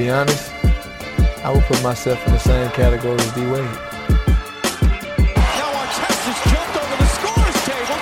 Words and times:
Be 0.00 0.08
honest, 0.08 0.50
I 1.44 1.52
would 1.52 1.64
put 1.64 1.82
myself 1.82 2.26
in 2.26 2.32
the 2.32 2.38
same 2.38 2.70
category 2.70 3.20
as 3.20 3.32
D 3.34 3.40
Wade. 3.42 3.64
Now 5.58 5.68
Artest 5.80 6.40
jumped 6.50 6.76
over 6.80 6.96
the 7.02 7.08
scorer's 7.16 7.60
table. 7.68 7.98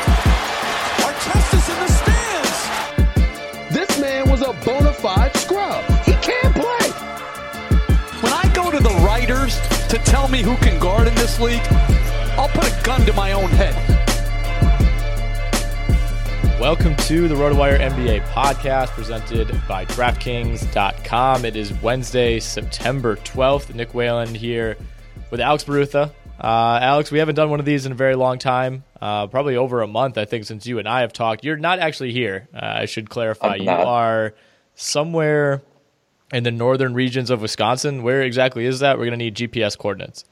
Artest 1.07 1.51
is 1.59 1.67
in 1.73 1.79
the 1.85 1.91
stands. 2.01 3.75
This 3.75 4.01
man 4.01 4.31
was 4.31 4.43
a 4.43 4.53
bona 4.65 4.93
fide 4.93 5.37
scrub. 5.39 5.83
He 6.05 6.13
can't 6.29 6.55
play. 6.55 6.89
When 8.23 8.33
I 8.33 8.49
go 8.55 8.71
to 8.71 8.79
the 8.79 8.95
writers 9.05 9.59
to 9.89 9.99
tell 9.99 10.29
me 10.29 10.41
who 10.41 10.57
can 10.59 10.79
guard 10.79 11.09
in 11.09 11.17
this 11.17 11.41
league, 11.41 11.67
I'll 12.39 12.49
put 12.49 12.65
a 12.65 12.83
gun 12.85 13.01
to 13.07 13.13
my 13.13 13.33
own 13.33 13.51
head. 13.51 13.98
Welcome 16.61 16.97
to 16.97 17.29
the 17.29 17.37
RotoWire 17.37 17.79
NBA 17.79 18.27
podcast 18.31 18.89
presented 18.89 19.49
by 19.69 19.85
DraftKings.com. 19.85 21.45
It 21.45 21.55
is 21.55 21.73
Wednesday, 21.75 22.41
September 22.41 23.15
12th. 23.15 23.73
Nick 23.77 23.95
Whalen 23.95 24.35
here 24.35 24.77
with 25.31 25.41
Alex 25.41 25.63
Barutha. 25.63 26.11
Uh, 26.41 26.79
Alex, 26.83 27.13
we 27.13 27.21
haven't 27.21 27.37
done 27.37 27.51
one 27.51 27.61
of 27.61 27.65
these 27.65 27.87
in 27.87 27.93
a 27.93 27.95
very 27.95 28.17
long 28.17 28.41
time, 28.41 28.83
uh, 29.01 29.29
probably 29.29 29.55
over 29.55 29.83
a 29.83 29.87
month, 29.87 30.19
I 30.19 30.25
think, 30.25 30.47
since 30.47 30.67
you 30.67 30.81
and 30.81 30.89
I 30.89 31.03
have 31.03 31.13
talked. 31.13 31.45
You're 31.45 31.57
not 31.57 31.79
actually 31.79 32.11
here. 32.11 32.49
Uh, 32.53 32.59
I 32.63 32.87
should 32.87 33.09
clarify. 33.09 33.55
You 33.55 33.71
are 33.71 34.35
somewhere 34.75 35.63
in 36.33 36.43
the 36.43 36.51
northern 36.51 36.93
regions 36.93 37.31
of 37.31 37.41
Wisconsin. 37.41 38.03
Where 38.03 38.23
exactly 38.23 38.65
is 38.67 38.81
that? 38.81 38.99
We're 38.99 39.07
going 39.07 39.19
to 39.19 39.25
need 39.25 39.37
GPS 39.37 39.79
coordinates. 39.79 40.25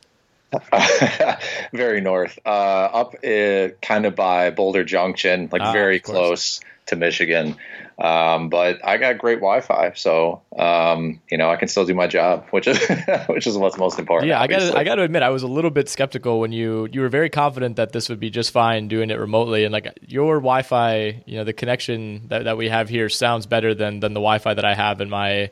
very 1.73 2.01
north, 2.01 2.39
uh, 2.45 2.49
up 2.49 3.15
uh, 3.25 3.69
kind 3.83 4.07
of 4.07 4.15
by 4.15 4.51
Boulder 4.51 4.85
Junction, 4.85 5.49
like 5.53 5.63
Ah, 5.63 5.73
very 5.73 6.01
close 6.01 6.61
to 6.87 6.97
Michigan. 6.97 7.57
Um, 7.99 8.51
but 8.51 8.79
I 8.85 8.99
got 8.99 9.17
great 9.17 9.37
Wi-Fi, 9.37 9.93
so 9.95 10.43
um, 10.59 11.21
you 11.31 11.39
know 11.39 11.51
I 11.51 11.57
can 11.57 11.69
still 11.69 11.87
do 11.87 11.95
my 11.95 12.07
job, 12.07 12.47
which 12.51 12.67
is 12.67 12.79
which 13.29 13.47
is 13.47 13.57
what's 13.57 13.79
most 13.79 13.99
important. 13.99 14.29
Yeah, 14.29 14.41
I 14.41 14.47
got. 14.47 14.77
I 14.77 14.85
got 14.85 14.97
to 14.97 15.03
admit 15.03 15.23
I 15.23 15.31
was 15.31 15.43
a 15.43 15.47
little 15.47 15.71
bit 15.71 15.89
skeptical 15.89 16.39
when 16.39 16.53
you 16.53 16.89
you 16.93 17.01
were 17.01 17.09
very 17.09 17.31
confident 17.31 17.77
that 17.77 17.93
this 17.93 18.11
would 18.11 18.21
be 18.21 18.29
just 18.29 18.51
fine 18.51 18.89
doing 18.89 19.11
it 19.11 19.19
remotely 19.19 19.65
and 19.65 19.73
like 19.73 19.99
your 20.07 20.37
Wi-Fi, 20.37 21.23
you 21.25 21.39
know, 21.39 21.45
the 21.45 21.55
connection 21.55 22.29
that, 22.29 22.45
that 22.45 22.59
we 22.59 22.69
have 22.69 22.91
here 22.91 23.09
sounds 23.09 23.47
better 23.47 23.75
than 23.75 24.01
than 24.01 24.13
the 24.13 24.21
Wi-Fi 24.21 24.53
that 24.53 24.65
I 24.65 24.75
have 24.75 25.01
in 25.01 25.09
my 25.09 25.51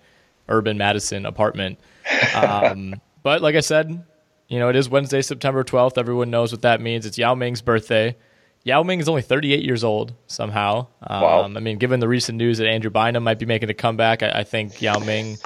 urban 0.49 0.77
Madison 0.79 1.27
apartment. 1.27 1.79
Um, 2.35 3.01
but 3.23 3.41
like 3.41 3.55
I 3.55 3.61
said, 3.61 4.05
you 4.55 4.61
know, 4.61 4.69
it 4.69 4.77
is 4.77 4.89
Wednesday, 4.89 5.21
September 5.21 5.65
12th. 5.65 5.99
Everyone 5.99 6.31
knows 6.31 6.53
what 6.53 6.63
that 6.63 6.81
means. 6.81 7.07
It's 7.07 7.19
Yao 7.19 7.35
Ming's 7.35 7.61
birthday. 7.61 8.15
Yao 8.63 8.85
Ming 8.85 9.01
is 9.01 9.09
only 9.09 9.21
38 9.21 9.65
years 9.65 9.83
old 9.83 10.15
somehow. 10.29 10.87
Um, 11.03 11.23
Wow. 11.23 11.43
I 11.43 11.49
mean, 11.59 11.79
given 11.79 11.99
the 11.99 12.07
recent 12.07 12.39
news 12.39 12.59
that 12.59 12.69
Andrew 12.69 12.89
Bynum 12.89 13.25
might 13.25 13.41
be 13.41 13.47
making 13.47 13.69
a 13.69 13.75
comeback, 13.75 14.23
I, 14.23 14.31
I 14.31 14.45
think 14.45 14.81
Yao 14.81 15.01
Ming 15.01 15.39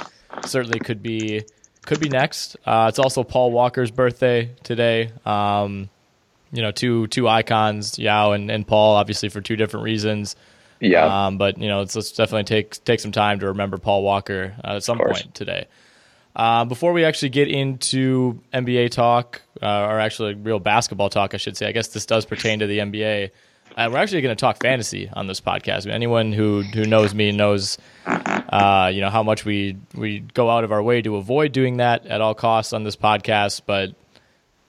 certainly 0.45 0.79
could 0.79 1.03
be 1.03 1.43
could 1.87 2.01
be 2.01 2.11
next. 2.11 2.59
Uh, 2.67 2.85
it's 2.91 2.99
also 2.99 3.25
Paul 3.25 3.51
Walker's 3.51 3.91
birthday 3.91 4.55
today. 4.63 5.11
Um, 5.25 5.89
you 6.53 6.61
know, 6.61 6.71
two 6.71 7.07
two 7.07 7.27
icons, 7.29 7.99
Yao 7.99 8.33
and, 8.33 8.51
and 8.51 8.67
Paul, 8.67 8.97
obviously 8.97 9.31
for 9.31 9.41
two 9.41 9.57
different 9.57 9.85
reasons. 9.85 10.37
yeah. 10.81 11.27
Um, 11.27 11.39
but 11.39 11.57
you 11.57 11.69
know, 11.69 11.79
let's, 11.79 11.97
let's 11.97 12.13
definitely 12.13 12.45
take 12.45 12.85
take 12.85 13.01
some 13.01 13.13
time 13.13 13.41
to 13.41 13.47
remember 13.47 13.79
Paul 13.79 14.03
Walker 14.03 14.55
uh, 14.63 14.77
at 14.77 14.85
some 14.85 14.99
point 14.99 15.35
today. 15.35 15.67
Uh, 16.39 16.65
before 16.65 16.93
we 16.93 17.05
actually 17.05 17.31
get 17.31 17.49
into 17.49 18.41
NBA 18.55 18.93
talk, 18.93 19.43
uh, 19.61 19.67
or 19.67 19.99
actually 19.99 20.35
real 20.35 20.61
basketball 20.61 21.11
talk, 21.11 21.35
I 21.35 21.37
should 21.37 21.57
say. 21.57 21.67
I 21.67 21.73
guess 21.73 21.89
this 21.89 22.07
does 22.07 22.25
pertain 22.25 22.61
to 22.61 22.69
the 22.69 22.79
NBA. 22.79 23.31
Uh, 23.77 23.89
we're 23.91 23.99
actually 23.99 24.21
going 24.21 24.35
to 24.35 24.41
talk 24.41 24.63
fantasy 24.63 25.11
on 25.13 25.27
this 25.27 25.41
podcast. 25.41 25.83
I 25.83 25.87
mean, 25.87 25.95
anyone 25.95 26.33
who 26.33 26.63
who 26.63 26.85
knows 26.85 27.13
me 27.13 27.33
knows, 27.33 27.77
uh, 28.07 28.89
you 28.95 29.01
know, 29.01 29.11
how 29.11 29.25
much 29.25 29.45
we 29.45 29.79
we 29.97 30.21
go 30.21 30.49
out 30.49 30.63
of 30.63 30.71
our 30.71 30.83
way 30.83 31.03
to 31.03 31.17
avoid 31.17 31.51
doing 31.51 31.79
that 31.79 32.07
at 32.07 32.21
all 32.21 32.35
costs 32.35 32.73
on 32.73 32.85
this 32.85 32.95
podcast. 32.95 33.63
But 33.67 33.95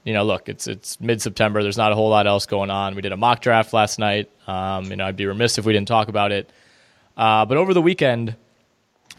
you 0.03 0.13
know, 0.13 0.23
look, 0.23 0.49
it's 0.49 0.65
it's 0.65 0.99
mid 0.99 1.21
September. 1.21 1.61
There's 1.61 1.77
not 1.77 1.91
a 1.91 1.95
whole 1.95 2.09
lot 2.09 2.25
else 2.25 2.47
going 2.47 2.71
on. 2.71 2.95
We 2.95 3.03
did 3.03 3.11
a 3.11 3.17
mock 3.17 3.41
draft 3.41 3.73
last 3.73 3.99
night. 3.99 4.31
Um, 4.47 4.85
you 4.85 4.95
know, 4.95 5.05
I'd 5.05 5.15
be 5.15 5.27
remiss 5.27 5.59
if 5.59 5.65
we 5.65 5.73
didn't 5.73 5.87
talk 5.87 6.07
about 6.07 6.31
it. 6.31 6.51
Uh, 7.15 7.45
but 7.45 7.57
over 7.57 7.75
the 7.75 7.81
weekend, 7.81 8.35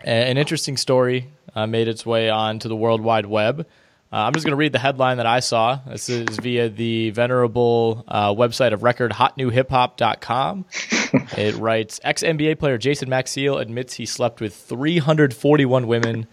an 0.02 0.36
interesting 0.36 0.76
story 0.76 1.28
uh, 1.54 1.66
made 1.66 1.88
its 1.88 2.04
way 2.06 2.30
onto 2.30 2.68
the 2.68 2.76
World 2.76 3.00
Wide 3.00 3.26
Web. 3.26 3.66
Uh, 4.12 4.16
I'm 4.16 4.32
just 4.32 4.44
going 4.44 4.52
to 4.52 4.56
read 4.56 4.72
the 4.72 4.78
headline 4.80 5.18
that 5.18 5.26
I 5.26 5.38
saw. 5.38 5.78
This 5.86 6.08
is 6.08 6.36
via 6.38 6.68
the 6.68 7.10
venerable 7.10 8.04
uh, 8.08 8.34
website 8.34 8.72
of 8.72 8.82
record 8.82 9.12
hotnewhiphop.com. 9.12 10.64
it 11.38 11.54
writes 11.56 12.00
Ex 12.02 12.22
NBA 12.22 12.58
player 12.58 12.76
Jason 12.76 13.08
Maxiell 13.08 13.60
admits 13.60 13.94
he 13.94 14.06
slept 14.06 14.40
with 14.40 14.54
341 14.54 15.86
women 15.86 16.26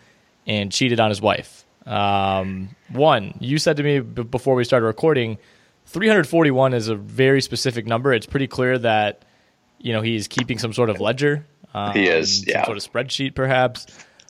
and 0.47 0.71
cheated 0.71 0.99
on 0.99 1.09
his 1.09 1.21
wife. 1.21 1.65
Um, 1.85 2.75
one, 2.91 3.35
you 3.39 3.57
said 3.59 3.77
to 3.77 3.83
me 3.83 3.99
b- 3.99 4.23
before 4.23 4.55
we 4.55 4.63
started 4.63 4.85
recording, 4.87 5.37
341 5.85 6.73
is 6.73 6.87
a 6.89 6.95
very 6.95 7.41
specific 7.41 7.85
number. 7.85 8.11
It's 8.11 8.25
pretty 8.25 8.47
clear 8.47 8.77
that 8.79 9.23
you 9.79 9.93
know 9.93 10.01
he's 10.01 10.27
keeping 10.27 10.57
some 10.57 10.73
sort 10.73 10.89
of 10.89 10.99
ledger. 10.99 11.45
Um, 11.73 11.93
He 11.93 12.07
is, 12.07 12.45
yeah. 12.47 12.65
Some 12.65 12.75
sort 12.75 12.77
of 12.77 12.91
spreadsheet, 12.91 13.35
perhaps, 13.35 13.85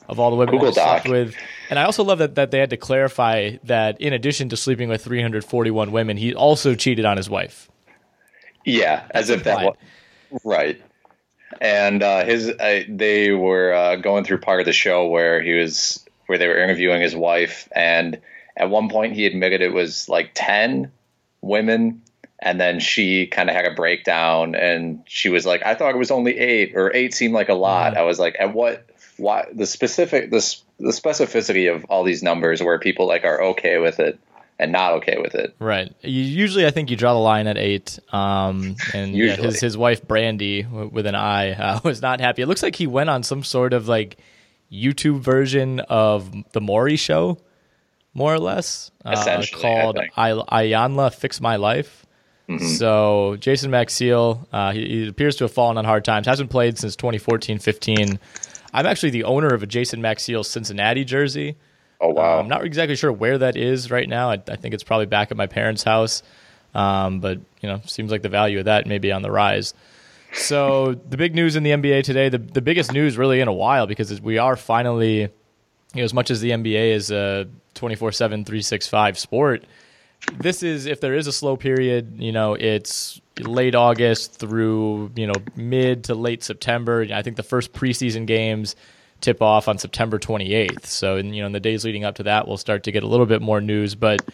of 0.08 0.18
all 0.18 0.30
the 0.30 0.36
women 0.36 0.54
Google 0.54 0.68
he 0.68 0.74
slept 0.74 1.08
with. 1.08 1.34
And 1.70 1.78
I 1.78 1.84
also 1.84 2.02
love 2.02 2.18
that, 2.18 2.34
that 2.36 2.50
they 2.50 2.58
had 2.58 2.70
to 2.70 2.76
clarify 2.76 3.58
that 3.64 4.00
in 4.00 4.12
addition 4.12 4.48
to 4.48 4.56
sleeping 4.56 4.88
with 4.88 5.04
341 5.04 5.92
women, 5.92 6.16
he 6.16 6.34
also 6.34 6.74
cheated 6.74 7.04
on 7.04 7.16
his 7.16 7.28
wife. 7.28 7.70
Yeah, 8.64 9.06
as 9.10 9.30
if 9.30 9.44
that 9.44 9.76
was 10.30 10.42
right. 10.44 10.80
And 11.60 12.02
uh, 12.02 12.24
his, 12.24 12.48
uh, 12.48 12.82
they 12.88 13.32
were 13.32 13.72
uh, 13.72 13.96
going 13.96 14.24
through 14.24 14.38
part 14.38 14.60
of 14.60 14.66
the 14.66 14.72
show 14.72 15.06
where 15.08 15.42
he 15.42 15.54
was, 15.54 16.04
where 16.26 16.38
they 16.38 16.46
were 16.46 16.62
interviewing 16.62 17.00
his 17.00 17.16
wife, 17.16 17.68
and 17.72 18.20
at 18.56 18.68
one 18.70 18.88
point 18.88 19.14
he 19.14 19.24
admitted 19.26 19.62
it 19.62 19.72
was 19.72 20.08
like 20.08 20.32
ten 20.34 20.92
women, 21.40 22.02
and 22.38 22.60
then 22.60 22.80
she 22.80 23.26
kind 23.26 23.48
of 23.48 23.56
had 23.56 23.64
a 23.64 23.74
breakdown, 23.74 24.54
and 24.54 25.02
she 25.06 25.30
was 25.30 25.46
like, 25.46 25.64
"I 25.64 25.74
thought 25.74 25.94
it 25.94 25.98
was 25.98 26.10
only 26.10 26.38
eight, 26.38 26.72
or 26.76 26.94
eight 26.94 27.14
seemed 27.14 27.32
like 27.32 27.48
a 27.48 27.54
lot." 27.54 27.96
I 27.96 28.02
was 28.02 28.18
like, 28.18 28.36
"At 28.38 28.52
what? 28.52 28.86
Why 29.18 29.46
the 29.52 29.66
specific, 29.66 30.30
the 30.30 30.56
the 30.78 30.92
specificity 30.92 31.74
of 31.74 31.84
all 31.86 32.04
these 32.04 32.22
numbers, 32.22 32.62
where 32.62 32.78
people 32.78 33.06
like 33.06 33.24
are 33.24 33.42
okay 33.42 33.78
with 33.78 34.00
it 34.00 34.18
and 34.58 34.72
not 34.72 34.94
okay 34.94 35.18
with 35.18 35.34
it." 35.34 35.54
Right. 35.58 35.92
You, 36.02 36.22
usually, 36.22 36.66
I 36.66 36.70
think 36.70 36.90
you 36.90 36.96
draw 36.96 37.12
the 37.14 37.20
line 37.20 37.46
at 37.46 37.58
eight. 37.58 37.98
Um, 38.12 38.76
and 38.94 39.14
yeah, 39.14 39.36
his 39.36 39.60
his 39.60 39.76
wife 39.76 40.06
Brandy 40.06 40.62
w- 40.62 40.88
with 40.88 41.06
an 41.06 41.14
I 41.14 41.52
uh, 41.74 41.80
was 41.84 42.00
not 42.00 42.20
happy. 42.20 42.42
It 42.42 42.46
looks 42.46 42.62
like 42.62 42.76
he 42.76 42.86
went 42.86 43.10
on 43.10 43.22
some 43.22 43.42
sort 43.44 43.72
of 43.72 43.88
like 43.88 44.18
YouTube 44.72 45.20
version 45.20 45.80
of 45.80 46.30
the 46.52 46.60
Maury 46.60 46.96
Show, 46.96 47.38
more 48.14 48.32
or 48.34 48.38
less, 48.38 48.90
uh, 49.04 49.42
called. 49.54 49.98
I- 50.16 50.30
Iyanla 50.32 51.14
Fix 51.14 51.40
My 51.40 51.56
Life. 51.56 52.04
So 52.78 53.36
Jason 53.40 53.70
Maxiell, 53.70 54.46
uh, 54.54 54.72
he, 54.72 54.86
he 54.88 55.08
appears 55.08 55.36
to 55.36 55.44
have 55.44 55.52
fallen 55.52 55.76
on 55.76 55.84
hard 55.84 56.02
times. 56.02 56.26
Hasn't 56.26 56.48
played 56.48 56.78
since 56.78 56.96
2014-15. 56.96 58.18
I'm 58.72 58.86
actually 58.86 59.10
the 59.10 59.24
owner 59.24 59.48
of 59.48 59.62
a 59.62 59.66
Jason 59.66 60.00
Maxiell 60.00 60.44
Cincinnati 60.44 61.04
jersey. 61.04 61.56
Oh 62.00 62.10
wow! 62.10 62.38
I'm 62.38 62.48
not 62.48 62.64
exactly 62.64 62.96
sure 62.96 63.12
where 63.12 63.38
that 63.38 63.56
is 63.56 63.90
right 63.90 64.08
now. 64.08 64.30
I, 64.30 64.42
I 64.48 64.56
think 64.56 64.74
it's 64.74 64.84
probably 64.84 65.06
back 65.06 65.30
at 65.30 65.36
my 65.36 65.46
parents' 65.46 65.82
house. 65.82 66.22
Um, 66.74 67.20
but 67.20 67.38
you 67.60 67.68
know, 67.68 67.80
seems 67.86 68.10
like 68.10 68.22
the 68.22 68.28
value 68.28 68.60
of 68.60 68.66
that 68.66 68.86
may 68.86 68.98
be 68.98 69.10
on 69.10 69.22
the 69.22 69.30
rise. 69.30 69.74
So 70.34 70.94
the 71.08 71.16
big 71.16 71.34
news 71.34 71.56
in 71.56 71.62
the 71.62 71.70
NBA 71.70 72.04
today, 72.04 72.28
the 72.28 72.38
the 72.38 72.60
biggest 72.60 72.92
news 72.92 73.16
really 73.16 73.40
in 73.40 73.48
a 73.48 73.52
while, 73.52 73.86
because 73.86 74.20
we 74.20 74.38
are 74.38 74.56
finally, 74.56 75.22
you 75.22 75.28
know, 75.94 76.04
as 76.04 76.14
much 76.14 76.30
as 76.30 76.40
the 76.40 76.50
NBA 76.50 76.92
is 76.92 77.10
a 77.10 77.48
24/7, 77.74 78.18
365 78.18 79.18
sport. 79.18 79.64
This 80.38 80.62
is 80.62 80.86
if 80.86 81.00
there 81.00 81.14
is 81.14 81.26
a 81.26 81.32
slow 81.32 81.56
period, 81.56 82.16
you 82.18 82.32
know, 82.32 82.54
it's 82.54 83.20
late 83.40 83.74
August 83.74 84.38
through 84.38 85.12
you 85.14 85.26
know 85.26 85.34
mid 85.56 86.04
to 86.04 86.14
late 86.14 86.42
September. 86.42 87.06
I 87.12 87.22
think 87.22 87.36
the 87.36 87.42
first 87.42 87.72
preseason 87.72 88.26
games 88.26 88.76
tip 89.20 89.42
off 89.42 89.68
on 89.68 89.78
September 89.78 90.18
28th. 90.18 90.86
So, 90.86 91.16
in, 91.16 91.34
you 91.34 91.42
know, 91.42 91.46
in 91.46 91.52
the 91.52 91.60
days 91.60 91.84
leading 91.84 92.04
up 92.04 92.16
to 92.16 92.24
that, 92.24 92.46
we'll 92.46 92.56
start 92.56 92.84
to 92.84 92.92
get 92.92 93.02
a 93.02 93.06
little 93.06 93.26
bit 93.26 93.42
more 93.42 93.60
news. 93.60 93.94
But 93.94 94.28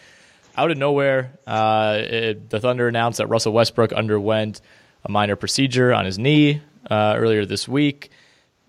out 0.55 0.71
of 0.71 0.77
nowhere, 0.77 1.31
uh, 1.47 1.97
it, 1.99 2.49
the 2.49 2.59
Thunder 2.59 2.87
announced 2.87 3.17
that 3.17 3.27
Russell 3.27 3.53
Westbrook 3.53 3.93
underwent 3.93 4.61
a 5.03 5.11
minor 5.11 5.35
procedure 5.35 5.93
on 5.93 6.05
his 6.05 6.17
knee 6.19 6.61
uh, 6.89 7.15
earlier 7.17 7.45
this 7.45 7.67
week. 7.67 8.11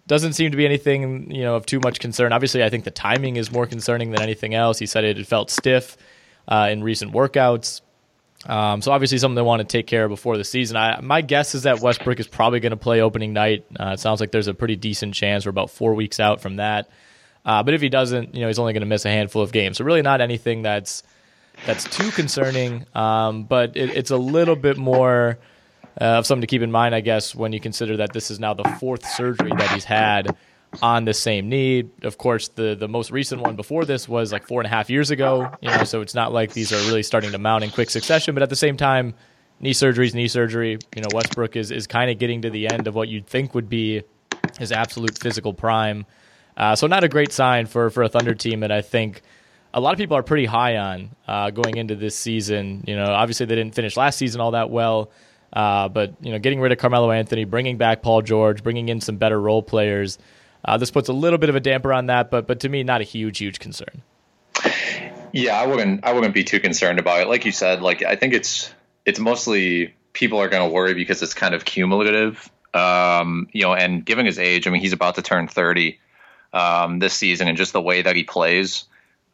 Doesn't 0.07 0.35
seem 0.35 0.53
to 0.53 0.57
be 0.57 0.65
anything, 0.65 1.31
you 1.31 1.43
know, 1.43 1.57
of 1.57 1.67
too 1.67 1.81
much 1.83 1.99
concern. 1.99 2.33
Obviously, 2.33 2.63
I 2.63 2.71
think 2.71 2.85
the 2.85 2.91
timing 2.91 3.37
is 3.37 3.51
more 3.51 3.67
concerning 3.67 4.13
than 4.13 4.23
anything 4.23 4.55
else. 4.55 4.79
He 4.79 4.87
said 4.87 5.05
it 5.05 5.27
felt 5.27 5.51
stiff 5.51 5.97
uh, 6.49 6.69
in 6.71 6.83
recent 6.83 7.13
workouts. 7.13 7.81
Um, 8.45 8.81
so 8.81 8.93
obviously 8.93 9.19
something 9.19 9.35
they 9.35 9.43
want 9.43 9.61
to 9.61 9.67
take 9.67 9.87
care 9.87 10.05
of 10.05 10.11
before 10.11 10.37
the 10.37 10.45
season. 10.45 10.77
I, 10.77 11.01
my 11.01 11.21
guess 11.21 11.55
is 11.55 11.65
that 11.65 11.81
Westbrook 11.81 12.21
is 12.21 12.29
probably 12.29 12.61
going 12.61 12.71
to 12.71 12.77
play 12.77 13.01
opening 13.01 13.33
night. 13.33 13.67
Uh, 13.79 13.91
it 13.95 14.01
sounds 14.01 14.21
like 14.21 14.31
there's 14.31 14.47
a 14.47 14.55
pretty 14.55 14.77
decent 14.77 15.15
chance 15.15 15.47
we're 15.47 15.51
about 15.51 15.71
four 15.71 15.95
weeks 15.95 16.21
out 16.21 16.41
from 16.41 16.57
that. 16.57 16.89
Uh, 17.45 17.63
but 17.63 17.75
if 17.75 17.81
he 17.81 17.89
doesn't, 17.89 18.35
you 18.35 18.43
know, 18.43 18.47
he's 18.49 18.59
only 18.59 18.73
going 18.73 18.83
to 18.83 18.87
miss 18.87 19.05
a 19.05 19.11
handful 19.11 19.43
of 19.43 19.53
games. 19.53 19.79
So 19.79 19.85
really 19.85 20.03
not 20.03 20.21
anything 20.21 20.63
that's 20.63 21.03
that's 21.65 21.85
too 21.85 22.11
concerning. 22.11 22.85
Um, 22.95 23.45
but 23.45 23.77
it, 23.77 23.91
it's 23.97 24.11
a 24.11 24.17
little 24.17 24.57
bit 24.57 24.77
more 24.77 25.39
uh, 26.01 26.05
of 26.05 26.27
something 26.27 26.43
to 26.43 26.47
keep 26.47 26.63
in 26.63 26.71
mind, 26.71 26.95
I 26.95 27.01
guess, 27.01 27.35
when 27.35 27.53
you 27.53 27.61
consider 27.61 27.99
that 27.99 28.13
this 28.13 28.31
is 28.31 28.39
now 28.39 28.55
the 28.55 28.65
fourth 28.81 29.07
surgery 29.07 29.51
that 29.57 29.71
he's 29.71 29.85
had 29.85 30.37
on 30.83 31.05
the 31.05 31.15
same 31.15 31.49
knee. 31.49 31.85
Of 32.03 32.19
course, 32.19 32.49
the 32.49 32.75
the 32.75 32.89
most 32.89 33.11
recent 33.11 33.43
one 33.43 33.57
before 33.57 33.85
this 33.85 34.09
was 34.09 34.33
like 34.33 34.47
four 34.47 34.61
and 34.61 34.67
a 34.67 34.71
half 34.71 34.91
years 34.91 35.11
ago. 35.11 35.51
You 35.61 35.71
know, 35.71 35.85
so 35.85 36.01
it's 36.01 36.15
not 36.15 36.33
like 36.33 36.53
these 36.53 36.73
are 36.73 36.89
really 36.89 37.03
starting 37.03 37.33
to 37.33 37.39
mount 37.39 37.65
in 37.65 37.71
quick 37.71 37.91
succession. 37.91 38.35
But 38.35 38.43
at 38.43 38.51
the 38.51 38.57
same 38.57 38.77
time, 38.77 39.15
knee 39.61 39.73
surgery 39.73 40.07
is 40.07 40.15
knee 40.15 40.29
surgery. 40.29 40.79
You 40.95 41.03
know, 41.03 41.09
Westbrook 41.13 41.57
is 41.57 41.71
is 41.71 41.87
kind 41.87 42.11
of 42.11 42.19
getting 42.19 42.43
to 42.43 42.51
the 42.51 42.69
end 42.69 42.87
of 42.87 42.95
what 42.95 43.09
you'd 43.09 43.27
think 43.27 43.55
would 43.55 43.69
be 43.69 44.03
his 44.59 44.73
absolute 44.73 45.19
physical 45.19 45.53
prime. 45.53 46.07
Uh, 46.57 46.75
so 46.75 46.87
not 46.87 47.05
a 47.05 47.09
great 47.09 47.33
sign 47.33 47.67
for 47.67 47.91
for 47.91 48.03
a 48.03 48.09
Thunder 48.09 48.35
team 48.35 48.61
that 48.61 48.73
I 48.73 48.83
think 48.83 49.23
a 49.75 49.81
lot 49.81 49.93
of 49.93 49.99
people 49.99 50.17
are 50.17 50.23
pretty 50.23 50.47
high 50.47 50.79
on 50.79 51.11
uh, 51.29 51.51
going 51.51 51.77
into 51.77 51.95
this 51.95 52.17
season. 52.17 52.83
You 52.87 52.97
know, 52.97 53.05
obviously 53.05 53.47
they 53.47 53.55
didn't 53.55 53.75
finish 53.75 53.97
last 53.97 54.17
season 54.17 54.41
all 54.41 54.53
that 54.53 54.71
well, 54.71 55.11
uh, 55.53 55.89
but 55.89 56.15
you 56.21 56.33
know, 56.33 56.39
getting 56.39 56.61
rid 56.61 56.73
of 56.73 56.79
Carmelo 56.79 57.11
Anthony, 57.11 57.45
bringing 57.45 57.77
back 57.77 58.03
Paul 58.03 58.23
George, 58.23 58.63
bringing 58.63 58.89
in 58.89 59.01
some 59.01 59.17
better 59.17 59.41
role 59.41 59.63
players. 59.63 60.19
Uh, 60.67 60.77
this 60.77 60.91
puts 60.91 61.09
a 61.09 61.13
little 61.13 61.39
bit 61.39 61.49
of 61.49 61.55
a 61.55 61.61
damper 61.61 61.93
on 61.93 62.07
that, 62.07 62.31
but 62.31 62.47
but 62.47 62.61
to 62.61 62.69
me, 62.69 62.83
not 62.83 63.01
a 63.01 63.05
huge 63.05 63.39
huge 63.39 63.59
concern. 63.61 64.03
Yeah, 65.33 65.61
I 65.61 65.67
wouldn't. 65.67 66.05
I 66.05 66.13
wouldn't 66.13 66.35
be 66.35 66.45
too 66.45 66.61
concerned 66.61 66.99
about 66.99 67.21
it. 67.21 67.29
Like 67.29 67.45
you 67.45 67.53
said, 67.53 67.83
like 67.83 68.03
I 68.03 68.17
think 68.17 68.35
it's 68.35 68.73
it's 69.05 69.21
mostly 69.21 69.95
people 70.13 70.41
are 70.41 70.49
going 70.49 70.69
to 70.69 70.75
worry 70.75 70.95
because 70.95 71.23
it's 71.23 71.35
kind 71.35 71.55
of 71.55 71.65
cumulative. 71.65 72.51
Um, 72.75 73.49
you 73.53 73.63
know, 73.63 73.75
and 73.75 74.05
given 74.05 74.27
his 74.27 74.39
age, 74.39 74.67
I 74.67 74.71
mean, 74.71 74.81
he's 74.81 74.93
about 74.93 75.15
to 75.17 75.23
turn 75.23 75.47
thirty 75.47 76.01
um, 76.53 76.99
this 76.99 77.15
season, 77.15 77.49
and 77.49 77.57
just 77.57 77.73
the 77.73 77.83
way 77.83 78.03
that 78.03 78.17
he 78.17 78.25
plays, 78.25 78.85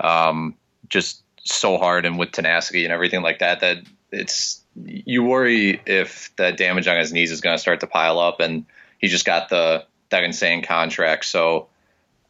um, 0.01 0.55
just 0.89 1.23
so 1.45 1.79
hard 1.79 2.05
and 2.05 2.19
with 2.19 2.33
tenacity 2.33 2.85
and 2.85 2.93
everything 2.93 3.23
like 3.23 3.39
that, 3.39 3.61
that 3.61 3.79
it's 4.11 4.61
you 4.77 5.23
worry 5.23 5.81
if 5.87 6.35
the 6.37 6.53
damage 6.53 6.87
on 6.89 6.99
his 6.99 7.13
knees 7.13 7.31
is 7.31 7.41
going 7.41 7.55
to 7.55 7.61
start 7.61 7.81
to 7.81 7.87
pile 7.87 8.19
up, 8.19 8.41
and 8.41 8.67
he 8.99 9.09
just 9.09 9.25
got 9.25 9.49
the 9.49 9.85
that 10.13 10.25
insane 10.25 10.63
contract. 10.63 11.25
So, 11.25 11.67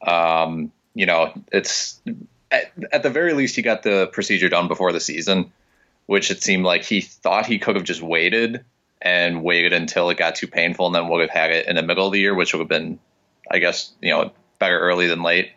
um, 0.05 0.73
you 0.95 1.07
know, 1.07 1.33
it's 1.53 2.01
at, 2.51 2.73
at 2.91 3.03
the 3.03 3.11
very 3.11 3.35
least 3.35 3.55
he 3.55 3.63
got 3.63 3.83
the 3.83 4.09
procedure 4.09 4.49
done 4.49 4.67
before 4.67 4.93
the 4.93 5.01
season, 5.01 5.53
which 6.07 6.31
it 6.31 6.43
seemed 6.43 6.65
like 6.65 6.85
he 6.85 7.01
thought 7.01 7.47
he 7.47 7.59
could 7.59 7.77
have 7.77 7.85
just 7.85 8.03
waited 8.03 8.65
and 9.01 9.43
waited 9.43 9.73
until 9.73 10.11
it 10.11 10.17
got 10.17 10.35
too 10.35 10.47
painful, 10.47 10.87
and 10.87 10.95
then 10.95 11.09
would 11.09 11.21
have 11.21 11.31
had 11.31 11.51
it 11.51 11.69
in 11.69 11.77
the 11.77 11.83
middle 11.83 12.07
of 12.07 12.13
the 12.13 12.21
year, 12.21 12.35
which 12.35 12.55
would 12.55 12.61
have 12.61 12.69
been, 12.69 12.99
I 13.51 13.59
guess, 13.59 13.93
you 14.01 14.11
know, 14.11 14.33
better 14.59 14.79
early 14.79 15.09
than 15.09 15.23
late. 15.23 15.53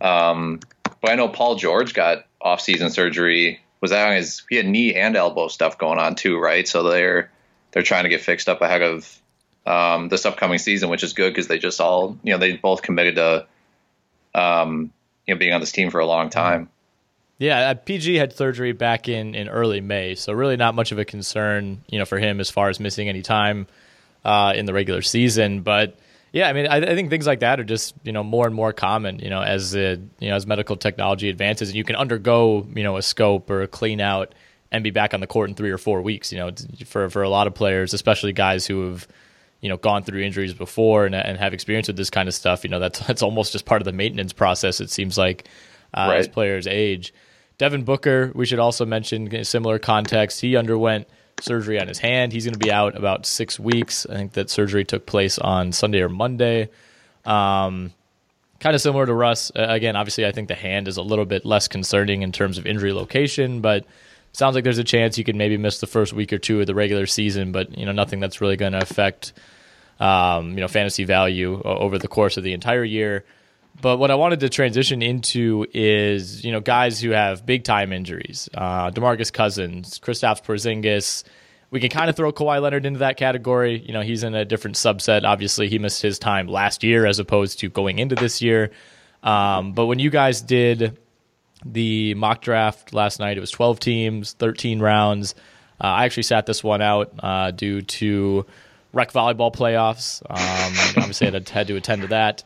Um, 0.00 0.60
but 1.00 1.10
I 1.10 1.14
know 1.16 1.28
Paul 1.28 1.56
George 1.56 1.94
got 1.94 2.26
off-season 2.40 2.90
surgery. 2.90 3.60
Was 3.80 3.90
that 3.90 4.08
on 4.08 4.14
his? 4.14 4.42
He 4.48 4.56
had 4.56 4.66
knee 4.66 4.94
and 4.94 5.16
elbow 5.16 5.48
stuff 5.48 5.78
going 5.78 5.98
on 5.98 6.14
too, 6.14 6.38
right? 6.38 6.66
So 6.66 6.84
they're 6.84 7.30
they're 7.72 7.82
trying 7.82 8.04
to 8.04 8.08
get 8.08 8.20
fixed 8.20 8.48
up 8.48 8.62
ahead 8.62 8.82
of 8.82 9.20
um, 9.66 10.08
this 10.08 10.24
upcoming 10.24 10.58
season, 10.58 10.88
which 10.88 11.02
is 11.02 11.12
good 11.12 11.30
because 11.30 11.48
they 11.48 11.58
just 11.58 11.80
all 11.80 12.18
you 12.22 12.32
know 12.32 12.38
they 12.38 12.56
both 12.56 12.82
committed 12.82 13.16
to 13.16 13.46
um, 14.34 14.92
you 15.26 15.34
know 15.34 15.38
being 15.38 15.52
on 15.52 15.60
this 15.60 15.72
team 15.72 15.90
for 15.90 16.00
a 16.00 16.06
long 16.06 16.30
time. 16.30 16.70
Yeah, 17.38 17.70
uh, 17.70 17.74
PG 17.74 18.14
had 18.14 18.34
surgery 18.34 18.72
back 18.72 19.08
in, 19.08 19.34
in 19.34 19.48
early 19.48 19.82
May, 19.82 20.14
so 20.14 20.32
really 20.32 20.56
not 20.56 20.74
much 20.74 20.90
of 20.90 20.98
a 20.98 21.04
concern, 21.04 21.82
you 21.86 21.98
know, 21.98 22.06
for 22.06 22.18
him 22.18 22.40
as 22.40 22.48
far 22.48 22.70
as 22.70 22.80
missing 22.80 23.10
any 23.10 23.20
time 23.20 23.66
uh, 24.24 24.54
in 24.56 24.64
the 24.64 24.72
regular 24.72 25.02
season. 25.02 25.60
But 25.60 25.98
yeah, 26.32 26.48
I 26.48 26.54
mean, 26.54 26.66
I, 26.66 26.76
I 26.76 26.94
think 26.94 27.10
things 27.10 27.26
like 27.26 27.40
that 27.40 27.60
are 27.60 27.64
just 27.64 27.94
you 28.04 28.12
know 28.12 28.22
more 28.22 28.46
and 28.46 28.54
more 28.54 28.72
common, 28.72 29.18
you 29.18 29.30
know, 29.30 29.42
as 29.42 29.72
the 29.72 30.00
you 30.18 30.28
know 30.28 30.36
as 30.36 30.46
medical 30.46 30.76
technology 30.76 31.28
advances, 31.28 31.68
and 31.70 31.76
you 31.76 31.84
can 31.84 31.96
undergo 31.96 32.66
you 32.74 32.84
know 32.84 32.96
a 32.96 33.02
scope 33.02 33.50
or 33.50 33.62
a 33.62 33.68
clean 33.68 34.00
out 34.00 34.34
and 34.72 34.82
be 34.82 34.90
back 34.90 35.12
on 35.14 35.20
the 35.20 35.26
court 35.26 35.48
in 35.48 35.54
three 35.54 35.70
or 35.70 35.78
four 35.78 36.02
weeks. 36.02 36.32
You 36.32 36.38
know, 36.38 36.50
for 36.86 37.10
for 37.10 37.22
a 37.22 37.28
lot 37.28 37.46
of 37.46 37.54
players, 37.54 37.92
especially 37.92 38.32
guys 38.32 38.66
who 38.66 38.88
have 38.88 39.08
you 39.60 39.68
know 39.68 39.76
gone 39.76 40.02
through 40.02 40.20
injuries 40.22 40.54
before 40.54 41.06
and, 41.06 41.14
and 41.14 41.38
have 41.38 41.54
experience 41.54 41.88
with 41.88 41.96
this 41.96 42.10
kind 42.10 42.28
of 42.28 42.34
stuff, 42.34 42.64
you 42.64 42.70
know, 42.70 42.78
that's 42.78 42.98
that's 43.00 43.22
almost 43.22 43.52
just 43.52 43.64
part 43.64 43.80
of 43.80 43.86
the 43.86 43.92
maintenance 43.92 44.32
process. 44.32 44.80
It 44.80 44.90
seems 44.90 45.16
like 45.18 45.48
uh, 45.94 46.12
as 46.16 46.28
players 46.28 46.66
age. 46.66 47.12
Devin 47.58 47.84
Booker, 47.84 48.32
we 48.34 48.44
should 48.44 48.58
also 48.58 48.84
mention 48.84 49.28
in 49.28 49.40
a 49.40 49.44
similar 49.44 49.78
context. 49.78 50.42
He 50.42 50.56
underwent 50.56 51.06
surgery 51.40 51.80
on 51.80 51.88
his 51.88 51.98
hand. 51.98 52.32
He's 52.32 52.44
going 52.44 52.54
to 52.54 52.58
be 52.58 52.72
out 52.72 52.96
about 52.96 53.26
six 53.26 53.58
weeks. 53.58 54.06
I 54.06 54.14
think 54.14 54.32
that 54.32 54.50
surgery 54.50 54.84
took 54.84 55.06
place 55.06 55.38
on 55.38 55.72
Sunday 55.72 56.00
or 56.00 56.08
Monday. 56.08 56.68
Um, 57.24 57.92
kind 58.60 58.74
of 58.74 58.80
similar 58.80 59.06
to 59.06 59.14
Russ. 59.14 59.50
Uh, 59.54 59.66
again, 59.68 59.96
obviously, 59.96 60.26
I 60.26 60.32
think 60.32 60.48
the 60.48 60.54
hand 60.54 60.88
is 60.88 60.96
a 60.96 61.02
little 61.02 61.24
bit 61.24 61.44
less 61.44 61.68
concerning 61.68 62.22
in 62.22 62.32
terms 62.32 62.58
of 62.58 62.66
injury 62.66 62.92
location, 62.92 63.60
but 63.60 63.86
sounds 64.36 64.54
like 64.54 64.64
there's 64.64 64.78
a 64.78 64.84
chance 64.84 65.16
you 65.16 65.24
could 65.24 65.36
maybe 65.36 65.56
miss 65.56 65.80
the 65.80 65.86
first 65.86 66.12
week 66.12 66.32
or 66.32 66.38
two 66.38 66.60
of 66.60 66.66
the 66.66 66.74
regular 66.74 67.06
season, 67.06 67.52
but 67.52 67.76
you 67.76 67.86
know 67.86 67.92
nothing 67.92 68.20
that's 68.20 68.40
really 68.40 68.56
going 68.56 68.72
to 68.72 68.82
affect 68.82 69.32
um, 69.98 70.50
you 70.50 70.60
know 70.60 70.68
fantasy 70.68 71.04
value 71.04 71.60
over 71.62 71.98
the 71.98 72.08
course 72.08 72.36
of 72.36 72.44
the 72.44 72.52
entire 72.52 72.84
year. 72.84 73.24
But 73.80 73.98
what 73.98 74.10
I 74.10 74.14
wanted 74.14 74.40
to 74.40 74.48
transition 74.48 75.02
into 75.02 75.66
is 75.72 76.44
you 76.44 76.52
know 76.52 76.60
guys 76.60 77.00
who 77.00 77.10
have 77.10 77.46
big 77.46 77.64
time 77.64 77.92
injuries, 77.92 78.48
uh, 78.54 78.90
Demarcus 78.90 79.32
Cousins, 79.32 79.98
Kristaps 79.98 80.42
Porzingis. 80.44 81.24
We 81.70 81.80
can 81.80 81.90
kind 81.90 82.08
of 82.08 82.14
throw 82.14 82.30
Kawhi 82.30 82.62
Leonard 82.62 82.86
into 82.86 83.00
that 83.00 83.16
category. 83.16 83.82
You 83.84 83.92
know, 83.92 84.00
he's 84.00 84.22
in 84.22 84.34
a 84.34 84.44
different 84.44 84.76
subset. 84.76 85.24
Obviously, 85.24 85.68
he 85.68 85.80
missed 85.80 86.00
his 86.00 86.18
time 86.18 86.46
last 86.46 86.84
year 86.84 87.06
as 87.06 87.18
opposed 87.18 87.58
to 87.60 87.68
going 87.68 87.98
into 87.98 88.14
this 88.14 88.40
year. 88.40 88.70
Um, 89.22 89.72
but 89.72 89.86
when 89.86 89.98
you 89.98 90.08
guys 90.08 90.40
did 90.40 90.96
the 91.64 92.14
mock 92.14 92.42
draft 92.42 92.92
last 92.92 93.18
night, 93.18 93.36
it 93.36 93.40
was 93.40 93.50
12 93.50 93.80
teams, 93.80 94.32
13 94.34 94.80
rounds. 94.80 95.34
Uh, 95.80 95.88
I 95.88 96.04
actually 96.04 96.24
sat 96.24 96.46
this 96.46 96.64
one 96.64 96.82
out 96.82 97.12
uh, 97.18 97.50
due 97.50 97.82
to 97.82 98.46
rec 98.92 99.12
volleyball 99.12 99.54
playoffs. 99.54 100.22
Um, 100.28 100.96
obviously, 101.02 101.28
I 101.28 101.30
had, 101.30 101.48
had 101.48 101.66
to 101.68 101.76
attend 101.76 102.02
to 102.02 102.08
that. 102.08 102.42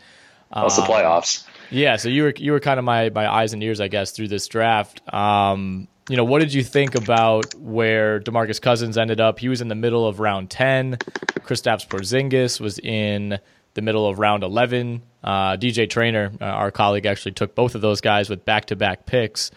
What's 0.52 0.76
the 0.76 0.82
um, 0.82 0.88
playoffs? 0.88 1.46
Yeah, 1.70 1.96
so 1.96 2.08
you 2.08 2.24
were 2.24 2.34
you 2.36 2.52
were 2.52 2.60
kind 2.60 2.78
of 2.78 2.84
my 2.84 3.10
my 3.10 3.32
eyes 3.32 3.52
and 3.52 3.62
ears, 3.62 3.80
I 3.80 3.88
guess, 3.88 4.10
through 4.10 4.28
this 4.28 4.48
draft. 4.48 5.00
Um, 5.14 5.86
you 6.08 6.16
know, 6.16 6.24
what 6.24 6.40
did 6.40 6.52
you 6.52 6.64
think 6.64 6.96
about 6.96 7.54
where 7.54 8.18
Demarcus 8.18 8.60
Cousins 8.60 8.98
ended 8.98 9.20
up? 9.20 9.38
He 9.38 9.48
was 9.48 9.60
in 9.60 9.68
the 9.68 9.76
middle 9.76 10.06
of 10.06 10.18
round 10.18 10.50
ten. 10.50 10.98
Kristaps 11.40 11.86
Porzingis 11.86 12.60
was 12.60 12.80
in 12.80 13.38
the 13.74 13.82
middle 13.82 14.06
of 14.06 14.18
round 14.18 14.42
eleven. 14.42 15.02
Uh, 15.22 15.56
DJ 15.56 15.88
Trainer, 15.88 16.32
uh, 16.40 16.44
our 16.44 16.70
colleague, 16.70 17.06
actually 17.06 17.32
took 17.32 17.54
both 17.54 17.74
of 17.74 17.80
those 17.80 18.00
guys 18.00 18.30
with 18.30 18.44
back 18.44 18.66
to 18.66 18.76
back 18.76 19.06
picks. 19.06 19.50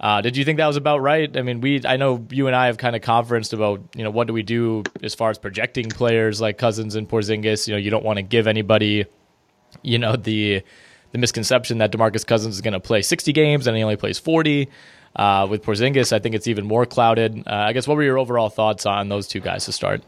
Uh, 0.00 0.20
did 0.20 0.36
you 0.36 0.44
think 0.44 0.58
that 0.58 0.66
was 0.66 0.76
about 0.76 1.00
right? 1.00 1.36
I 1.36 1.42
mean, 1.42 1.60
we 1.60 1.80
I 1.86 1.96
know 1.96 2.26
you 2.30 2.46
and 2.46 2.56
I 2.56 2.66
have 2.66 2.78
kind 2.78 2.96
of 2.96 3.02
conferenced 3.02 3.52
about 3.52 3.80
you 3.94 4.04
know 4.04 4.10
what 4.10 4.26
do 4.26 4.32
we 4.32 4.42
do 4.42 4.82
as 5.02 5.14
far 5.14 5.30
as 5.30 5.38
projecting 5.38 5.88
players 5.88 6.40
like 6.40 6.58
Cousins 6.58 6.94
and 6.94 7.08
Porzingis. 7.08 7.68
You 7.68 7.74
know, 7.74 7.78
you 7.78 7.90
don't 7.90 8.04
want 8.04 8.16
to 8.16 8.22
give 8.22 8.46
anybody 8.46 9.06
you 9.82 9.98
know 9.98 10.16
the 10.16 10.62
the 11.12 11.18
misconception 11.18 11.78
that 11.78 11.92
Demarcus 11.92 12.26
Cousins 12.26 12.56
is 12.56 12.60
going 12.60 12.72
to 12.72 12.80
play 12.80 13.00
60 13.00 13.32
games 13.32 13.68
and 13.68 13.76
he 13.76 13.82
only 13.84 13.96
plays 13.96 14.18
40. 14.18 14.68
Uh, 15.14 15.46
with 15.48 15.62
Porzingis, 15.62 16.12
I 16.12 16.18
think 16.18 16.34
it's 16.34 16.48
even 16.48 16.66
more 16.66 16.86
clouded. 16.86 17.38
Uh, 17.46 17.54
I 17.54 17.72
guess 17.72 17.86
what 17.86 17.96
were 17.96 18.02
your 18.02 18.18
overall 18.18 18.48
thoughts 18.48 18.84
on 18.84 19.08
those 19.08 19.28
two 19.28 19.38
guys 19.38 19.66
to 19.66 19.72
start? 19.72 20.02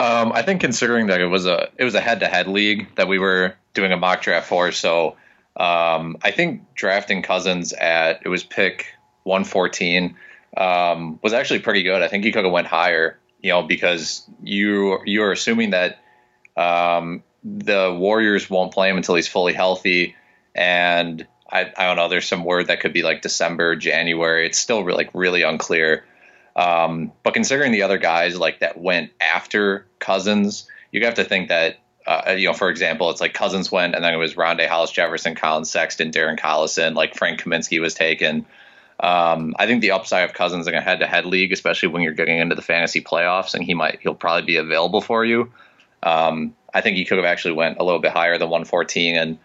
Um, 0.00 0.32
I 0.32 0.42
think 0.42 0.60
considering 0.60 1.08
that 1.08 1.20
it 1.20 1.26
was 1.26 1.46
a 1.46 1.68
it 1.76 1.84
was 1.84 1.94
a 1.94 2.00
head 2.00 2.20
to 2.20 2.28
head 2.28 2.46
league 2.46 2.86
that 2.94 3.08
we 3.08 3.18
were 3.18 3.56
doing 3.74 3.92
a 3.92 3.96
mock 3.96 4.22
draft 4.22 4.48
for, 4.48 4.70
so 4.70 5.16
um, 5.56 6.16
I 6.22 6.30
think 6.30 6.74
drafting 6.74 7.22
Cousins 7.22 7.72
at 7.72 8.20
it 8.24 8.28
was 8.28 8.44
pick 8.44 8.86
114 9.24 10.16
um, 10.56 11.18
was 11.22 11.32
actually 11.32 11.60
pretty 11.60 11.82
good. 11.82 12.02
I 12.02 12.08
think 12.08 12.24
he 12.24 12.32
could 12.32 12.44
have 12.44 12.52
went 12.52 12.68
higher, 12.68 13.18
you 13.40 13.50
know, 13.50 13.62
because 13.62 14.28
you 14.42 15.00
you 15.04 15.22
are 15.24 15.32
assuming 15.32 15.70
that 15.70 15.98
um, 16.56 17.22
the 17.44 17.94
Warriors 17.98 18.48
won't 18.50 18.72
play 18.72 18.90
him 18.90 18.96
until 18.96 19.14
he's 19.14 19.28
fully 19.28 19.52
healthy. 19.52 20.14
And 20.54 21.26
I, 21.50 21.72
I 21.76 21.86
don't 21.86 21.96
know, 21.96 22.08
there's 22.08 22.26
some 22.26 22.44
word 22.44 22.66
that 22.66 22.80
could 22.80 22.92
be 22.92 23.02
like 23.02 23.22
December, 23.22 23.76
January. 23.76 24.46
It's 24.46 24.58
still 24.58 24.84
like 24.84 25.10
really 25.14 25.42
unclear. 25.42 26.04
Um, 26.58 27.12
but 27.22 27.34
considering 27.34 27.70
the 27.70 27.82
other 27.82 27.98
guys 27.98 28.36
like 28.36 28.58
that 28.60 28.76
went 28.76 29.12
after 29.20 29.86
Cousins, 30.00 30.68
you 30.90 31.04
have 31.04 31.14
to 31.14 31.24
think 31.24 31.50
that 31.50 31.78
uh, 32.04 32.32
you 32.32 32.48
know, 32.48 32.54
for 32.54 32.68
example, 32.68 33.10
it's 33.10 33.20
like 33.20 33.32
Cousins 33.32 33.70
went, 33.70 33.94
and 33.94 34.02
then 34.02 34.12
it 34.12 34.16
was 34.16 34.34
Rondae 34.34 34.66
Hollis 34.66 34.90
Jefferson, 34.90 35.34
Collin 35.34 35.66
Sexton, 35.66 36.10
Darren 36.10 36.38
Collison, 36.38 36.94
like 36.94 37.14
Frank 37.14 37.42
Kaminsky 37.42 37.80
was 37.80 37.94
taken. 37.94 38.46
Um, 38.98 39.54
I 39.58 39.66
think 39.66 39.82
the 39.82 39.92
upside 39.92 40.24
of 40.24 40.34
Cousins 40.34 40.66
in 40.66 40.74
a 40.74 40.80
head-to-head 40.80 41.26
league, 41.26 41.52
especially 41.52 41.90
when 41.90 42.02
you're 42.02 42.14
getting 42.14 42.38
into 42.38 42.54
the 42.54 42.62
fantasy 42.62 43.02
playoffs, 43.02 43.54
and 43.54 43.62
he 43.62 43.74
might 43.74 44.00
he'll 44.00 44.14
probably 44.14 44.46
be 44.46 44.56
available 44.56 45.00
for 45.00 45.24
you. 45.24 45.52
Um, 46.02 46.56
I 46.74 46.80
think 46.80 46.96
he 46.96 47.04
could 47.04 47.18
have 47.18 47.26
actually 47.26 47.54
went 47.54 47.78
a 47.78 47.84
little 47.84 48.00
bit 48.00 48.12
higher 48.12 48.38
than 48.38 48.48
114. 48.48 49.16
And 49.16 49.38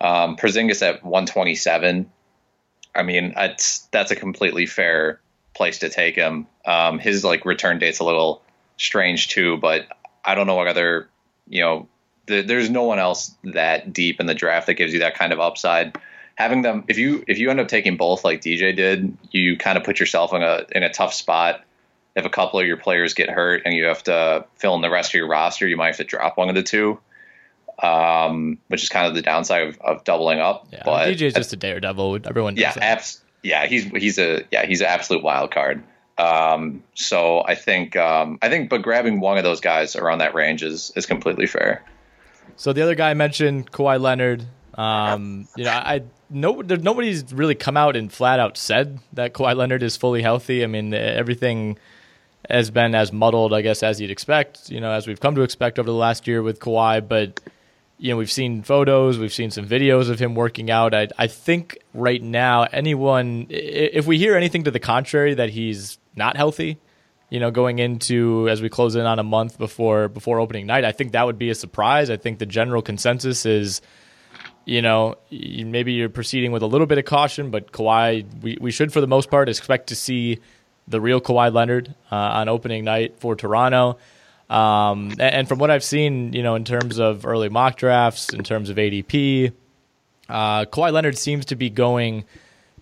um, 0.00 0.36
Porzingis 0.36 0.82
at 0.82 1.02
127. 1.04 2.10
I 2.94 3.02
mean, 3.04 3.32
that's 3.34 3.80
that's 3.92 4.10
a 4.10 4.16
completely 4.16 4.66
fair 4.66 5.20
place 5.58 5.80
to 5.80 5.90
take 5.90 6.14
him. 6.16 6.46
Um, 6.64 6.98
his 6.98 7.22
like 7.22 7.44
return 7.44 7.78
date's 7.78 7.98
a 7.98 8.04
little 8.04 8.42
strange 8.78 9.28
too, 9.28 9.58
but 9.58 9.86
I 10.24 10.34
don't 10.34 10.46
know 10.46 10.54
what 10.54 10.68
other 10.68 11.10
you 11.46 11.60
know. 11.60 11.88
there's 12.26 12.70
no 12.70 12.84
one 12.84 12.98
else 12.98 13.34
that 13.44 13.92
deep 13.92 14.20
in 14.20 14.26
the 14.26 14.34
draft 14.34 14.68
that 14.68 14.74
gives 14.74 14.94
you 14.94 15.00
that 15.00 15.14
kind 15.14 15.34
of 15.34 15.40
upside. 15.40 15.98
Having 16.36 16.62
them, 16.62 16.84
if 16.88 16.96
you 16.96 17.24
if 17.28 17.38
you 17.38 17.50
end 17.50 17.60
up 17.60 17.68
taking 17.68 17.98
both 17.98 18.24
like 18.24 18.40
DJ 18.40 18.74
did, 18.74 19.18
you 19.30 19.58
kind 19.58 19.76
of 19.76 19.84
put 19.84 20.00
yourself 20.00 20.32
in 20.32 20.42
a 20.42 20.64
in 20.72 20.82
a 20.82 20.90
tough 20.90 21.12
spot 21.12 21.64
if 22.18 22.24
a 22.24 22.30
couple 22.30 22.58
of 22.58 22.66
your 22.66 22.76
players 22.76 23.14
get 23.14 23.30
hurt 23.30 23.62
and 23.64 23.74
you 23.74 23.84
have 23.84 24.02
to 24.02 24.44
fill 24.56 24.74
in 24.74 24.82
the 24.82 24.90
rest 24.90 25.10
of 25.10 25.14
your 25.14 25.28
roster, 25.28 25.68
you 25.68 25.76
might 25.76 25.88
have 25.88 25.98
to 25.98 26.04
drop 26.04 26.36
one 26.36 26.48
of 26.48 26.56
the 26.56 26.62
two, 26.64 26.98
um, 27.80 28.58
which 28.66 28.82
is 28.82 28.88
kind 28.88 29.06
of 29.06 29.14
the 29.14 29.22
downside 29.22 29.68
of, 29.68 29.80
of 29.80 30.04
doubling 30.04 30.40
up. 30.40 30.66
Yeah, 30.72 30.82
but 30.84 31.08
DJ 31.08 31.22
is 31.22 31.34
just 31.34 31.52
a 31.52 31.56
daredevil. 31.56 32.20
Everyone, 32.24 32.56
yeah, 32.56 32.74
abs- 32.76 33.22
yeah, 33.42 33.66
he's 33.66 33.84
he's 33.84 34.18
a 34.18 34.44
yeah 34.50 34.66
he's 34.66 34.80
an 34.80 34.86
absolute 34.88 35.22
wild 35.22 35.50
card. 35.50 35.82
Um, 36.18 36.82
so 36.94 37.44
I 37.44 37.54
think 37.54 37.96
um, 37.96 38.38
I 38.42 38.48
think, 38.48 38.70
but 38.70 38.82
grabbing 38.82 39.20
one 39.20 39.38
of 39.38 39.44
those 39.44 39.60
guys 39.60 39.94
around 39.96 40.18
that 40.18 40.34
range 40.34 40.62
is 40.62 40.92
is 40.96 41.06
completely 41.06 41.46
fair. 41.46 41.84
So 42.56 42.72
the 42.72 42.82
other 42.82 42.94
guy 42.94 43.10
I 43.10 43.14
mentioned, 43.14 43.70
Kawhi 43.70 44.00
Leonard. 44.00 44.44
Um, 44.74 45.48
you 45.56 45.64
know, 45.64 45.70
I 45.70 46.02
no, 46.30 46.62
there, 46.62 46.76
nobody's 46.76 47.32
really 47.32 47.54
come 47.54 47.76
out 47.76 47.96
and 47.96 48.12
flat 48.12 48.38
out 48.38 48.56
said 48.56 48.98
that 49.12 49.32
Kawhi 49.32 49.56
Leonard 49.56 49.82
is 49.82 49.96
fully 49.96 50.22
healthy. 50.22 50.62
I 50.62 50.66
mean, 50.66 50.92
everything 50.92 51.78
has 52.48 52.70
been 52.70 52.94
as 52.94 53.12
muddled, 53.12 53.52
I 53.52 53.62
guess, 53.62 53.82
as 53.82 54.00
you'd 54.00 54.10
expect, 54.10 54.70
you 54.70 54.80
know, 54.80 54.90
as 54.92 55.06
we've 55.06 55.20
come 55.20 55.34
to 55.34 55.42
expect 55.42 55.78
over 55.78 55.86
the 55.86 55.96
last 55.96 56.26
year 56.26 56.42
with 56.42 56.60
Kawhi. 56.60 57.06
But, 57.06 57.40
you 57.98 58.10
know, 58.10 58.16
we've 58.16 58.30
seen 58.30 58.62
photos, 58.62 59.18
we've 59.18 59.32
seen 59.32 59.50
some 59.50 59.66
videos 59.66 60.08
of 60.08 60.20
him 60.20 60.34
working 60.34 60.70
out. 60.70 60.94
I, 60.94 61.08
I 61.18 61.26
think 61.26 61.78
right 61.92 62.22
now, 62.22 62.62
anyone, 62.62 63.46
if 63.50 64.06
we 64.06 64.18
hear 64.18 64.36
anything 64.36 64.64
to 64.64 64.70
the 64.70 64.80
contrary 64.80 65.34
that 65.34 65.50
he's 65.50 65.98
not 66.14 66.36
healthy, 66.36 66.78
you 67.28 67.40
know, 67.40 67.50
going 67.50 67.80
into 67.80 68.48
as 68.48 68.62
we 68.62 68.68
close 68.68 68.94
in 68.94 69.04
on 69.04 69.18
a 69.18 69.24
month 69.24 69.58
before 69.58 70.08
before 70.08 70.38
opening 70.38 70.66
night, 70.66 70.84
I 70.84 70.92
think 70.92 71.12
that 71.12 71.26
would 71.26 71.38
be 71.38 71.50
a 71.50 71.54
surprise. 71.54 72.08
I 72.08 72.16
think 72.16 72.38
the 72.38 72.46
general 72.46 72.82
consensus 72.82 73.44
is, 73.44 73.82
you 74.64 74.80
know, 74.80 75.16
maybe 75.30 75.92
you're 75.92 76.08
proceeding 76.08 76.52
with 76.52 76.62
a 76.62 76.66
little 76.66 76.86
bit 76.86 76.98
of 76.98 77.04
caution, 77.04 77.50
but 77.50 77.72
Kawhi, 77.72 78.24
we, 78.42 78.56
we 78.60 78.70
should 78.70 78.92
for 78.92 79.00
the 79.00 79.06
most 79.06 79.30
part 79.30 79.48
expect 79.48 79.88
to 79.88 79.96
see 79.96 80.38
the 80.86 81.00
real 81.00 81.20
Kawhi 81.20 81.52
Leonard 81.52 81.94
uh, 82.10 82.14
on 82.14 82.48
opening 82.48 82.84
night 82.84 83.18
for 83.18 83.36
Toronto. 83.36 83.98
Um, 84.50 85.12
and, 85.18 85.46
from 85.46 85.58
what 85.58 85.70
I've 85.70 85.84
seen, 85.84 86.32
you 86.32 86.42
know, 86.42 86.54
in 86.54 86.64
terms 86.64 86.98
of 86.98 87.26
early 87.26 87.48
mock 87.48 87.76
drafts, 87.76 88.32
in 88.32 88.42
terms 88.42 88.70
of 88.70 88.76
ADP, 88.76 89.52
uh, 90.28 90.64
Kawhi 90.64 90.92
Leonard 90.92 91.18
seems 91.18 91.46
to 91.46 91.56
be 91.56 91.68
going, 91.68 92.24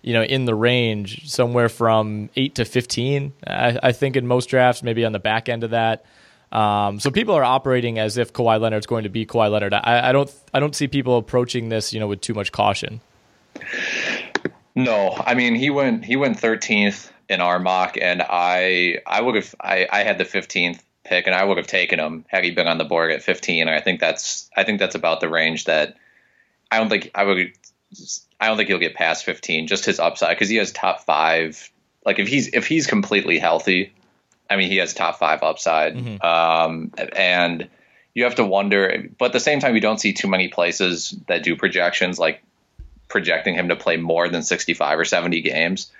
you 0.01 0.13
know, 0.13 0.23
in 0.23 0.45
the 0.45 0.55
range 0.55 1.29
somewhere 1.29 1.67
from 1.67 2.29
eight 2.37 2.55
to 2.55 2.65
fifteen. 2.65 3.33
I, 3.45 3.77
I 3.83 3.91
think 3.91 4.15
in 4.15 4.27
most 4.27 4.47
drafts, 4.47 4.81
maybe 4.81 5.03
on 5.03 5.11
the 5.11 5.19
back 5.19 5.49
end 5.49 5.65
of 5.65 5.71
that. 5.71 6.05
Um, 6.51 7.01
so 7.01 7.11
people 7.11 7.35
are 7.35 7.43
operating 7.43 7.99
as 7.99 8.17
if 8.17 8.31
Kawhi 8.31 8.61
Leonard's 8.61 8.87
going 8.87 9.03
to 9.03 9.09
be 9.09 9.25
Kawhi 9.25 9.51
Leonard. 9.51 9.73
I, 9.73 10.09
I 10.09 10.11
don't, 10.13 10.33
I 10.53 10.61
don't 10.61 10.73
see 10.73 10.87
people 10.87 11.17
approaching 11.17 11.67
this, 11.67 11.91
you 11.91 11.99
know, 11.99 12.07
with 12.07 12.21
too 12.21 12.33
much 12.33 12.53
caution. 12.53 13.01
No, 14.75 15.21
I 15.25 15.33
mean 15.33 15.55
he 15.55 15.69
went, 15.69 16.05
he 16.05 16.15
went 16.15 16.39
thirteenth 16.39 17.11
in 17.29 17.41
our 17.41 17.59
mock, 17.59 17.97
and 17.99 18.21
I 18.21 18.99
I 19.05 19.21
would 19.21 19.35
have 19.35 19.55
I, 19.59 19.87
I 19.91 20.03
had 20.03 20.17
the 20.17 20.23
15th 20.23 20.79
pick, 21.07 21.27
and 21.27 21.35
I 21.35 21.43
would 21.43 21.57
have 21.57 21.67
taken 21.67 21.99
him 21.99 22.25
had 22.27 22.43
he 22.43 22.51
been 22.51 22.67
on 22.67 22.77
the 22.77 22.83
board 22.83 23.11
at 23.11 23.23
15. 23.23 23.61
And 23.61 23.69
I 23.69 23.81
think 23.81 23.99
that's 23.99 24.49
I 24.55 24.63
think 24.63 24.79
that's 24.79 24.95
about 24.95 25.19
the 25.21 25.29
range 25.29 25.65
that 25.65 25.97
I 26.71 26.77
don't 26.77 26.89
think 26.89 27.11
I 27.15 27.23
would. 27.23 27.51
I 28.39 28.47
don't 28.47 28.57
think 28.57 28.69
he'll 28.69 28.79
get 28.79 28.95
past 28.95 29.25
15. 29.25 29.67
Just 29.67 29.85
his 29.85 29.99
upside 29.99 30.35
because 30.35 30.49
he 30.49 30.57
has 30.57 30.71
top 30.71 31.05
five. 31.05 31.71
Like 32.05 32.19
if 32.19 32.27
he's 32.27 32.47
if 32.53 32.67
he's 32.67 32.87
completely 32.87 33.39
healthy, 33.39 33.93
I 34.49 34.57
mean 34.57 34.69
he 34.69 34.77
has 34.77 34.93
top 34.93 35.19
five 35.19 35.43
upside. 35.43 35.95
Mm-hmm. 35.95 36.25
Um, 36.25 36.91
and 37.15 37.69
you 38.13 38.23
have 38.23 38.35
to 38.35 38.45
wonder, 38.45 39.05
but 39.19 39.25
at 39.25 39.33
the 39.33 39.39
same 39.39 39.59
time, 39.59 39.75
you 39.75 39.81
don't 39.81 40.01
see 40.01 40.11
too 40.11 40.27
many 40.27 40.47
places 40.47 41.15
that 41.27 41.43
do 41.43 41.55
projections 41.55 42.17
like 42.17 42.41
projecting 43.07 43.53
him 43.53 43.69
to 43.69 43.75
play 43.75 43.97
more 43.97 44.27
than 44.27 44.41
65 44.41 44.99
or 44.99 45.05
70 45.05 45.41
games. 45.41 45.91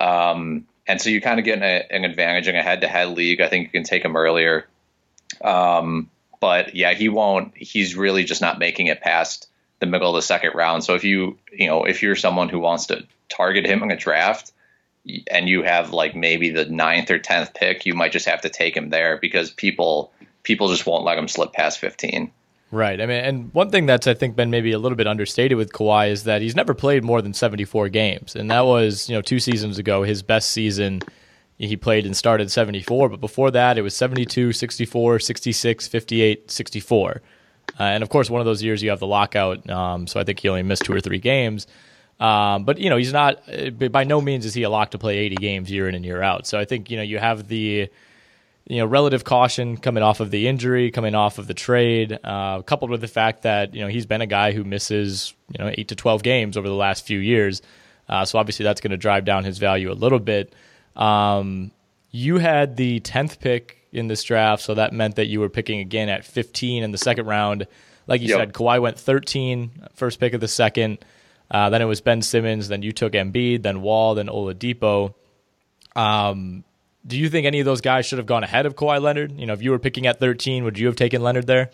Um, 0.00 0.66
and 0.86 1.00
so 1.00 1.10
you 1.10 1.20
kind 1.20 1.38
of 1.38 1.44
get 1.44 1.62
an 1.62 2.04
advantage 2.04 2.48
in 2.48 2.56
a 2.56 2.62
head-to-head 2.62 3.08
league. 3.08 3.40
I 3.40 3.48
think 3.48 3.64
you 3.66 3.70
can 3.70 3.84
take 3.84 4.04
him 4.04 4.16
earlier. 4.16 4.66
Um, 5.42 6.10
but 6.40 6.74
yeah, 6.74 6.92
he 6.92 7.08
won't. 7.08 7.56
He's 7.56 7.96
really 7.96 8.24
just 8.24 8.42
not 8.42 8.58
making 8.58 8.88
it 8.88 9.00
past 9.00 9.48
the 9.80 9.86
middle 9.86 10.10
of 10.10 10.14
the 10.14 10.22
second 10.22 10.54
round. 10.54 10.84
So 10.84 10.94
if 10.94 11.04
you 11.04 11.38
you 11.52 11.68
know 11.68 11.84
if 11.84 12.02
you're 12.02 12.16
someone 12.16 12.48
who 12.48 12.58
wants 12.58 12.86
to 12.86 13.06
target 13.28 13.66
him 13.66 13.82
in 13.82 13.90
a 13.90 13.96
draft, 13.96 14.52
and 15.30 15.48
you 15.48 15.62
have 15.62 15.92
like 15.92 16.14
maybe 16.14 16.50
the 16.50 16.66
ninth 16.66 17.10
or 17.10 17.18
tenth 17.18 17.54
pick, 17.54 17.86
you 17.86 17.94
might 17.94 18.12
just 18.12 18.26
have 18.26 18.42
to 18.42 18.48
take 18.48 18.76
him 18.76 18.90
there 18.90 19.18
because 19.18 19.50
people 19.50 20.12
people 20.42 20.68
just 20.68 20.86
won't 20.86 21.04
let 21.04 21.18
him 21.18 21.28
slip 21.28 21.52
past 21.52 21.78
fifteen. 21.78 22.30
Right. 22.74 23.00
I 23.00 23.06
mean, 23.06 23.24
and 23.24 23.54
one 23.54 23.70
thing 23.70 23.86
that's 23.86 24.08
I 24.08 24.14
think 24.14 24.34
been 24.34 24.50
maybe 24.50 24.72
a 24.72 24.80
little 24.80 24.96
bit 24.96 25.06
understated 25.06 25.56
with 25.56 25.72
Kawhi 25.72 26.10
is 26.10 26.24
that 26.24 26.42
he's 26.42 26.56
never 26.56 26.74
played 26.74 27.04
more 27.04 27.22
than 27.22 27.32
74 27.32 27.88
games, 27.88 28.34
and 28.34 28.50
that 28.50 28.62
was 28.62 29.08
you 29.08 29.14
know 29.14 29.22
two 29.22 29.38
seasons 29.38 29.78
ago 29.78 30.02
his 30.02 30.24
best 30.24 30.50
season. 30.50 31.00
He 31.56 31.76
played 31.76 32.04
and 32.04 32.16
started 32.16 32.50
74, 32.50 33.10
but 33.10 33.20
before 33.20 33.52
that 33.52 33.78
it 33.78 33.82
was 33.82 33.94
72, 33.94 34.52
64, 34.52 35.20
66, 35.20 35.86
58, 35.86 36.50
64. 36.50 37.22
Uh, 37.78 37.82
and 37.84 38.02
of 38.02 38.08
course, 38.08 38.28
one 38.28 38.40
of 38.40 38.44
those 38.44 38.60
years 38.60 38.82
you 38.82 38.90
have 38.90 38.98
the 38.98 39.06
lockout, 39.06 39.70
um, 39.70 40.08
so 40.08 40.18
I 40.18 40.24
think 40.24 40.40
he 40.40 40.48
only 40.48 40.64
missed 40.64 40.82
two 40.82 40.92
or 40.92 41.00
three 41.00 41.20
games. 41.20 41.68
Um, 42.18 42.64
but 42.64 42.78
you 42.78 42.90
know, 42.90 42.96
he's 42.96 43.12
not 43.12 43.40
uh, 43.48 43.70
by 43.70 44.02
no 44.02 44.20
means 44.20 44.44
is 44.44 44.52
he 44.52 44.64
a 44.64 44.70
lock 44.70 44.90
to 44.90 44.98
play 44.98 45.18
80 45.18 45.36
games 45.36 45.70
year 45.70 45.88
in 45.88 45.94
and 45.94 46.04
year 46.04 46.22
out. 46.22 46.44
So 46.48 46.58
I 46.58 46.64
think 46.64 46.90
you 46.90 46.96
know 46.96 47.04
you 47.04 47.18
have 47.20 47.46
the 47.46 47.88
you 48.66 48.78
know 48.78 48.86
relative 48.86 49.24
caution 49.24 49.76
coming 49.76 50.02
off 50.02 50.20
of 50.20 50.30
the 50.30 50.48
injury, 50.48 50.90
coming 50.90 51.14
off 51.14 51.38
of 51.38 51.46
the 51.46 51.54
trade, 51.54 52.18
uh, 52.24 52.62
coupled 52.62 52.90
with 52.90 53.00
the 53.00 53.08
fact 53.08 53.42
that 53.42 53.74
you 53.74 53.80
know 53.80 53.88
he's 53.88 54.06
been 54.06 54.20
a 54.20 54.26
guy 54.26 54.52
who 54.52 54.64
misses 54.64 55.34
you 55.50 55.62
know 55.62 55.72
eight 55.76 55.88
to 55.88 55.96
12 55.96 56.22
games 56.22 56.56
over 56.56 56.68
the 56.68 56.74
last 56.74 57.06
few 57.06 57.18
years. 57.18 57.62
Uh, 58.08 58.24
so 58.24 58.38
obviously 58.38 58.64
that's 58.64 58.80
going 58.80 58.90
to 58.90 58.96
drive 58.96 59.24
down 59.24 59.44
his 59.44 59.58
value 59.58 59.90
a 59.90 59.94
little 59.94 60.18
bit. 60.18 60.54
Um, 60.94 61.70
you 62.10 62.38
had 62.38 62.76
the 62.76 63.00
10th 63.00 63.40
pick 63.40 63.78
in 63.92 64.08
this 64.08 64.22
draft, 64.22 64.62
so 64.62 64.74
that 64.74 64.92
meant 64.92 65.16
that 65.16 65.26
you 65.26 65.40
were 65.40 65.48
picking 65.48 65.80
again 65.80 66.08
at 66.08 66.24
15 66.24 66.82
in 66.82 66.92
the 66.92 66.98
second 66.98 67.26
round. 67.26 67.66
Like 68.06 68.20
you 68.20 68.28
yep. 68.28 68.38
said, 68.38 68.52
Kawhi 68.52 68.80
went 68.80 68.98
13, 68.98 69.88
first 69.94 70.20
pick 70.20 70.34
of 70.34 70.40
the 70.40 70.48
second. 70.48 70.98
Uh, 71.50 71.70
then 71.70 71.82
it 71.82 71.86
was 71.86 72.00
Ben 72.00 72.22
Simmons. 72.22 72.68
Then 72.68 72.82
you 72.82 72.92
took 72.92 73.12
Embiid. 73.12 73.62
Then 73.62 73.82
Wall. 73.82 74.14
Then 74.14 74.26
Oladipo. 74.26 75.14
Um, 75.96 76.64
do 77.06 77.18
you 77.18 77.28
think 77.28 77.46
any 77.46 77.60
of 77.60 77.66
those 77.66 77.80
guys 77.80 78.06
should 78.06 78.18
have 78.18 78.26
gone 78.26 78.44
ahead 78.44 78.66
of 78.66 78.76
Kawhi 78.76 79.00
Leonard? 79.00 79.38
You 79.38 79.46
know, 79.46 79.52
if 79.52 79.62
you 79.62 79.70
were 79.70 79.78
picking 79.78 80.06
at 80.06 80.20
13, 80.20 80.64
would 80.64 80.78
you 80.78 80.86
have 80.86 80.96
taken 80.96 81.22
Leonard 81.22 81.46
there? 81.46 81.70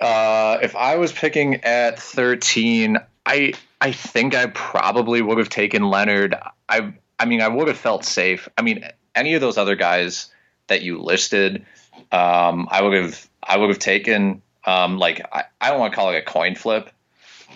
Uh, 0.00 0.58
if 0.62 0.76
I 0.76 0.96
was 0.96 1.12
picking 1.12 1.56
at 1.64 1.98
13, 1.98 2.98
I 3.24 3.54
I 3.80 3.92
think 3.92 4.34
I 4.34 4.46
probably 4.46 5.22
would 5.22 5.38
have 5.38 5.48
taken 5.48 5.84
Leonard. 5.84 6.34
I 6.68 6.94
I 7.18 7.24
mean, 7.24 7.40
I 7.40 7.48
would 7.48 7.68
have 7.68 7.78
felt 7.78 8.04
safe. 8.04 8.48
I 8.56 8.62
mean, 8.62 8.84
any 9.14 9.34
of 9.34 9.40
those 9.40 9.58
other 9.58 9.74
guys 9.74 10.30
that 10.66 10.82
you 10.82 11.00
listed, 11.00 11.64
um, 12.12 12.68
I 12.70 12.82
would 12.82 12.94
have 12.94 13.28
I 13.42 13.56
would 13.56 13.68
have 13.68 13.78
taken. 13.78 14.42
Um, 14.64 14.98
like 14.98 15.24
I, 15.32 15.44
I 15.60 15.70
don't 15.70 15.78
want 15.78 15.92
to 15.92 15.96
call 15.96 16.10
it 16.10 16.16
a 16.16 16.22
coin 16.22 16.56
flip. 16.56 16.90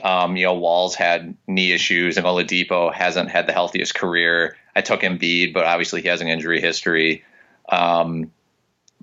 Um, 0.03 0.37
you 0.37 0.45
know, 0.47 0.55
Walls 0.55 0.95
had 0.95 1.37
knee 1.47 1.73
issues, 1.73 2.17
and 2.17 2.27
Oladipo 2.27 2.93
hasn't 2.93 3.31
had 3.31 3.47
the 3.47 3.53
healthiest 3.53 3.95
career. 3.95 4.57
I 4.75 4.81
took 4.81 5.01
Embiid, 5.01 5.53
but 5.53 5.65
obviously 5.65 6.03
he 6.03 6.09
has 6.09 6.21
an 6.21 6.29
injury 6.29 6.61
history. 6.61 7.25
Um, 7.69 8.31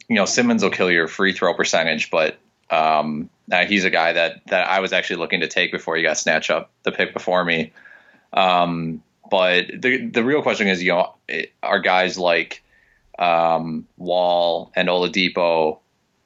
you 0.08 0.16
know, 0.16 0.26
Simmons 0.26 0.64
will 0.64 0.72
kill 0.72 0.92
your 0.92 1.08
free 1.08 1.34
throw 1.34 1.54
percentage, 1.54 2.10
but 2.10 2.38
um, 2.70 3.30
he's 3.68 3.86
a 3.86 3.90
guy 3.90 4.14
that 4.14 4.46
that 4.48 4.70
I 4.70 4.80
was 4.80 4.94
actually 4.94 5.18
looking 5.18 5.42
to 5.42 5.48
take 5.48 5.72
before 5.72 5.96
he 5.96 6.04
got 6.04 6.18
snatched 6.18 6.50
up 6.50 6.72
the 6.84 6.92
pick 6.92 7.14
before 7.14 7.44
me. 7.44 7.74
Um, 8.34 9.04
but 9.30 9.68
the 9.82 10.08
the 10.08 10.24
real 10.24 10.42
question 10.42 10.68
is, 10.68 10.84
you 10.84 10.92
know, 10.92 11.16
are 11.64 11.80
guys 11.80 12.18
like 12.18 12.64
um, 13.20 13.88
Wall 13.98 14.72
and 14.76 14.88
Oladipo 14.88 15.80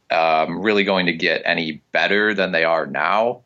um, 0.09 0.61
really 0.61 0.83
going 0.83 1.05
to 1.07 1.13
get 1.13 1.41
any 1.45 1.81
better 1.91 2.33
than 2.33 2.51
they 2.51 2.63
are 2.63 2.85
now? 2.85 3.41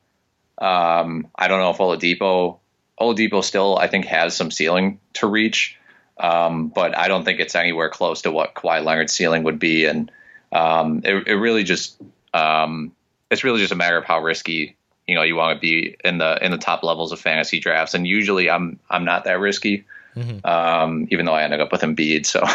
Um, 0.58 1.28
I 1.36 1.48
don't 1.48 1.60
know 1.60 1.72
if 1.72 1.78
Oladipo 1.78 2.60
Oladipo 3.00 3.44
still 3.44 3.78
I 3.78 3.88
think 3.88 4.06
has 4.06 4.36
some 4.36 4.52
ceiling 4.52 5.00
to 5.14 5.28
reach, 5.28 5.78
um, 6.18 6.70
but 6.70 6.98
I 6.98 7.08
don't 7.08 7.26
think 7.26 7.40
it's 7.40 7.56
anywhere 7.56 7.90
close 7.90 8.22
to 8.22 8.32
what 8.32 8.56
Kawhi 8.56 8.84
Leonard's 8.84 9.14
ceiling 9.14 9.44
would 9.44 9.60
be, 9.60 9.86
and 9.86 10.12
um, 10.52 11.02
it, 11.04 11.28
it, 11.28 11.36
really 11.36 11.64
just 11.64 12.02
um, 12.34 12.94
it's 13.30 13.44
really 13.44 13.60
just 13.60 13.74
a 13.74 13.76
matter 13.76 13.98
of 13.98 14.06
how 14.06 14.22
risky 14.22 14.78
you 15.08 15.16
know 15.16 15.24
you 15.24 15.36
want 15.36 15.58
to 15.58 15.60
be 15.60 15.98
in 16.04 16.18
the 16.20 16.44
in 16.44 16.52
the 16.52 16.58
top 16.58 16.84
levels 16.84 17.12
of 17.12 17.20
fantasy 17.20 17.60
drafts, 17.60 17.94
and 17.94 18.08
usually 18.08 18.50
I'm 18.50 18.80
I'm 18.90 19.06
not 19.06 19.26
that 19.26 19.40
risky. 19.40 19.86
Mm-hmm. 20.16 20.48
Um, 20.48 21.08
even 21.12 21.26
though 21.26 21.34
I 21.34 21.44
ended 21.44 21.60
up 21.60 21.74
with 21.74 21.82
Embiid, 21.82 22.26
so 22.26 22.46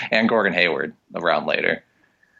and 0.10 0.28
Gordon 0.28 0.54
Hayward 0.54 0.94
around 1.14 1.46
later. 1.46 1.84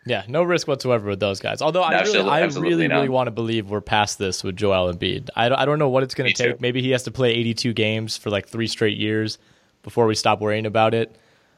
Yeah, 0.06 0.24
no 0.28 0.42
risk 0.42 0.68
whatsoever 0.68 1.08
with 1.08 1.20
those 1.20 1.40
guys. 1.40 1.62
Although 1.62 1.82
I 1.82 2.02
really, 2.02 2.20
I 2.20 2.44
really, 2.44 2.88
really 2.88 3.08
want 3.08 3.26
to 3.28 3.30
believe 3.30 3.70
we're 3.70 3.80
past 3.80 4.18
this 4.18 4.44
with 4.44 4.54
Joel 4.54 4.92
Embiid. 4.92 5.30
I 5.34 5.48
don't, 5.48 5.58
I 5.58 5.64
don't 5.64 5.78
know 5.78 5.88
what 5.88 6.02
it's 6.02 6.14
going 6.14 6.30
to 6.30 6.34
take. 6.34 6.56
Too. 6.56 6.58
Maybe 6.60 6.82
he 6.82 6.90
has 6.90 7.04
to 7.04 7.10
play 7.10 7.30
82 7.30 7.72
games 7.72 8.16
for 8.16 8.28
like 8.28 8.46
three 8.46 8.66
straight 8.66 8.98
years 8.98 9.38
before 9.82 10.06
we 10.06 10.14
stop 10.14 10.40
worrying 10.40 10.66
about 10.66 10.92
it. 10.92 11.16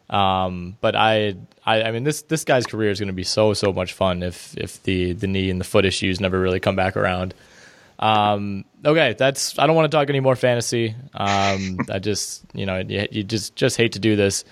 Um, 0.09 0.77
but 0.81 0.95
I, 0.95 1.35
I, 1.65 1.83
I 1.83 1.91
mean, 1.91 2.05
this 2.05 2.23
this 2.23 2.45
guy's 2.45 2.67
career 2.67 2.91
is 2.91 3.01
going 3.01 3.09
to 3.09 3.13
be 3.13 3.25
so 3.25 3.53
so 3.55 3.73
much 3.73 3.93
fun 3.93 4.23
if 4.23 4.57
if 4.57 4.81
the 4.85 5.13
the 5.13 5.27
knee 5.27 5.51
and 5.51 5.61
the 5.61 5.65
foot 5.65 5.85
issues 5.85 6.21
never 6.21 6.39
really 6.39 6.61
come 6.61 6.77
back 6.77 6.97
around. 6.97 7.35
Um, 7.99 8.65
okay, 8.85 9.17
that's 9.19 9.59
I 9.59 9.67
don't 9.67 9.75
want 9.75 9.91
to 9.91 9.97
talk 9.97 10.09
any 10.09 10.21
more 10.21 10.37
fantasy. 10.37 10.95
Um, 11.15 11.79
I 11.91 11.99
just 11.99 12.45
you 12.55 12.67
know 12.67 12.79
you, 12.79 13.09
you 13.11 13.25
just 13.25 13.57
just 13.57 13.77
hate 13.77 13.93
to 13.93 13.99
do 13.99 14.15
this 14.15 14.45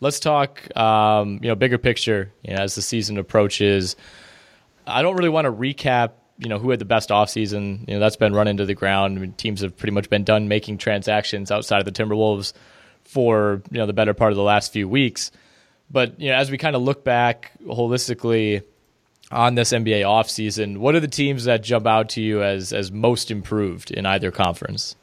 let's 0.00 0.20
talk, 0.20 0.76
um, 0.76 1.40
you 1.42 1.48
know, 1.48 1.54
bigger 1.54 1.78
picture 1.78 2.32
you 2.42 2.54
know, 2.54 2.62
as 2.62 2.74
the 2.74 2.82
season 2.82 3.18
approaches. 3.18 3.96
I 4.86 5.02
don't 5.02 5.16
really 5.16 5.28
want 5.28 5.46
to 5.46 5.52
recap, 5.52 6.12
you 6.38 6.48
know, 6.48 6.58
who 6.58 6.70
had 6.70 6.78
the 6.78 6.84
best 6.84 7.10
offseason. 7.10 7.88
You 7.88 7.94
know, 7.94 8.00
that's 8.00 8.16
been 8.16 8.32
run 8.32 8.48
into 8.48 8.64
the 8.64 8.74
ground. 8.74 9.18
I 9.18 9.20
mean, 9.20 9.32
teams 9.32 9.62
have 9.62 9.76
pretty 9.76 9.92
much 9.92 10.10
been 10.10 10.24
done 10.24 10.48
making 10.48 10.78
transactions 10.78 11.50
outside 11.50 11.78
of 11.78 11.84
the 11.84 11.92
Timberwolves 11.92 12.52
for, 13.04 13.62
you 13.70 13.78
know, 13.78 13.86
the 13.86 13.92
better 13.92 14.14
part 14.14 14.32
of 14.32 14.36
the 14.36 14.42
last 14.42 14.72
few 14.72 14.88
weeks. 14.88 15.30
But, 15.90 16.20
you 16.20 16.30
know, 16.30 16.36
as 16.36 16.50
we 16.50 16.58
kind 16.58 16.76
of 16.76 16.82
look 16.82 17.04
back 17.04 17.52
holistically 17.64 18.62
on 19.30 19.54
this 19.54 19.72
NBA 19.72 20.02
offseason, 20.02 20.78
what 20.78 20.94
are 20.94 21.00
the 21.00 21.08
teams 21.08 21.44
that 21.44 21.62
jump 21.62 21.86
out 21.86 22.10
to 22.10 22.20
you 22.20 22.42
as 22.42 22.72
as 22.72 22.92
most 22.92 23.30
improved 23.30 23.90
in 23.90 24.06
either 24.06 24.30
conference? 24.30 24.96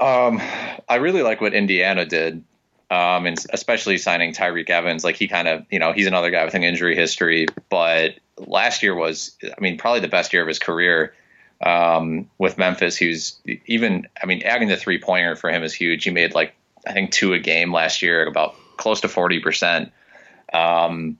Um, 0.00 0.40
I 0.88 0.96
really 0.96 1.22
like 1.22 1.40
what 1.40 1.54
Indiana 1.54 2.06
did 2.06 2.44
um, 2.90 3.26
and 3.26 3.38
especially 3.52 3.98
signing 3.98 4.32
Tyreke 4.32 4.70
Evans. 4.70 5.04
Like 5.04 5.16
he 5.16 5.28
kind 5.28 5.48
of, 5.48 5.66
you 5.70 5.78
know, 5.78 5.92
he's 5.92 6.06
another 6.06 6.30
guy 6.30 6.44
with 6.44 6.54
an 6.54 6.64
injury 6.64 6.96
history, 6.96 7.46
but 7.68 8.14
last 8.38 8.82
year 8.82 8.94
was, 8.94 9.36
I 9.44 9.60
mean, 9.60 9.78
probably 9.78 10.00
the 10.00 10.08
best 10.08 10.32
year 10.32 10.42
of 10.42 10.48
his 10.48 10.58
career 10.58 11.14
um, 11.64 12.30
with 12.38 12.56
Memphis. 12.58 12.96
Who's 12.96 13.38
even, 13.66 14.08
I 14.22 14.26
mean, 14.26 14.42
adding 14.42 14.68
the 14.68 14.76
three 14.76 15.00
pointer 15.00 15.36
for 15.36 15.50
him 15.50 15.62
is 15.62 15.74
huge. 15.74 16.04
He 16.04 16.10
made 16.10 16.34
like 16.34 16.54
I 16.86 16.92
think 16.92 17.10
two 17.10 17.34
a 17.34 17.38
game 17.38 17.72
last 17.72 18.02
year, 18.02 18.26
about 18.26 18.54
close 18.76 19.00
to 19.02 19.08
forty 19.08 19.40
percent. 19.40 19.92
Um, 20.52 21.18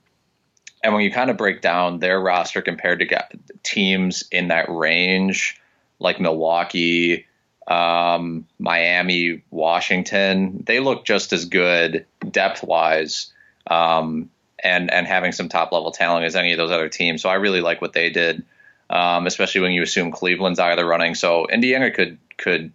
and 0.83 0.93
when 0.93 1.03
you 1.03 1.11
kind 1.11 1.29
of 1.29 1.37
break 1.37 1.61
down 1.61 1.99
their 1.99 2.19
roster 2.19 2.61
compared 2.61 2.99
to 2.99 3.27
teams 3.63 4.23
in 4.31 4.47
that 4.47 4.69
range, 4.69 5.59
like 5.99 6.21
Milwaukee, 6.21 7.27
um, 7.69 8.47
Miami, 8.57 9.43
Washington, 9.51 10.63
they 10.65 10.79
look 10.79 11.05
just 11.05 11.31
as 11.31 11.45
good 11.45 12.05
depth 12.29 12.63
wise, 12.63 13.31
um, 13.67 14.29
and 14.61 14.91
and 14.91 15.07
having 15.07 15.31
some 15.31 15.47
top 15.47 15.71
level 15.71 15.91
talent 15.91 16.25
as 16.25 16.35
any 16.35 16.51
of 16.51 16.57
those 16.57 16.71
other 16.71 16.89
teams. 16.89 17.21
So 17.21 17.29
I 17.29 17.35
really 17.35 17.61
like 17.61 17.79
what 17.81 17.93
they 17.93 18.09
did, 18.09 18.43
um, 18.89 19.27
especially 19.27 19.61
when 19.61 19.71
you 19.71 19.83
assume 19.83 20.11
Cleveland's 20.11 20.57
the 20.57 20.85
running. 20.85 21.13
So 21.15 21.45
Indiana 21.45 21.91
could 21.91 22.17
could 22.37 22.73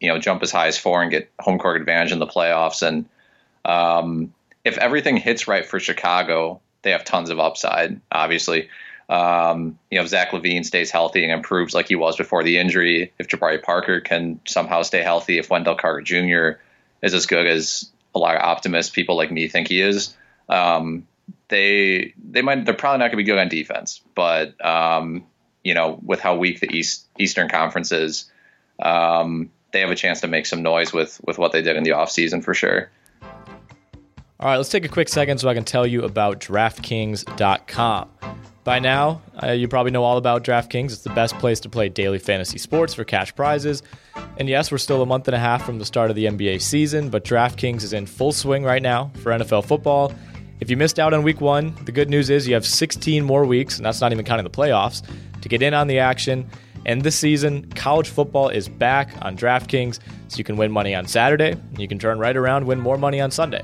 you 0.00 0.08
know 0.08 0.18
jump 0.18 0.42
as 0.42 0.52
high 0.52 0.66
as 0.66 0.78
four 0.78 1.00
and 1.02 1.10
get 1.10 1.30
home 1.40 1.58
court 1.58 1.80
advantage 1.80 2.12
in 2.12 2.18
the 2.18 2.26
playoffs. 2.26 2.86
And 2.86 3.06
um, 3.64 4.34
if 4.64 4.76
everything 4.76 5.16
hits 5.16 5.48
right 5.48 5.64
for 5.64 5.80
Chicago, 5.80 6.60
they 6.82 6.90
have 6.90 7.04
tons 7.04 7.30
of 7.30 7.40
upside. 7.40 8.00
Obviously, 8.12 8.68
um, 9.08 9.78
you 9.90 9.98
know, 9.98 10.04
if 10.04 10.10
Zach 10.10 10.30
LaVine 10.30 10.64
stays 10.64 10.90
healthy 10.90 11.22
and 11.22 11.32
improves 11.32 11.74
like 11.74 11.88
he 11.88 11.94
was 11.94 12.16
before 12.16 12.42
the 12.42 12.58
injury, 12.58 13.12
if 13.18 13.28
Jabari 13.28 13.62
Parker 13.62 14.00
can 14.00 14.40
somehow 14.46 14.82
stay 14.82 15.02
healthy, 15.02 15.38
if 15.38 15.48
Wendell 15.48 15.76
Carter 15.76 16.00
Jr. 16.00 16.60
is 17.02 17.14
as 17.14 17.26
good 17.26 17.46
as 17.46 17.90
a 18.14 18.18
lot 18.18 18.36
of 18.36 18.42
optimists, 18.42 18.90
people 18.90 19.16
like 19.16 19.30
me 19.30 19.46
think 19.48 19.68
he 19.68 19.80
is, 19.80 20.16
um, 20.48 21.06
they 21.48 22.14
they 22.30 22.42
might 22.42 22.64
they're 22.64 22.74
probably 22.74 22.98
not 22.98 23.12
going 23.12 23.12
to 23.12 23.16
be 23.18 23.24
good 23.24 23.38
on 23.38 23.48
defense, 23.48 24.00
but 24.14 24.64
um, 24.64 25.24
you 25.62 25.74
know, 25.74 25.98
with 26.02 26.20
how 26.20 26.36
weak 26.36 26.60
the 26.60 26.70
East 26.70 27.06
Eastern 27.18 27.48
Conference 27.48 27.92
is, 27.92 28.30
um, 28.80 29.50
they 29.72 29.80
have 29.80 29.90
a 29.90 29.96
chance 29.96 30.20
to 30.22 30.26
make 30.26 30.46
some 30.46 30.62
noise 30.62 30.92
with 30.92 31.20
with 31.24 31.38
what 31.38 31.52
they 31.52 31.62
did 31.62 31.76
in 31.76 31.84
the 31.84 31.90
offseason 31.90 32.42
for 32.42 32.54
sure. 32.54 32.90
All 34.38 34.48
right, 34.50 34.56
let's 34.56 34.68
take 34.68 34.84
a 34.84 34.88
quick 34.88 35.08
second 35.08 35.38
so 35.38 35.48
I 35.48 35.54
can 35.54 35.64
tell 35.64 35.86
you 35.86 36.02
about 36.02 36.40
DraftKings.com. 36.40 38.08
By 38.66 38.80
now, 38.80 39.22
uh, 39.40 39.52
you 39.52 39.68
probably 39.68 39.92
know 39.92 40.02
all 40.02 40.16
about 40.16 40.42
DraftKings. 40.42 40.86
It's 40.86 41.02
the 41.02 41.10
best 41.10 41.38
place 41.38 41.60
to 41.60 41.68
play 41.68 41.88
daily 41.88 42.18
fantasy 42.18 42.58
sports 42.58 42.94
for 42.94 43.04
cash 43.04 43.32
prizes. 43.32 43.84
And 44.38 44.48
yes, 44.48 44.72
we're 44.72 44.78
still 44.78 45.00
a 45.02 45.06
month 45.06 45.28
and 45.28 45.36
a 45.36 45.38
half 45.38 45.64
from 45.64 45.78
the 45.78 45.84
start 45.84 46.10
of 46.10 46.16
the 46.16 46.24
NBA 46.24 46.60
season, 46.60 47.08
but 47.08 47.24
DraftKings 47.24 47.84
is 47.84 47.92
in 47.92 48.06
full 48.06 48.32
swing 48.32 48.64
right 48.64 48.82
now 48.82 49.12
for 49.22 49.30
NFL 49.30 49.66
football. 49.66 50.12
If 50.58 50.68
you 50.68 50.76
missed 50.76 50.98
out 50.98 51.14
on 51.14 51.22
week 51.22 51.40
one, 51.40 51.76
the 51.84 51.92
good 51.92 52.10
news 52.10 52.28
is 52.28 52.48
you 52.48 52.54
have 52.54 52.66
16 52.66 53.22
more 53.22 53.44
weeks, 53.44 53.76
and 53.76 53.86
that's 53.86 54.00
not 54.00 54.10
even 54.10 54.24
counting 54.24 54.42
the 54.42 54.50
playoffs, 54.50 55.08
to 55.42 55.48
get 55.48 55.62
in 55.62 55.72
on 55.72 55.86
the 55.86 56.00
action. 56.00 56.44
And 56.86 57.02
this 57.02 57.14
season, 57.14 57.70
college 57.74 58.08
football 58.08 58.48
is 58.48 58.68
back 58.68 59.10
on 59.22 59.36
DraftKings, 59.36 60.00
so 60.26 60.38
you 60.38 60.44
can 60.44 60.56
win 60.56 60.72
money 60.72 60.92
on 60.92 61.06
Saturday, 61.06 61.52
and 61.52 61.78
you 61.78 61.86
can 61.86 62.00
turn 62.00 62.18
right 62.18 62.36
around, 62.36 62.66
win 62.66 62.80
more 62.80 62.98
money 62.98 63.20
on 63.20 63.30
Sunday. 63.30 63.62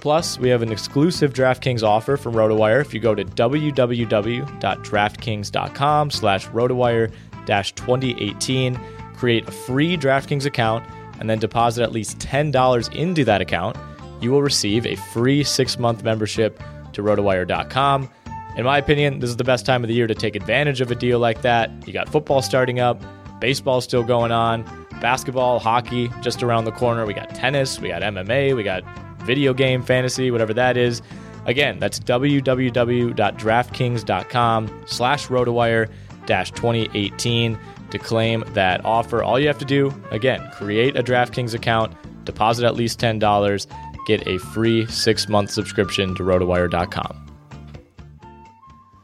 Plus, 0.00 0.38
we 0.38 0.48
have 0.48 0.62
an 0.62 0.70
exclusive 0.70 1.32
DraftKings 1.32 1.82
offer 1.82 2.16
from 2.16 2.34
RotoWire. 2.34 2.80
If 2.80 2.94
you 2.94 3.00
go 3.00 3.14
to 3.14 3.24
www.draftkings.com 3.24 6.10
slash 6.10 6.46
RotoWire-2018, 6.48 9.16
create 9.16 9.48
a 9.48 9.52
free 9.52 9.96
DraftKings 9.96 10.46
account, 10.46 10.84
and 11.18 11.28
then 11.28 11.38
deposit 11.38 11.82
at 11.82 11.92
least 11.92 12.18
$10 12.18 12.94
into 12.94 13.24
that 13.24 13.40
account, 13.40 13.76
you 14.20 14.30
will 14.30 14.42
receive 14.42 14.86
a 14.86 14.94
free 14.96 15.42
six-month 15.42 16.04
membership 16.04 16.62
to 16.92 17.02
RotoWire.com. 17.02 18.10
In 18.56 18.64
my 18.64 18.78
opinion, 18.78 19.18
this 19.20 19.30
is 19.30 19.36
the 19.36 19.44
best 19.44 19.64
time 19.66 19.84
of 19.84 19.88
the 19.88 19.94
year 19.94 20.06
to 20.06 20.14
take 20.14 20.34
advantage 20.34 20.80
of 20.80 20.90
a 20.90 20.94
deal 20.94 21.18
like 21.18 21.42
that. 21.42 21.70
You 21.86 21.92
got 21.92 22.08
football 22.08 22.40
starting 22.42 22.80
up, 22.80 23.00
baseball 23.40 23.80
still 23.80 24.02
going 24.02 24.32
on, 24.32 24.64
basketball, 25.00 25.60
hockey 25.60 26.10
just 26.22 26.42
around 26.42 26.64
the 26.64 26.72
corner. 26.72 27.06
We 27.06 27.14
got 27.14 27.34
tennis, 27.34 27.80
we 27.80 27.88
got 27.88 28.02
MMA, 28.02 28.56
we 28.56 28.64
got 28.64 28.82
video 29.28 29.54
game 29.54 29.82
fantasy, 29.82 30.32
whatever 30.32 30.52
that 30.54 30.76
is. 30.76 31.02
Again, 31.46 31.78
that's 31.78 32.00
www.draftkings.com 32.00 34.84
slash 34.86 35.28
rotowire 35.28 35.88
2018 36.26 37.58
to 37.90 37.98
claim 37.98 38.44
that 38.48 38.84
offer. 38.84 39.22
All 39.22 39.38
you 39.38 39.46
have 39.46 39.58
to 39.58 39.64
do, 39.64 39.94
again, 40.10 40.46
create 40.52 40.96
a 40.96 41.02
DraftKings 41.02 41.54
account, 41.54 41.94
deposit 42.24 42.66
at 42.66 42.74
least 42.74 43.00
$10, 43.00 43.66
get 44.06 44.26
a 44.26 44.38
free 44.38 44.86
six 44.86 45.28
month 45.28 45.50
subscription 45.50 46.14
to 46.16 46.22
rotowire.com. 46.22 47.24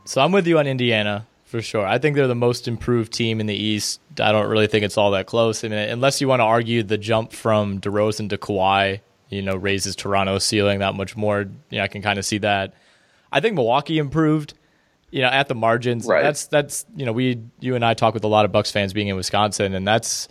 So 0.04 0.20
I'm 0.20 0.32
with 0.32 0.46
you 0.46 0.58
on 0.58 0.66
Indiana 0.66 1.26
for 1.44 1.62
sure. 1.62 1.86
I 1.86 1.98
think 1.98 2.16
they're 2.16 2.26
the 2.26 2.34
most 2.34 2.68
improved 2.68 3.12
team 3.12 3.40
in 3.40 3.46
the 3.46 3.54
East. 3.54 4.00
I 4.20 4.32
don't 4.32 4.48
really 4.48 4.66
think 4.66 4.84
it's 4.84 4.98
all 4.98 5.12
that 5.12 5.26
close. 5.26 5.64
I 5.64 5.68
mean, 5.68 5.78
unless 5.78 6.20
you 6.20 6.28
want 6.28 6.40
to 6.40 6.44
argue 6.44 6.82
the 6.82 6.98
jump 6.98 7.32
from 7.32 7.80
DeRozan 7.80 8.28
to 8.30 8.36
Kawhi, 8.36 9.00
you 9.34 9.42
know, 9.42 9.56
raises 9.56 9.96
Toronto's 9.96 10.44
ceiling 10.44 10.78
that 10.78 10.94
much 10.94 11.16
more. 11.16 11.40
You 11.70 11.78
know, 11.78 11.84
I 11.84 11.88
can 11.88 12.02
kind 12.02 12.18
of 12.18 12.24
see 12.24 12.38
that. 12.38 12.74
I 13.32 13.40
think 13.40 13.54
Milwaukee 13.54 13.98
improved 13.98 14.54
you 15.10 15.20
know, 15.20 15.28
at 15.28 15.46
the 15.46 15.54
margins. 15.54 16.06
Right. 16.06 16.22
That's 16.24 16.46
that's 16.46 16.84
you 16.96 17.06
know, 17.06 17.12
we 17.12 17.40
you 17.60 17.76
and 17.76 17.84
I 17.84 17.94
talk 17.94 18.14
with 18.14 18.24
a 18.24 18.28
lot 18.28 18.44
of 18.44 18.50
Bucks 18.50 18.72
fans 18.72 18.92
being 18.92 19.06
in 19.06 19.14
Wisconsin, 19.14 19.72
and 19.74 19.86
that's 19.86 20.28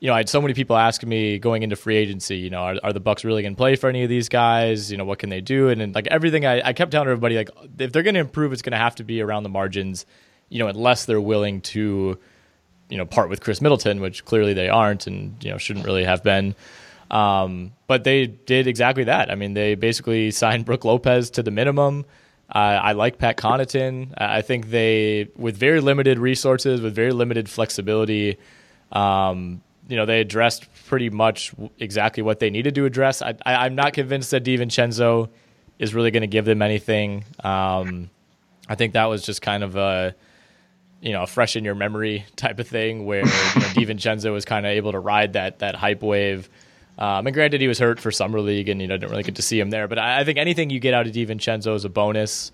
you 0.00 0.08
know, 0.08 0.14
I 0.14 0.18
had 0.18 0.28
so 0.28 0.40
many 0.42 0.52
people 0.52 0.76
asking 0.76 1.08
me 1.08 1.38
going 1.38 1.62
into 1.62 1.76
free 1.76 1.96
agency, 1.96 2.36
you 2.36 2.50
know, 2.50 2.60
are, 2.60 2.76
are 2.82 2.92
the 2.92 3.00
Bucks 3.00 3.24
really 3.24 3.42
going 3.42 3.54
to 3.54 3.56
play 3.56 3.76
for 3.76 3.88
any 3.88 4.02
of 4.02 4.10
these 4.10 4.28
guys? 4.28 4.90
You 4.90 4.98
know, 4.98 5.04
what 5.04 5.18
can 5.18 5.30
they 5.30 5.40
do? 5.40 5.68
And, 5.68 5.80
and 5.80 5.94
like 5.94 6.06
everything, 6.08 6.44
I, 6.44 6.68
I 6.68 6.72
kept 6.74 6.90
telling 6.90 7.08
everybody, 7.08 7.36
like, 7.36 7.50
if 7.78 7.92
they're 7.92 8.02
going 8.02 8.14
to 8.14 8.20
improve, 8.20 8.52
it's 8.52 8.62
going 8.62 8.72
to 8.72 8.78
have 8.78 8.96
to 8.96 9.04
be 9.04 9.22
around 9.22 9.44
the 9.44 9.48
margins, 9.48 10.04
you 10.50 10.58
know, 10.58 10.68
unless 10.68 11.06
they're 11.06 11.20
willing 11.20 11.62
to, 11.62 12.18
you 12.90 12.98
know, 12.98 13.06
part 13.06 13.30
with 13.30 13.40
Khris 13.40 13.62
Middleton, 13.62 14.00
which 14.02 14.24
clearly 14.26 14.52
they 14.52 14.68
aren't 14.68 15.06
and, 15.06 15.42
you 15.42 15.50
know, 15.50 15.56
shouldn't 15.56 15.86
really 15.86 16.04
have 16.04 16.22
been. 16.22 16.54
Um, 17.10 17.72
but 17.86 18.04
they 18.04 18.26
did 18.26 18.66
exactly 18.66 19.04
that. 19.04 19.30
I 19.30 19.34
mean, 19.34 19.54
they 19.54 19.74
basically 19.74 20.30
signed 20.42 20.64
Brook 20.64 20.84
Lopez 20.84 21.30
to 21.30 21.42
the 21.42 21.50
minimum. 21.50 22.04
Uh, 22.48 22.58
I 22.58 22.92
like 22.92 23.18
Pat 23.18 23.36
Connaughton. 23.36 24.14
I 24.16 24.42
think 24.42 24.70
they, 24.70 25.28
with 25.36 25.56
very 25.56 25.80
limited 25.80 26.18
resources, 26.18 26.80
with 26.80 26.94
very 26.94 27.12
limited 27.12 27.48
flexibility, 27.48 28.38
um, 28.92 29.62
you 29.88 29.96
know, 29.96 30.06
they 30.06 30.20
addressed 30.20 30.66
pretty 30.86 31.10
much 31.10 31.52
exactly 31.78 32.22
what 32.22 32.38
they 32.38 32.50
needed 32.50 32.74
to 32.76 32.84
address. 32.84 33.22
I, 33.22 33.34
am 33.44 33.74
not 33.74 33.92
convinced 33.92 34.30
that 34.32 34.44
DiVincenzo 34.44 35.28
is 35.78 35.94
really 35.94 36.10
going 36.10 36.22
to 36.22 36.28
give 36.28 36.44
them 36.44 36.62
anything. 36.62 37.24
Um, 37.42 38.10
I 38.68 38.74
think 38.74 38.94
that 38.94 39.06
was 39.06 39.22
just 39.22 39.42
kind 39.42 39.62
of 39.62 39.76
a, 39.76 40.14
you 41.00 41.12
know, 41.12 41.22
a 41.22 41.26
fresh 41.26 41.56
in 41.56 41.64
your 41.64 41.74
memory 41.74 42.24
type 42.34 42.58
of 42.58 42.66
thing 42.66 43.06
where 43.06 43.20
you 43.20 43.24
know, 43.24 43.28
DiVincenzo 43.74 44.32
was 44.32 44.44
kind 44.44 44.66
of 44.66 44.70
able 44.70 44.92
to 44.92 44.98
ride 44.98 45.34
that 45.34 45.60
that 45.60 45.74
hype 45.74 46.02
wave. 46.02 46.48
Um, 46.98 47.26
and 47.26 47.34
granted, 47.34 47.60
he 47.60 47.68
was 47.68 47.78
hurt 47.78 48.00
for 48.00 48.10
summer 48.10 48.40
league, 48.40 48.68
and 48.68 48.80
you 48.80 48.86
know 48.88 48.96
didn't 48.96 49.10
really 49.10 49.22
get 49.22 49.36
to 49.36 49.42
see 49.42 49.60
him 49.60 49.70
there. 49.70 49.86
But 49.88 49.98
I, 49.98 50.20
I 50.20 50.24
think 50.24 50.38
anything 50.38 50.70
you 50.70 50.80
get 50.80 50.94
out 50.94 51.06
of 51.06 51.12
DiVincenzo 51.12 51.74
is 51.74 51.84
a 51.84 51.90
bonus. 51.90 52.52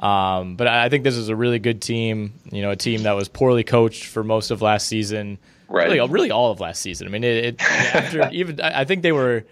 Um, 0.00 0.56
but 0.56 0.66
I 0.66 0.88
think 0.88 1.04
this 1.04 1.16
is 1.16 1.28
a 1.28 1.36
really 1.36 1.60
good 1.60 1.80
team. 1.80 2.34
You 2.50 2.62
know, 2.62 2.70
a 2.70 2.76
team 2.76 3.04
that 3.04 3.12
was 3.12 3.28
poorly 3.28 3.62
coached 3.62 4.06
for 4.06 4.24
most 4.24 4.50
of 4.50 4.62
last 4.62 4.88
season. 4.88 5.38
Right. 5.68 5.90
Really, 5.90 6.08
really 6.08 6.30
all 6.30 6.50
of 6.50 6.60
last 6.60 6.82
season. 6.82 7.06
I 7.06 7.10
mean, 7.10 7.24
it, 7.24 7.44
it 7.44 7.62
after 7.94 8.28
even 8.30 8.60
I 8.60 8.84
think 8.84 9.02
they 9.02 9.12
were 9.12 9.44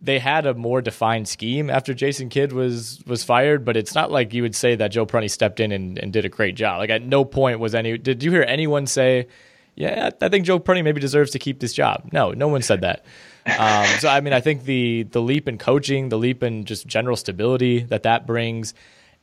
they 0.00 0.18
had 0.18 0.46
a 0.46 0.54
more 0.54 0.80
defined 0.82 1.26
scheme 1.26 1.70
after 1.70 1.94
Jason 1.94 2.28
Kidd 2.28 2.52
was 2.52 3.02
was 3.06 3.24
fired, 3.24 3.64
but 3.64 3.76
it's 3.76 3.94
not 3.94 4.10
like 4.10 4.32
you 4.32 4.42
would 4.42 4.54
say 4.54 4.76
that 4.76 4.88
Joe 4.88 5.06
Prunty 5.06 5.28
stepped 5.28 5.58
in 5.60 5.72
and, 5.72 5.98
and 5.98 6.12
did 6.12 6.24
a 6.24 6.28
great 6.28 6.54
job. 6.54 6.78
Like 6.78 6.90
at 6.90 7.02
no 7.02 7.24
point 7.24 7.60
was 7.60 7.74
any 7.74 7.98
did 7.98 8.22
you 8.22 8.30
hear 8.30 8.44
anyone 8.46 8.86
say, 8.86 9.26
"Yeah, 9.74 10.10
I 10.20 10.28
think 10.28 10.46
Joe 10.46 10.58
Prunty 10.58 10.82
maybe 10.82 11.00
deserves 11.00 11.32
to 11.32 11.38
keep 11.38 11.60
this 11.60 11.72
job." 11.72 12.08
No, 12.12 12.30
no 12.32 12.48
one 12.48 12.62
said 12.62 12.82
that. 12.82 13.04
Um, 13.46 13.86
so 14.00 14.08
I 14.08 14.20
mean, 14.20 14.32
I 14.32 14.40
think 14.40 14.64
the 14.64 15.04
the 15.04 15.22
leap 15.22 15.48
in 15.48 15.58
coaching, 15.58 16.08
the 16.08 16.18
leap 16.18 16.42
in 16.42 16.64
just 16.64 16.86
general 16.86 17.16
stability 17.16 17.80
that 17.84 18.02
that 18.02 18.26
brings, 18.26 18.74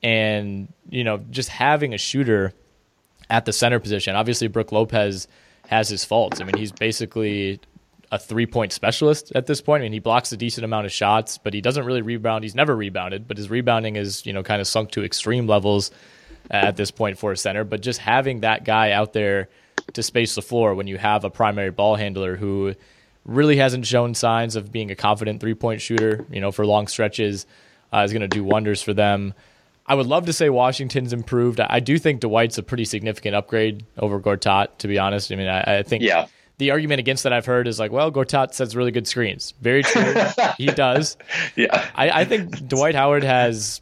and 0.01 0.71
you 0.89 1.03
know, 1.03 1.17
just 1.29 1.49
having 1.49 1.93
a 1.93 1.97
shooter 1.97 2.53
at 3.29 3.45
the 3.45 3.53
center 3.53 3.79
position. 3.79 4.15
Obviously, 4.15 4.47
Brook 4.47 4.71
Lopez 4.71 5.27
has 5.67 5.89
his 5.89 6.05
faults. 6.05 6.39
I 6.39 6.45
mean, 6.45 6.57
he's 6.57 6.71
basically 6.71 7.59
a 8.11 8.19
three 8.19 8.45
point 8.45 8.71
specialist 8.71 9.31
at 9.35 9.45
this 9.45 9.59
point. 9.59 9.81
I 9.81 9.85
mean, 9.85 9.93
he 9.93 9.99
blocks 9.99 10.31
a 10.31 10.37
decent 10.37 10.63
amount 10.63 10.85
of 10.85 10.91
shots, 10.91 11.37
but 11.37 11.53
he 11.53 11.61
doesn't 11.61 11.85
really 11.85 12.01
rebound. 12.01 12.43
He's 12.43 12.55
never 12.55 12.75
rebounded, 12.75 13.27
but 13.27 13.37
his 13.37 13.49
rebounding 13.49 13.95
is 13.97 14.25
you 14.25 14.31
know 14.31 14.43
kind 14.43 14.61
of 14.61 14.67
sunk 14.67 14.91
to 14.91 15.03
extreme 15.03 15.47
levels 15.47 15.91
at 16.49 16.77
this 16.77 16.91
point 16.91 17.17
for 17.17 17.31
a 17.31 17.37
center. 17.37 17.63
But 17.63 17.81
just 17.81 17.99
having 17.99 18.41
that 18.41 18.63
guy 18.63 18.91
out 18.91 19.13
there 19.13 19.49
to 19.93 20.03
space 20.03 20.35
the 20.35 20.41
floor 20.41 20.75
when 20.75 20.87
you 20.87 20.97
have 20.97 21.23
a 21.23 21.29
primary 21.29 21.71
ball 21.71 21.95
handler 21.95 22.37
who 22.37 22.75
really 23.25 23.57
hasn't 23.57 23.85
shown 23.85 24.13
signs 24.13 24.55
of 24.55 24.71
being 24.71 24.91
a 24.91 24.95
confident 24.95 25.39
three 25.39 25.53
point 25.53 25.81
shooter, 25.81 26.25
you 26.29 26.41
know, 26.41 26.51
for 26.51 26.65
long 26.65 26.87
stretches, 26.87 27.45
uh, 27.93 27.99
is 27.99 28.11
going 28.11 28.21
to 28.21 28.27
do 28.27 28.43
wonders 28.43 28.81
for 28.81 28.93
them. 28.93 29.33
I 29.85 29.95
would 29.95 30.07
love 30.07 30.25
to 30.27 30.33
say 30.33 30.49
Washington's 30.49 31.11
improved. 31.11 31.59
I 31.59 31.79
do 31.79 31.97
think 31.97 32.21
Dwight's 32.21 32.57
a 32.57 32.63
pretty 32.63 32.85
significant 32.85 33.35
upgrade 33.35 33.85
over 33.97 34.19
Gortat, 34.19 34.77
to 34.77 34.87
be 34.87 34.97
honest. 34.97 35.31
I 35.31 35.35
mean, 35.35 35.47
I, 35.47 35.79
I 35.79 35.83
think 35.83 36.03
yeah. 36.03 36.27
the 36.57 36.71
argument 36.71 36.99
against 36.99 37.23
that 37.23 37.33
I've 37.33 37.45
heard 37.45 37.67
is 37.67 37.79
like, 37.79 37.91
well, 37.91 38.09
Gortat 38.09 38.53
sets 38.53 38.75
really 38.75 38.91
good 38.91 39.07
screens. 39.07 39.53
Very 39.61 39.83
true. 39.83 40.13
he 40.57 40.67
does. 40.67 41.17
Yeah. 41.57 41.89
I, 41.95 42.21
I, 42.21 42.25
think 42.25 42.65
Dwight 42.67 42.95
Howard 42.95 43.23
has 43.23 43.81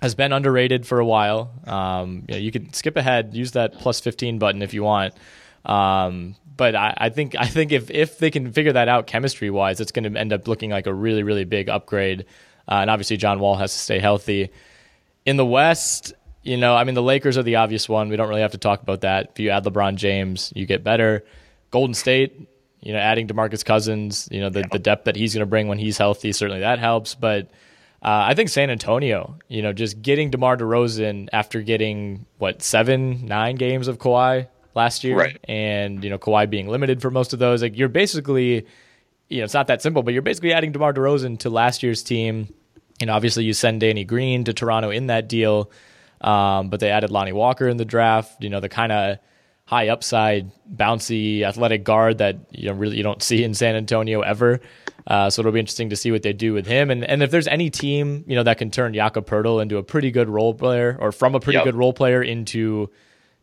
has 0.00 0.14
been 0.14 0.32
underrated 0.32 0.86
for 0.86 1.00
a 1.00 1.04
while. 1.04 1.52
Um, 1.66 2.24
you, 2.28 2.34
know, 2.34 2.40
you 2.40 2.52
could 2.52 2.76
skip 2.76 2.96
ahead, 2.96 3.34
use 3.34 3.52
that 3.52 3.78
plus 3.78 3.98
15 3.98 4.38
button 4.38 4.62
if 4.62 4.74
you 4.74 4.84
want. 4.84 5.14
Um, 5.64 6.36
but 6.56 6.74
I, 6.74 6.94
I, 6.96 7.08
think 7.08 7.34
I 7.38 7.46
think 7.46 7.72
if 7.72 7.90
if 7.90 8.18
they 8.18 8.30
can 8.30 8.52
figure 8.52 8.72
that 8.72 8.88
out 8.88 9.06
chemistry 9.06 9.50
wise, 9.50 9.80
it's 9.80 9.92
going 9.92 10.12
to 10.12 10.18
end 10.18 10.32
up 10.32 10.48
looking 10.48 10.70
like 10.70 10.86
a 10.86 10.94
really 10.94 11.22
really 11.22 11.44
big 11.44 11.68
upgrade. 11.68 12.26
Uh, 12.68 12.74
and 12.74 12.90
obviously, 12.90 13.16
John 13.16 13.40
Wall 13.40 13.56
has 13.56 13.72
to 13.72 13.78
stay 13.78 13.98
healthy. 13.98 14.50
In 15.24 15.36
the 15.36 15.46
West, 15.46 16.14
you 16.42 16.56
know, 16.56 16.74
I 16.76 16.84
mean, 16.84 16.94
the 16.94 17.02
Lakers 17.02 17.38
are 17.38 17.42
the 17.42 17.56
obvious 17.56 17.88
one. 17.88 18.08
We 18.08 18.16
don't 18.16 18.28
really 18.28 18.40
have 18.40 18.52
to 18.52 18.58
talk 18.58 18.82
about 18.82 19.02
that. 19.02 19.30
If 19.32 19.40
you 19.40 19.50
add 19.50 19.64
LeBron 19.64 19.96
James, 19.96 20.52
you 20.54 20.66
get 20.66 20.84
better. 20.84 21.24
Golden 21.70 21.94
State, 21.94 22.48
you 22.80 22.92
know, 22.92 22.98
adding 22.98 23.26
DeMarcus 23.28 23.64
Cousins, 23.64 24.28
you 24.30 24.40
know, 24.40 24.50
the, 24.50 24.64
the 24.70 24.78
depth 24.78 25.04
that 25.04 25.16
he's 25.16 25.34
going 25.34 25.40
to 25.40 25.46
bring 25.46 25.68
when 25.68 25.78
he's 25.78 25.98
healthy, 25.98 26.32
certainly 26.32 26.60
that 26.60 26.78
helps. 26.78 27.14
But 27.14 27.46
uh, 28.02 28.26
I 28.26 28.34
think 28.34 28.48
San 28.48 28.70
Antonio, 28.70 29.38
you 29.48 29.62
know, 29.62 29.72
just 29.72 30.02
getting 30.02 30.30
DeMar 30.30 30.56
DeRozan 30.56 31.28
after 31.32 31.62
getting, 31.62 32.26
what, 32.38 32.62
seven, 32.62 33.26
nine 33.26 33.56
games 33.56 33.88
of 33.88 33.98
Kawhi 33.98 34.48
last 34.74 35.04
year, 35.04 35.16
right. 35.16 35.38
and 35.44 36.02
you 36.02 36.10
know 36.10 36.18
Kawhi 36.18 36.48
being 36.48 36.68
limited 36.68 37.02
for 37.02 37.10
most 37.10 37.32
of 37.32 37.38
those. 37.38 37.62
Like 37.62 37.76
you're 37.76 37.88
basically, 37.88 38.66
you 39.28 39.38
know, 39.38 39.44
it's 39.44 39.54
not 39.54 39.66
that 39.68 39.82
simple, 39.82 40.02
but 40.02 40.12
you're 40.12 40.22
basically 40.22 40.52
adding 40.52 40.72
DeMar 40.72 40.92
DeRozan 40.92 41.38
to 41.40 41.50
last 41.50 41.82
year's 41.82 42.02
team. 42.02 42.52
And 43.00 43.10
obviously, 43.10 43.44
you 43.44 43.52
send 43.52 43.80
Danny 43.80 44.04
Green 44.04 44.44
to 44.44 44.52
Toronto 44.52 44.90
in 44.90 45.08
that 45.08 45.28
deal, 45.28 45.70
um, 46.20 46.68
but 46.68 46.80
they 46.80 46.90
added 46.90 47.10
Lonnie 47.10 47.32
Walker 47.32 47.68
in 47.68 47.76
the 47.76 47.84
draft. 47.84 48.42
You 48.42 48.50
know, 48.50 48.60
the 48.60 48.68
kind 48.68 48.92
of 48.92 49.18
high 49.64 49.88
upside, 49.88 50.50
bouncy, 50.70 51.42
athletic 51.42 51.84
guard 51.84 52.18
that 52.18 52.36
you 52.50 52.68
know 52.68 52.74
really 52.74 52.96
you 52.96 53.02
don't 53.02 53.22
see 53.22 53.42
in 53.42 53.54
San 53.54 53.74
Antonio 53.74 54.20
ever. 54.20 54.60
Uh, 55.06 55.30
so 55.30 55.40
it'll 55.40 55.50
be 55.50 55.58
interesting 55.58 55.90
to 55.90 55.96
see 55.96 56.12
what 56.12 56.22
they 56.22 56.32
do 56.32 56.52
with 56.52 56.66
him. 56.66 56.90
And 56.90 57.04
and 57.04 57.22
if 57.22 57.30
there's 57.30 57.48
any 57.48 57.70
team 57.70 58.24
you 58.26 58.36
know 58.36 58.42
that 58.44 58.58
can 58.58 58.70
turn 58.70 58.94
Jakob 58.94 59.26
Poeltl 59.26 59.62
into 59.62 59.78
a 59.78 59.82
pretty 59.82 60.10
good 60.10 60.28
role 60.28 60.54
player, 60.54 60.96
or 61.00 61.10
from 61.10 61.34
a 61.34 61.40
pretty 61.40 61.56
yep. 61.56 61.64
good 61.64 61.74
role 61.74 61.92
player 61.92 62.22
into 62.22 62.90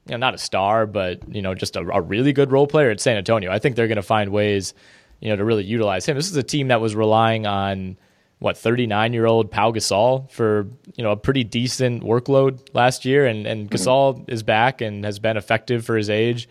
you 0.07 0.11
know, 0.11 0.17
not 0.17 0.33
a 0.33 0.37
star, 0.37 0.85
but 0.85 1.21
you 1.33 1.41
know, 1.41 1.53
just 1.53 1.75
a, 1.75 1.81
a 1.81 2.01
really 2.01 2.33
good 2.33 2.51
role 2.51 2.67
player 2.67 2.89
at 2.89 2.99
San 2.99 3.17
Antonio. 3.17 3.51
I 3.51 3.59
think 3.59 3.75
they're 3.75 3.87
going 3.87 3.97
to 3.97 4.01
find 4.01 4.31
ways, 4.31 4.73
you 5.19 5.29
know, 5.29 5.35
to 5.35 5.45
really 5.45 5.63
utilize 5.63 6.05
him. 6.05 6.15
This 6.15 6.29
is 6.29 6.37
a 6.37 6.43
team 6.43 6.69
that 6.69 6.81
was 6.81 6.95
relying 6.95 7.45
on 7.45 7.97
what 8.39 8.57
39 8.57 9.13
year 9.13 9.25
old 9.25 9.51
Pau 9.51 9.71
Gasol 9.71 10.29
for 10.31 10.67
you 10.95 11.03
know 11.03 11.11
a 11.11 11.17
pretty 11.17 11.43
decent 11.43 12.03
workload 12.03 12.59
last 12.73 13.05
year, 13.05 13.25
and 13.25 13.45
and 13.45 13.69
mm-hmm. 13.69 13.75
Gasol 13.75 14.29
is 14.29 14.43
back 14.43 14.81
and 14.81 15.05
has 15.05 15.19
been 15.19 15.37
effective 15.37 15.85
for 15.85 15.97
his 15.97 16.09
age. 16.09 16.49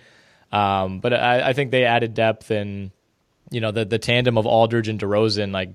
Um, 0.52 1.00
but 1.00 1.12
I, 1.12 1.50
I 1.50 1.52
think 1.52 1.70
they 1.70 1.84
added 1.84 2.14
depth 2.14 2.50
and 2.50 2.90
you 3.50 3.61
know 3.61 3.72
the 3.72 3.84
the 3.84 3.98
tandem 3.98 4.38
of 4.38 4.46
Aldridge 4.46 4.88
and 4.88 5.00
DeRozan 5.00 5.52
like 5.52 5.70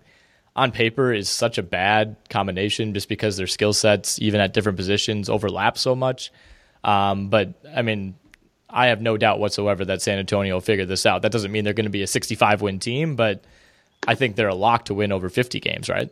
on 0.56 0.72
paper 0.72 1.12
is 1.12 1.30
such 1.30 1.58
a 1.58 1.64
bad 1.64 2.16
combination 2.30 2.94
just 2.94 3.10
because 3.10 3.38
their 3.38 3.48
skill 3.48 3.74
sets 3.74 4.20
even 4.20 4.40
at 4.40 4.54
different 4.54 4.78
positions 4.78 5.30
overlap 5.30 5.78
so 5.78 5.96
much. 5.96 6.32
Um, 6.84 7.30
but 7.30 7.54
I 7.76 7.82
mean, 7.82 8.16
I 8.70 8.88
have 8.88 9.02
no 9.02 9.18
doubt 9.18 9.40
whatsoever 9.40 9.86
that 9.86 10.02
San 10.02 10.18
Antonio 10.18 10.56
will 10.56 10.62
figure 10.62 10.86
this 10.86 11.06
out. 11.06 11.22
That 11.22 11.32
doesn't 11.32 11.52
mean 11.52 11.64
they're 11.64 11.74
going 11.74 11.86
to 11.86 11.92
be 11.92 12.02
a 12.02 12.08
65 12.08 12.62
win 12.62 12.80
team, 12.80 13.16
but 13.16 13.44
I 14.08 14.16
think 14.16 14.36
they're 14.36 14.48
a 14.48 14.56
lock 14.56 14.86
to 14.86 14.94
win 14.94 15.12
over 15.12 15.30
50 15.30 15.60
games, 15.60 15.90
right? 15.90 16.12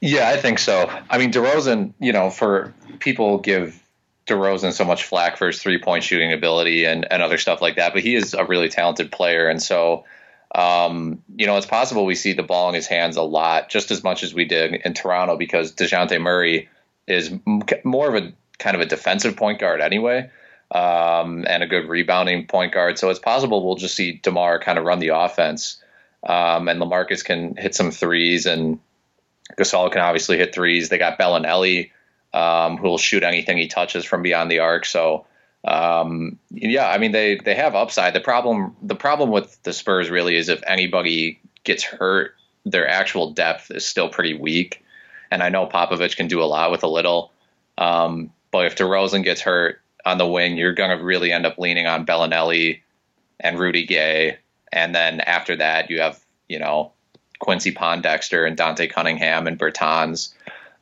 Yeah, 0.00 0.28
I 0.28 0.36
think 0.36 0.58
so. 0.58 0.90
I 1.10 1.18
mean, 1.18 1.32
DeRozan, 1.32 1.92
you 1.98 2.12
know, 2.12 2.30
for 2.30 2.72
people 3.00 3.38
give 3.38 3.82
DeRozan 4.26 4.72
so 4.72 4.84
much 4.84 5.04
flack 5.04 5.36
for 5.36 5.48
his 5.48 5.60
three 5.60 5.78
point 5.78 6.04
shooting 6.04 6.32
ability 6.32 6.84
and, 6.84 7.06
and 7.10 7.22
other 7.22 7.38
stuff 7.38 7.60
like 7.60 7.76
that, 7.76 7.92
but 7.92 8.02
he 8.02 8.14
is 8.14 8.34
a 8.34 8.44
really 8.44 8.68
talented 8.68 9.10
player. 9.10 9.48
And 9.48 9.60
so, 9.60 10.04
um, 10.54 11.22
you 11.36 11.46
know, 11.46 11.56
it's 11.56 11.66
possible 11.66 12.06
we 12.06 12.14
see 12.14 12.32
the 12.32 12.42
ball 12.42 12.68
in 12.68 12.74
his 12.74 12.86
hands 12.86 13.16
a 13.16 13.22
lot, 13.22 13.68
just 13.68 13.90
as 13.90 14.04
much 14.04 14.22
as 14.22 14.32
we 14.32 14.44
did 14.44 14.74
in 14.74 14.94
Toronto, 14.94 15.36
because 15.36 15.72
DeJounte 15.72 16.20
Murray 16.20 16.68
is 17.06 17.32
more 17.84 18.14
of 18.14 18.22
a 18.22 18.32
kind 18.58 18.74
of 18.74 18.80
a 18.80 18.86
defensive 18.86 19.36
point 19.36 19.58
guard 19.58 19.80
anyway, 19.80 20.30
um, 20.70 21.44
and 21.48 21.62
a 21.62 21.66
good 21.66 21.88
rebounding 21.88 22.46
point 22.46 22.72
guard. 22.72 22.98
So 22.98 23.10
it's 23.10 23.18
possible 23.18 23.64
we'll 23.64 23.76
just 23.76 23.94
see 23.94 24.20
DeMar 24.22 24.60
kind 24.60 24.78
of 24.78 24.84
run 24.84 24.98
the 24.98 25.08
offense, 25.08 25.82
um, 26.26 26.68
and 26.68 26.80
Lamarcus 26.80 27.24
can 27.24 27.56
hit 27.56 27.74
some 27.74 27.90
threes, 27.90 28.46
and 28.46 28.80
Gasol 29.58 29.90
can 29.90 30.00
obviously 30.00 30.36
hit 30.36 30.54
threes. 30.54 30.88
They 30.88 30.98
got 30.98 31.18
Belinelli 31.18 31.90
um, 32.32 32.76
who 32.76 32.88
will 32.88 32.98
shoot 32.98 33.22
anything 33.22 33.58
he 33.58 33.68
touches 33.68 34.04
from 34.04 34.22
beyond 34.22 34.50
the 34.50 34.60
arc. 34.60 34.84
So 34.84 35.26
um, 35.64 36.38
yeah, 36.50 36.88
I 36.88 36.98
mean 36.98 37.12
they 37.12 37.36
they 37.36 37.54
have 37.54 37.74
upside. 37.74 38.14
The 38.14 38.20
problem 38.20 38.76
the 38.82 38.94
problem 38.94 39.30
with 39.30 39.60
the 39.62 39.72
Spurs 39.72 40.10
really 40.10 40.36
is 40.36 40.48
if 40.48 40.62
anybody 40.66 41.40
gets 41.64 41.82
hurt, 41.82 42.34
their 42.64 42.88
actual 42.88 43.32
depth 43.32 43.70
is 43.70 43.84
still 43.84 44.08
pretty 44.08 44.34
weak. 44.34 44.84
And 45.30 45.42
I 45.42 45.48
know 45.48 45.66
Popovich 45.66 46.16
can 46.16 46.28
do 46.28 46.42
a 46.42 46.44
lot 46.44 46.70
with 46.70 46.82
a 46.82 46.88
little, 46.88 47.32
um, 47.76 48.30
but 48.50 48.66
if 48.66 48.76
DeRozan 48.76 49.24
gets 49.24 49.40
hurt 49.40 49.80
on 50.04 50.18
the 50.18 50.26
wing, 50.26 50.56
you're 50.56 50.72
going 50.72 50.96
to 50.96 51.02
really 51.02 51.32
end 51.32 51.46
up 51.46 51.58
leaning 51.58 51.86
on 51.86 52.06
Belinelli 52.06 52.80
and 53.40 53.58
Rudy 53.58 53.86
Gay, 53.86 54.38
and 54.72 54.94
then 54.94 55.20
after 55.20 55.56
that 55.56 55.90
you 55.90 56.00
have 56.00 56.20
you 56.48 56.58
know 56.58 56.92
Quincy 57.38 57.72
Pondexter 57.72 58.46
and 58.46 58.56
Dante 58.56 58.86
Cunningham 58.86 59.46
and 59.46 59.58
Bertans. 59.58 60.32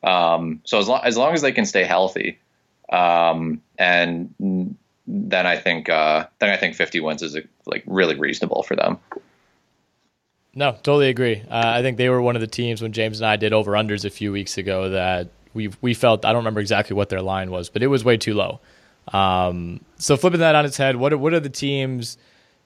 Um, 0.03 0.61
so 0.65 0.79
as 0.79 0.89
long 0.89 1.01
as 1.05 1.17
long 1.17 1.35
as 1.35 1.43
they 1.43 1.53
can 1.53 1.67
stay 1.67 1.85
healthy, 1.85 2.39
um, 2.91 3.61
and 3.79 4.77
then 5.07 5.47
I 5.47 5.57
think 5.57 5.89
uh, 5.89 6.27
then 6.39 6.51
I 6.51 6.57
think 6.57 6.75
50 6.75 7.01
wins 7.01 7.23
is 7.23 7.37
like 7.67 7.83
really 7.87 8.17
reasonable 8.17 8.63
for 8.63 8.77
them. 8.77 8.99
No, 10.55 10.73
totally 10.73 11.11
agree. 11.11 11.43
Uh, 11.43 11.63
I 11.67 11.83
think 11.83 11.99
they 11.99 12.09
were 12.09 12.23
one 12.23 12.35
of 12.35 12.41
the 12.41 12.47
teams 12.47 12.81
when 12.81 12.93
James 12.93 13.21
and 13.21 13.27
I 13.27 13.37
did 13.37 13.53
over 13.53 13.73
unders 13.73 14.07
a 14.07 14.11
few 14.11 14.33
weeks 14.33 14.57
ago 14.57 14.89
that 14.89 15.29
we 15.57 15.71
we 15.81 15.95
felt 15.95 16.25
I 16.25 16.29
don't 16.29 16.41
remember 16.41 16.61
exactly 16.61 16.95
what 16.95 17.09
their 17.09 17.23
line 17.23 17.51
was, 17.51 17.69
but 17.69 17.83
it 17.83 17.89
was 17.89 18.05
way 18.05 18.17
too 18.17 18.35
low. 18.35 18.61
Um, 19.13 19.81
so 19.99 20.17
flipping 20.17 20.41
that 20.41 20.55
on 20.55 20.65
its 20.65 20.77
head, 20.77 20.97
what 20.97 21.13
are, 21.13 21.19
what 21.19 21.33
are 21.33 21.41
the 21.41 21.49
teams? 21.49 22.19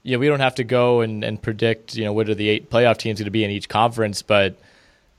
You 0.03 0.13
know, 0.13 0.19
we 0.19 0.29
don't 0.29 0.41
have 0.41 0.57
to 0.57 0.65
go 0.65 1.01
and, 1.01 1.23
and 1.23 1.41
predict. 1.41 1.95
You 1.95 2.05
know, 2.05 2.13
what 2.13 2.29
are 2.29 2.35
the 2.35 2.49
eight 2.49 2.71
playoff 2.71 2.97
teams 2.99 3.21
going 3.21 3.27
to 3.27 3.31
be 3.31 3.45
in 3.45 3.51
each 3.51 3.69
conference? 3.69 4.23
But 4.23 4.59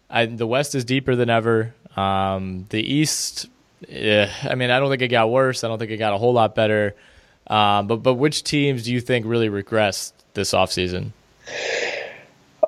I, 0.09 0.25
the 0.25 0.47
West 0.47 0.75
is 0.75 0.83
deeper 0.83 1.15
than 1.15 1.29
ever. 1.29 1.73
Um, 1.95 2.65
the 2.69 2.81
East, 2.81 3.47
yeah, 3.87 4.31
I 4.43 4.55
mean, 4.55 4.69
I 4.69 4.79
don't 4.79 4.89
think 4.89 5.01
it 5.01 5.07
got 5.09 5.29
worse. 5.29 5.63
I 5.63 5.67
don't 5.67 5.79
think 5.79 5.91
it 5.91 5.97
got 5.97 6.13
a 6.13 6.17
whole 6.17 6.33
lot 6.33 6.55
better. 6.55 6.95
Um, 7.47 7.87
but 7.87 7.97
but 7.97 8.15
which 8.15 8.43
teams 8.43 8.83
do 8.83 8.93
you 8.93 9.01
think 9.01 9.25
really 9.25 9.49
regressed 9.49 10.13
this 10.33 10.53
offseason? 10.53 11.11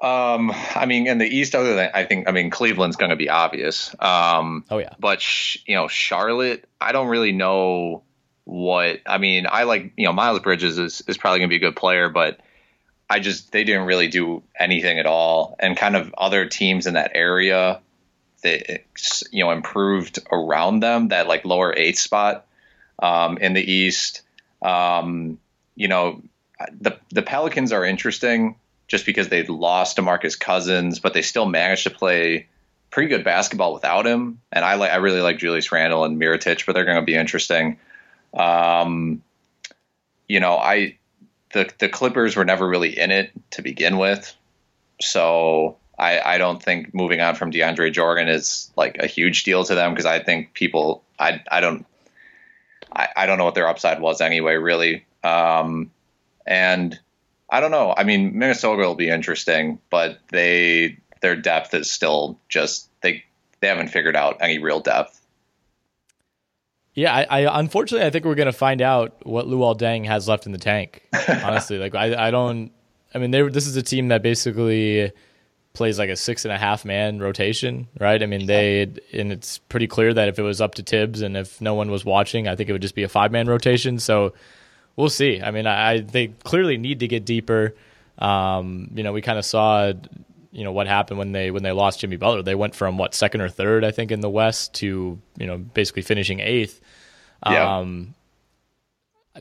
Um, 0.03 0.51
I 0.75 0.85
mean, 0.85 1.07
in 1.07 1.17
the 1.17 1.25
East, 1.25 1.55
other 1.55 1.75
than 1.75 1.89
I 1.93 2.03
think, 2.03 2.27
I 2.27 2.31
mean, 2.31 2.49
Cleveland's 2.49 2.97
going 2.97 3.11
to 3.11 3.15
be 3.15 3.29
obvious. 3.29 3.95
Um, 3.99 4.65
oh 4.69 4.77
yeah, 4.77 4.93
but 4.99 5.21
sh- 5.21 5.59
you 5.65 5.75
know, 5.75 5.87
Charlotte, 5.87 6.67
I 6.81 6.91
don't 6.91 7.07
really 7.07 7.31
know 7.31 8.03
what. 8.43 8.99
I 9.05 9.17
mean, 9.17 9.47
I 9.49 9.63
like 9.63 9.93
you 9.95 10.05
know, 10.05 10.11
Miles 10.11 10.41
Bridges 10.41 10.77
is 10.77 11.01
is 11.07 11.17
probably 11.17 11.39
going 11.39 11.49
to 11.49 11.53
be 11.53 11.65
a 11.65 11.69
good 11.69 11.77
player, 11.77 12.09
but 12.09 12.41
I 13.09 13.21
just 13.21 13.53
they 13.53 13.63
didn't 13.63 13.85
really 13.85 14.09
do 14.09 14.43
anything 14.59 14.99
at 14.99 15.05
all, 15.05 15.55
and 15.57 15.77
kind 15.77 15.95
of 15.95 16.13
other 16.17 16.47
teams 16.47 16.85
in 16.85 16.95
that 16.95 17.11
area 17.15 17.79
that 18.43 18.83
you 19.31 19.41
know 19.45 19.51
improved 19.51 20.19
around 20.33 20.81
them 20.81 21.07
that 21.09 21.29
like 21.29 21.45
lower 21.45 21.73
eighth 21.73 21.99
spot 21.99 22.45
um, 22.99 23.37
in 23.37 23.53
the 23.53 23.71
East. 23.71 24.21
Um, 24.61 25.39
you 25.77 25.87
know, 25.87 26.21
the 26.77 26.97
the 27.09 27.21
Pelicans 27.21 27.71
are 27.71 27.85
interesting 27.85 28.57
just 28.93 29.07
because 29.07 29.29
they 29.29 29.41
lost 29.41 29.97
DeMarcus 29.97 30.39
Cousins, 30.39 30.99
but 30.99 31.15
they 31.15 31.23
still 31.23 31.47
managed 31.47 31.81
to 31.81 31.89
play 31.89 32.45
pretty 32.91 33.09
good 33.09 33.23
basketball 33.23 33.73
without 33.73 34.05
him. 34.05 34.39
And 34.51 34.63
I 34.63 34.75
like 34.75 34.91
I 34.91 34.97
really 34.97 35.19
like 35.19 35.39
Julius 35.39 35.71
Randle 35.71 36.05
and 36.05 36.21
Mirotic, 36.21 36.63
but 36.63 36.73
they're 36.73 36.85
going 36.85 36.99
to 36.99 37.01
be 37.01 37.15
interesting. 37.15 37.79
Um, 38.35 39.23
you 40.27 40.39
know, 40.39 40.57
I 40.57 40.99
the 41.53 41.71
the 41.79 41.89
Clippers 41.89 42.35
were 42.35 42.45
never 42.45 42.67
really 42.67 42.95
in 42.95 43.09
it 43.09 43.31
to 43.49 43.63
begin 43.63 43.97
with, 43.97 44.31
so 45.01 45.77
I, 45.97 46.19
I 46.19 46.37
don't 46.37 46.61
think 46.61 46.93
moving 46.93 47.19
on 47.19 47.33
from 47.33 47.51
DeAndre 47.51 47.91
Jordan 47.91 48.27
is 48.27 48.71
like 48.75 48.97
a 48.99 49.07
huge 49.07 49.43
deal 49.43 49.63
to 49.63 49.73
them 49.73 49.93
because 49.93 50.05
I 50.05 50.19
think 50.19 50.53
people 50.53 51.03
I 51.17 51.41
I 51.51 51.61
don't 51.61 51.87
I, 52.95 53.07
I 53.17 53.25
don't 53.25 53.39
know 53.39 53.45
what 53.45 53.55
their 53.55 53.67
upside 53.67 53.99
was 54.01 54.21
anyway 54.21 54.53
really 54.53 55.03
um, 55.23 55.89
and 56.45 56.99
I 57.53 57.59
don't 57.59 57.71
know 57.71 57.93
I 57.95 58.03
mean 58.03 58.37
Minnesota 58.37 58.81
will 58.81 58.95
be 58.95 59.09
interesting 59.09 59.79
but 59.89 60.19
they 60.29 60.97
their 61.21 61.35
depth 61.35 61.73
is 61.73 61.89
still 61.89 62.39
just 62.49 62.89
they 63.01 63.23
they 63.61 63.67
haven't 63.67 63.89
figured 63.89 64.15
out 64.15 64.37
any 64.41 64.59
real 64.59 64.79
depth. 64.79 65.19
Yeah, 66.95 67.13
I, 67.13 67.43
I 67.43 67.59
unfortunately 67.59 68.05
I 68.05 68.09
think 68.09 68.25
we're 68.25 68.35
gonna 68.35 68.51
find 68.51 68.81
out 68.81 69.25
what 69.25 69.45
Luol 69.45 69.77
Deng 69.77 70.05
has 70.05 70.27
left 70.27 70.45
in 70.45 70.51
the 70.51 70.57
tank. 70.57 71.03
Honestly, 71.29 71.77
like 71.77 71.95
I 71.95 72.27
I 72.27 72.31
don't 72.31 72.71
I 73.13 73.19
mean 73.19 73.31
they 73.31 73.41
this 73.43 73.67
is 73.67 73.75
a 73.75 73.83
team 73.83 74.09
that 74.09 74.21
basically 74.21 75.11
plays 75.73 75.97
like 75.97 76.09
a 76.09 76.15
six 76.15 76.45
and 76.45 76.51
a 76.51 76.57
half 76.57 76.85
man 76.85 77.19
rotation, 77.19 77.87
right? 77.99 78.21
I 78.21 78.25
mean, 78.25 78.45
they 78.45 78.83
and 79.11 79.31
it's 79.31 79.57
pretty 79.57 79.87
clear 79.87 80.13
that 80.13 80.27
if 80.27 80.39
it 80.39 80.43
was 80.43 80.61
up 80.61 80.75
to 80.75 80.83
Thibs 80.83 81.21
and 81.21 81.35
if 81.35 81.59
no 81.59 81.73
one 81.73 81.91
was 81.91 82.05
watching, 82.05 82.47
I 82.47 82.55
think 82.55 82.69
it 82.69 82.73
would 82.73 82.81
just 82.81 82.95
be 82.95 83.03
a 83.03 83.09
five 83.09 83.31
man 83.31 83.47
rotation. 83.47 83.99
So 83.99 84.33
we'll 84.95 85.09
see. 85.09 85.41
I 85.41 85.51
mean, 85.51 85.67
I, 85.67 85.99
they 85.99 86.27
clearly 86.27 86.77
need 86.77 86.99
to 86.99 87.07
get 87.07 87.25
deeper. 87.25 87.75
Um, 88.19 88.89
you 88.93 89.03
know, 89.03 89.11
we 89.13 89.21
kind 89.21 89.39
of 89.39 89.45
saw, 89.45 89.93
you 90.51 90.63
know, 90.63 90.71
what 90.71 90.87
happened 90.87 91.19
when 91.19 91.31
they 91.31 91.51
when 91.51 91.63
they 91.63 91.71
lost 91.71 91.99
Jimmy 91.99 92.17
Butler. 92.17 92.43
They 92.43 92.55
went 92.55 92.75
from 92.75 92.97
what 92.97 93.13
second 93.13 93.41
or 93.41 93.49
third, 93.49 93.83
I 93.83 93.91
think, 93.91 94.11
in 94.11 94.21
the 94.21 94.29
West 94.29 94.73
to 94.75 95.19
you 95.37 95.47
know 95.47 95.57
basically 95.57 96.03
finishing 96.03 96.39
eighth. 96.39 96.79
Yeah. 97.45 97.77
Um, 97.77 98.13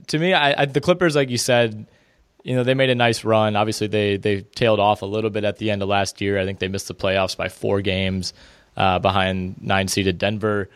to 0.06 0.18
me, 0.18 0.32
I, 0.32 0.62
I, 0.62 0.64
the 0.64 0.80
Clippers, 0.80 1.14
like 1.14 1.28
you 1.28 1.38
said 1.38 1.86
you 2.42 2.56
know, 2.56 2.64
they 2.64 2.74
made 2.74 2.90
a 2.90 2.94
nice 2.94 3.24
run. 3.24 3.56
Obviously, 3.56 3.86
they 3.86 4.16
they 4.16 4.40
tailed 4.40 4.80
off 4.80 5.02
a 5.02 5.06
little 5.06 5.30
bit 5.30 5.44
at 5.44 5.58
the 5.58 5.70
end 5.70 5.82
of 5.82 5.88
last 5.88 6.20
year. 6.20 6.38
I 6.38 6.44
think 6.44 6.58
they 6.58 6.68
missed 6.68 6.88
the 6.88 6.94
playoffs 6.94 7.36
by 7.36 7.48
four 7.48 7.80
games 7.80 8.32
uh, 8.76 8.98
behind 8.98 9.62
nine 9.62 9.88
seeded 9.88 10.18
Denver. 10.18 10.68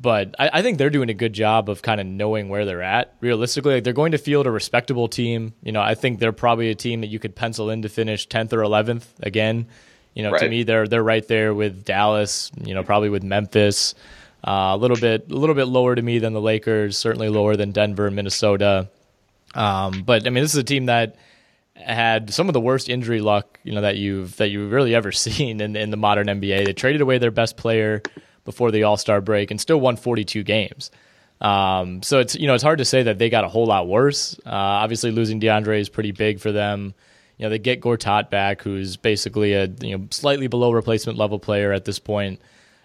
But 0.00 0.34
I, 0.38 0.50
I, 0.54 0.62
think 0.62 0.78
they're 0.78 0.88
doing 0.88 1.10
a 1.10 1.14
good 1.14 1.34
job 1.34 1.68
of 1.68 1.82
kind 1.82 2.00
of 2.00 2.06
knowing 2.06 2.48
where 2.48 2.64
they're 2.64 2.82
at. 2.82 3.14
Realistically, 3.20 3.74
like 3.74 3.84
they're 3.84 3.92
going 3.92 4.12
to 4.12 4.18
field 4.18 4.46
a 4.46 4.50
respectable 4.50 5.08
team. 5.08 5.52
You 5.62 5.72
know, 5.72 5.82
I 5.82 5.94
think 5.94 6.20
they're 6.20 6.32
probably 6.32 6.70
a 6.70 6.74
team 6.74 7.02
that 7.02 7.08
you 7.08 7.18
could 7.18 7.36
pencil 7.36 7.68
in 7.68 7.82
to 7.82 7.88
finish 7.90 8.26
tenth 8.26 8.52
or 8.52 8.62
eleventh 8.62 9.12
again. 9.20 9.66
You 10.14 10.22
know, 10.22 10.30
right. 10.30 10.40
to 10.40 10.48
me, 10.48 10.62
they're 10.62 10.88
they're 10.88 11.02
right 11.02 11.26
there 11.28 11.52
with 11.52 11.84
Dallas. 11.84 12.50
You 12.64 12.74
know, 12.74 12.82
probably 12.82 13.10
with 13.10 13.22
Memphis. 13.22 13.94
Uh, 14.42 14.72
a 14.72 14.76
little 14.78 14.96
bit 14.96 15.30
a 15.30 15.34
little 15.34 15.54
bit 15.54 15.66
lower 15.66 15.94
to 15.94 16.00
me 16.00 16.18
than 16.18 16.32
the 16.32 16.40
Lakers. 16.40 16.96
Certainly 16.96 17.28
lower 17.28 17.56
than 17.56 17.72
Denver 17.72 18.06
and 18.06 18.16
Minnesota. 18.16 18.88
Um, 19.54 20.02
but 20.02 20.26
I 20.26 20.30
mean, 20.30 20.42
this 20.42 20.54
is 20.54 20.60
a 20.60 20.64
team 20.64 20.86
that 20.86 21.16
had 21.74 22.32
some 22.32 22.48
of 22.48 22.52
the 22.54 22.60
worst 22.60 22.88
injury 22.88 23.20
luck, 23.20 23.58
you 23.64 23.74
know, 23.74 23.82
that 23.82 23.96
you've 23.96 24.36
that 24.38 24.48
you've 24.48 24.72
really 24.72 24.94
ever 24.94 25.12
seen 25.12 25.60
in, 25.60 25.76
in 25.76 25.90
the 25.90 25.98
modern 25.98 26.26
NBA. 26.26 26.64
They 26.64 26.72
traded 26.72 27.02
away 27.02 27.18
their 27.18 27.30
best 27.30 27.58
player 27.58 28.02
before 28.44 28.70
the 28.70 28.84
All 28.84 28.96
Star 28.96 29.20
break 29.20 29.50
and 29.50 29.60
still 29.60 29.80
won 29.80 29.96
42 29.96 30.42
games. 30.42 30.90
Um, 31.40 32.02
so 32.02 32.18
it's 32.18 32.34
you 32.34 32.46
know 32.46 32.54
it's 32.54 32.62
hard 32.62 32.78
to 32.78 32.84
say 32.84 33.02
that 33.04 33.18
they 33.18 33.30
got 33.30 33.44
a 33.44 33.48
whole 33.48 33.66
lot 33.66 33.88
worse. 33.88 34.38
Uh, 34.44 34.50
obviously, 34.50 35.10
losing 35.10 35.40
DeAndre 35.40 35.80
is 35.80 35.88
pretty 35.88 36.12
big 36.12 36.40
for 36.40 36.52
them. 36.52 36.94
You 37.38 37.46
know, 37.46 37.50
they 37.50 37.58
get 37.58 37.80
Gortat 37.80 38.28
back, 38.28 38.60
who's 38.60 38.96
basically 38.96 39.54
a 39.54 39.66
you 39.80 39.96
know 39.96 40.06
slightly 40.10 40.48
below 40.48 40.72
replacement 40.72 41.16
level 41.16 41.38
player 41.38 41.72
at 41.72 41.84
this 41.84 41.98
point. 41.98 42.40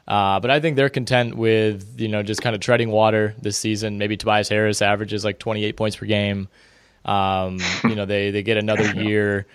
Uh, 0.08 0.40
but 0.40 0.52
I 0.52 0.60
think 0.60 0.76
they're 0.76 0.90
content 0.90 1.36
with 1.36 2.00
you 2.00 2.08
know 2.08 2.24
just 2.24 2.42
kind 2.42 2.56
of 2.56 2.62
treading 2.62 2.90
water 2.92 3.36
this 3.42 3.58
season. 3.58 3.98
Maybe 3.98 4.16
Tobias 4.16 4.48
Harris 4.48 4.82
averages 4.82 5.26
like 5.26 5.40
28 5.40 5.76
points 5.76 5.98
per 5.98 6.06
game. 6.06 6.48
Um, 7.04 7.60
you 7.84 7.96
know 7.96 8.06
they 8.06 8.32
they 8.32 8.44
get 8.44 8.58
another 8.58 8.86
year 9.04 9.48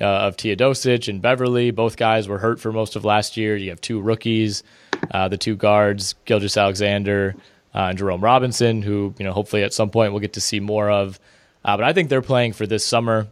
uh, 0.00 0.04
of 0.04 0.36
Teodosic 0.36 1.08
and 1.08 1.22
Beverley. 1.22 1.70
Both 1.70 1.96
guys 1.96 2.28
were 2.28 2.38
hurt 2.38 2.60
for 2.60 2.72
most 2.72 2.96
of 2.96 3.04
last 3.04 3.36
year. 3.36 3.56
You 3.56 3.70
have 3.70 3.80
two 3.80 4.00
rookies, 4.00 4.62
uh, 5.10 5.28
the 5.28 5.38
two 5.38 5.56
guards, 5.56 6.14
Gilgeous-Alexander 6.24 7.34
uh, 7.74 7.78
and 7.78 7.98
Jerome 7.98 8.22
Robinson, 8.22 8.82
who 8.82 9.14
you 9.18 9.24
know 9.24 9.32
hopefully 9.32 9.62
at 9.62 9.72
some 9.72 9.90
point 9.90 10.12
we'll 10.12 10.20
get 10.20 10.34
to 10.34 10.40
see 10.40 10.60
more 10.60 10.90
of. 10.90 11.20
Uh, 11.64 11.76
but 11.76 11.84
I 11.84 11.92
think 11.92 12.08
they're 12.08 12.22
playing 12.22 12.52
for 12.52 12.66
this 12.66 12.84
summer 12.84 13.26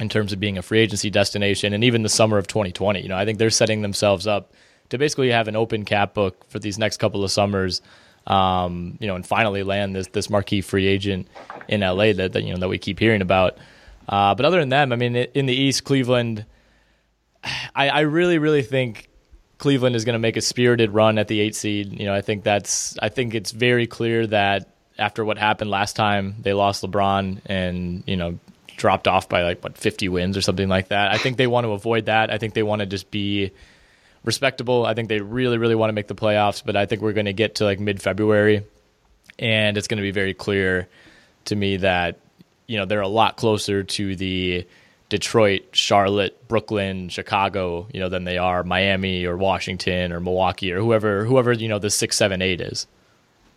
in 0.00 0.08
terms 0.08 0.32
of 0.32 0.40
being 0.40 0.58
a 0.58 0.62
free 0.62 0.80
agency 0.80 1.10
destination, 1.10 1.72
and 1.72 1.84
even 1.84 2.02
the 2.02 2.08
summer 2.08 2.38
of 2.38 2.46
2020. 2.46 3.00
You 3.00 3.08
know 3.08 3.16
I 3.16 3.24
think 3.24 3.38
they're 3.38 3.50
setting 3.50 3.82
themselves 3.82 4.26
up 4.26 4.52
to 4.90 4.98
basically 4.98 5.30
have 5.30 5.48
an 5.48 5.56
open 5.56 5.84
cap 5.84 6.14
book 6.14 6.48
for 6.48 6.58
these 6.58 6.78
next 6.78 6.98
couple 6.98 7.24
of 7.24 7.30
summers. 7.30 7.82
Um, 8.24 8.98
you 9.00 9.08
know, 9.08 9.16
and 9.16 9.26
finally 9.26 9.64
land 9.64 9.96
this 9.96 10.06
this 10.08 10.30
marquee 10.30 10.60
free 10.60 10.86
agent 10.86 11.26
in 11.66 11.80
LA 11.80 12.12
that, 12.12 12.32
that 12.34 12.44
you 12.44 12.52
know 12.52 12.60
that 12.60 12.68
we 12.68 12.78
keep 12.78 13.00
hearing 13.00 13.20
about. 13.20 13.58
Uh, 14.12 14.34
but 14.34 14.44
other 14.44 14.60
than 14.60 14.68
them, 14.68 14.92
I 14.92 14.96
mean, 14.96 15.16
in 15.16 15.46
the 15.46 15.54
East, 15.54 15.84
Cleveland, 15.84 16.44
I, 17.74 17.88
I 17.88 18.00
really 18.00 18.36
really 18.36 18.60
think 18.60 19.08
Cleveland 19.56 19.96
is 19.96 20.04
going 20.04 20.12
to 20.12 20.18
make 20.18 20.36
a 20.36 20.42
spirited 20.42 20.90
run 20.90 21.16
at 21.16 21.28
the 21.28 21.40
eight 21.40 21.56
seed. 21.56 21.98
You 21.98 22.04
know, 22.04 22.14
I 22.14 22.20
think 22.20 22.44
that's 22.44 22.98
I 22.98 23.08
think 23.08 23.34
it's 23.34 23.52
very 23.52 23.86
clear 23.86 24.26
that 24.26 24.68
after 24.98 25.24
what 25.24 25.38
happened 25.38 25.70
last 25.70 25.96
time, 25.96 26.34
they 26.42 26.52
lost 26.52 26.84
LeBron 26.84 27.40
and 27.46 28.04
you 28.06 28.16
know 28.16 28.38
dropped 28.76 29.08
off 29.08 29.30
by 29.30 29.44
like 29.44 29.64
what 29.64 29.78
50 29.78 30.10
wins 30.10 30.36
or 30.36 30.42
something 30.42 30.68
like 30.68 30.88
that. 30.88 31.10
I 31.10 31.16
think 31.16 31.38
they 31.38 31.46
want 31.46 31.64
to 31.64 31.72
avoid 31.72 32.04
that. 32.06 32.30
I 32.30 32.36
think 32.36 32.52
they 32.52 32.62
want 32.62 32.80
to 32.80 32.86
just 32.86 33.10
be 33.10 33.50
respectable. 34.24 34.84
I 34.84 34.92
think 34.92 35.08
they 35.08 35.20
really 35.22 35.56
really 35.56 35.74
want 35.74 35.88
to 35.88 35.94
make 35.94 36.08
the 36.08 36.14
playoffs, 36.14 36.62
but 36.62 36.76
I 36.76 36.84
think 36.84 37.00
we're 37.00 37.14
going 37.14 37.26
to 37.26 37.32
get 37.32 37.54
to 37.56 37.64
like 37.64 37.80
mid 37.80 38.02
February 38.02 38.62
and 39.38 39.78
it's 39.78 39.88
going 39.88 39.96
to 39.96 40.02
be 40.02 40.10
very 40.10 40.34
clear 40.34 40.86
to 41.46 41.56
me 41.56 41.78
that 41.78 42.18
you 42.72 42.78
know 42.78 42.86
they're 42.86 43.02
a 43.02 43.08
lot 43.08 43.36
closer 43.36 43.84
to 43.84 44.16
the 44.16 44.66
Detroit, 45.10 45.64
Charlotte, 45.72 46.48
Brooklyn, 46.48 47.10
Chicago, 47.10 47.86
you 47.92 48.00
know, 48.00 48.08
than 48.08 48.24
they 48.24 48.38
are 48.38 48.64
Miami 48.64 49.26
or 49.26 49.36
Washington 49.36 50.10
or 50.10 50.20
Milwaukee 50.20 50.72
or 50.72 50.80
whoever 50.80 51.26
whoever 51.26 51.52
you 51.52 51.68
know 51.68 51.78
the 51.78 51.90
six, 51.90 52.16
seven, 52.16 52.40
eight 52.40 52.62
is. 52.62 52.86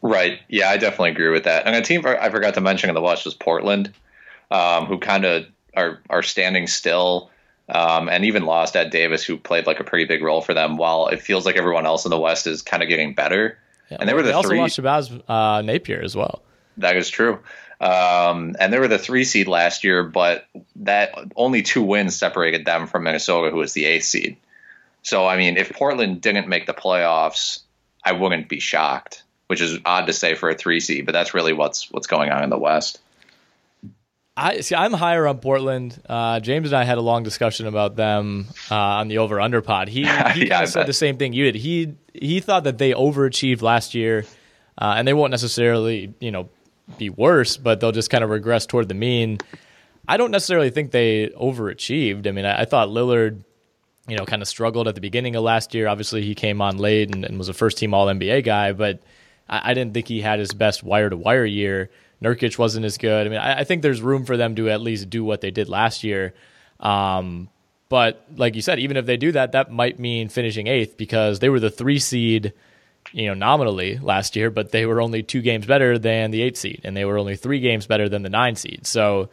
Right. 0.02 0.40
Yeah, 0.50 0.70
I 0.70 0.76
definitely 0.76 1.12
agree 1.12 1.30
with 1.30 1.46
that. 1.46 1.66
And 1.66 1.78
a 1.78 1.82
team 1.82 2.06
I 2.06 2.30
forgot 2.30 2.56
to 2.56 2.62
mention 2.62 2.90
in 2.90 2.94
the 2.94 3.02
West 3.02 3.24
was 3.24 3.34
Portland, 3.34 3.94
um, 4.52 4.86
who 4.86 5.00
kind 5.00 5.24
of 5.24 5.46
are 5.74 6.02
are 6.10 6.22
standing 6.22 6.68
still. 6.68 7.32
Um, 7.68 8.10
and 8.10 8.26
even 8.26 8.46
lost 8.46 8.76
Ed 8.76 8.92
Davis, 8.92 9.24
who 9.24 9.38
played 9.38 9.66
like 9.66 9.80
a 9.80 9.84
pretty 9.84 10.06
big 10.06 10.22
role 10.22 10.42
for 10.42 10.54
them. 10.54 10.76
While 10.76 11.08
it 11.08 11.22
feels 11.22 11.46
like 11.46 11.56
everyone 11.56 11.86
else 11.88 12.06
in 12.06 12.12
the 12.12 12.20
West 12.20 12.46
is 12.46 12.62
kind 12.62 12.84
of 12.84 12.90
getting 12.90 13.16
better, 13.16 13.58
yeah, 13.90 13.98
and 14.02 14.10
they 14.10 14.14
were 14.14 14.22
the 14.22 14.28
they 14.28 14.34
also 14.34 14.50
three. 14.50 14.60
lost 14.60 14.78
Shabazz 14.78 15.24
uh, 15.28 15.62
Napier 15.62 16.02
as 16.04 16.16
well. 16.16 16.44
That 16.78 16.98
is 16.98 17.10
true. 17.10 17.40
Um, 17.80 18.56
and 18.60 18.72
they 18.72 18.80
were 18.80 18.88
the 18.88 18.98
three 18.98 19.26
seed 19.26 19.48
last 19.48 19.84
year, 19.84 20.04
but 20.04 20.46
that 20.78 21.14
only 21.36 21.62
two 21.62 21.84
wins 21.84 22.16
separated 22.16 22.66
them 22.66 22.88
from 22.88 23.04
Minnesota, 23.04 23.52
who 23.52 23.58
was 23.58 23.74
the 23.74 23.86
eighth 23.86 24.06
seed. 24.06 24.38
So, 25.02 25.28
I 25.28 25.38
mean, 25.38 25.58
if 25.58 25.72
Portland 25.72 26.22
didn't 26.22 26.48
make 26.48 26.66
the 26.66 26.74
playoffs, 26.74 27.62
I 28.04 28.14
wouldn't 28.14 28.50
be 28.50 28.60
shocked, 28.60 29.24
which 29.48 29.62
is 29.62 29.80
odd 29.86 30.08
to 30.08 30.14
say 30.14 30.36
for 30.36 30.50
a 30.50 30.56
three 30.56 30.80
seed, 30.80 31.06
but 31.06 31.12
that's 31.12 31.34
really 31.34 31.54
what's 31.54 31.92
what's 31.92 32.08
going 32.08 32.32
on 32.32 32.44
in 32.44 32.50
the 32.50 32.58
West. 32.58 33.00
I 34.38 34.62
see. 34.62 34.76
I'm 34.76 34.92
higher 34.92 35.28
on 35.28 35.40
Portland. 35.40 36.02
Uh, 36.08 36.40
James 36.42 36.70
and 36.70 36.78
I 36.78 36.84
had 36.84 36.98
a 36.98 37.02
long 37.02 37.24
discussion 37.24 37.68
about 37.68 37.96
them 37.96 38.48
uh, 38.70 38.76
on 38.76 39.08
the 39.08 39.20
over 39.20 39.40
under 39.40 39.62
pod. 39.62 39.88
He 39.88 40.02
he 40.34 40.50
kind 40.50 40.64
of 40.64 40.70
said 40.70 40.88
the 40.88 40.94
same 40.94 41.18
thing 41.18 41.34
you 41.34 41.46
did. 41.46 41.56
He 41.56 41.96
he 42.14 42.42
thought 42.42 42.66
that 42.66 42.78
they 42.78 42.92
overachieved 42.92 43.62
last 43.62 43.94
year, 43.94 44.26
uh, 44.78 44.96
and 44.98 45.08
they 45.08 45.14
won't 45.14 45.32
necessarily 45.32 46.14
you 46.20 46.32
know 46.32 46.50
be 46.98 47.10
worse, 47.10 47.58
but 47.58 47.80
they'll 47.80 47.92
just 47.92 48.10
kind 48.10 48.24
of 48.24 48.30
regress 48.30 48.66
toward 48.66 48.88
the 48.88 48.96
mean. 48.96 49.40
I 50.08 50.18
don't 50.18 50.32
necessarily 50.32 50.70
think 50.70 50.92
they 50.92 51.30
overachieved. 51.30 52.28
I 52.28 52.32
mean, 52.32 52.46
I, 52.46 52.62
I 52.62 52.66
thought 52.66 52.90
Lillard, 52.90 53.42
you 54.08 54.16
know, 54.16 54.26
kind 54.26 54.42
of 54.42 54.48
struggled 54.48 54.88
at 54.88 54.96
the 54.96 55.02
beginning 55.02 55.36
of 55.36 55.44
last 55.44 55.74
year. 55.74 55.88
Obviously, 55.88 56.22
he 56.22 56.36
came 56.36 56.62
on 56.62 56.78
late 56.78 57.14
and, 57.14 57.26
and 57.26 57.38
was 57.38 57.50
a 57.50 57.54
first 57.54 57.78
team 57.78 57.94
All 57.94 58.08
NBA 58.08 58.44
guy, 58.44 58.72
but 58.74 59.02
I, 59.50 59.72
I, 59.72 59.74
didn't 59.74 59.94
think 59.94 60.08
he 60.08 60.22
had 60.22 60.40
his 60.40 60.54
best 60.54 60.84
wire 60.84 61.10
to 61.10 61.18
wire 61.18 61.46
year. 61.46 61.90
Nurkic 62.22 62.58
wasn't 62.58 62.86
as 62.86 62.98
good. 62.98 63.26
I 63.26 63.30
mean, 63.30 63.40
I, 63.40 63.60
I, 63.60 63.64
think 63.64 63.82
there's 63.82 64.02
room 64.02 64.26
for 64.26 64.38
them 64.38 64.56
to 64.56 64.70
at 64.70 64.82
least 64.82 65.10
do 65.10 65.24
what 65.24 65.42
they 65.42 65.52
did 65.52 65.70
last 65.70 66.04
year. 66.04 66.34
Um, 66.80 67.50
but 67.90 68.26
like 68.36 68.56
you 68.56 68.62
said, 68.62 68.80
even 68.80 68.98
if 68.98 69.06
they 69.06 69.18
do 69.18 69.32
that, 69.32 69.54
that 69.54 69.72
might 69.72 70.00
mean 70.00 70.30
finishing 70.30 70.68
eighth 70.68 70.98
because 70.98 71.40
they 71.40 71.50
were 71.50 71.60
the 71.60 71.70
three 71.70 72.00
seed 72.00 72.54
you 73.16 73.28
know, 73.28 73.34
nominally 73.34 73.98
last 73.98 74.36
year, 74.36 74.52
but 74.52 74.72
they 74.72 74.86
were 74.86 75.00
only 75.00 75.24
two 75.24 75.42
games 75.42 75.66
better 75.66 75.98
than 75.98 76.32
the 76.32 76.42
eight 76.42 76.58
seed, 76.58 76.82
and 76.84 76.98
they 76.98 77.06
were 77.06 77.18
only 77.18 77.38
three 77.38 77.62
games 77.62 77.88
better 77.88 78.10
than 78.10 78.24
the 78.24 78.30
nine 78.30 78.58
seed. 78.58 78.86
So, 78.86 79.30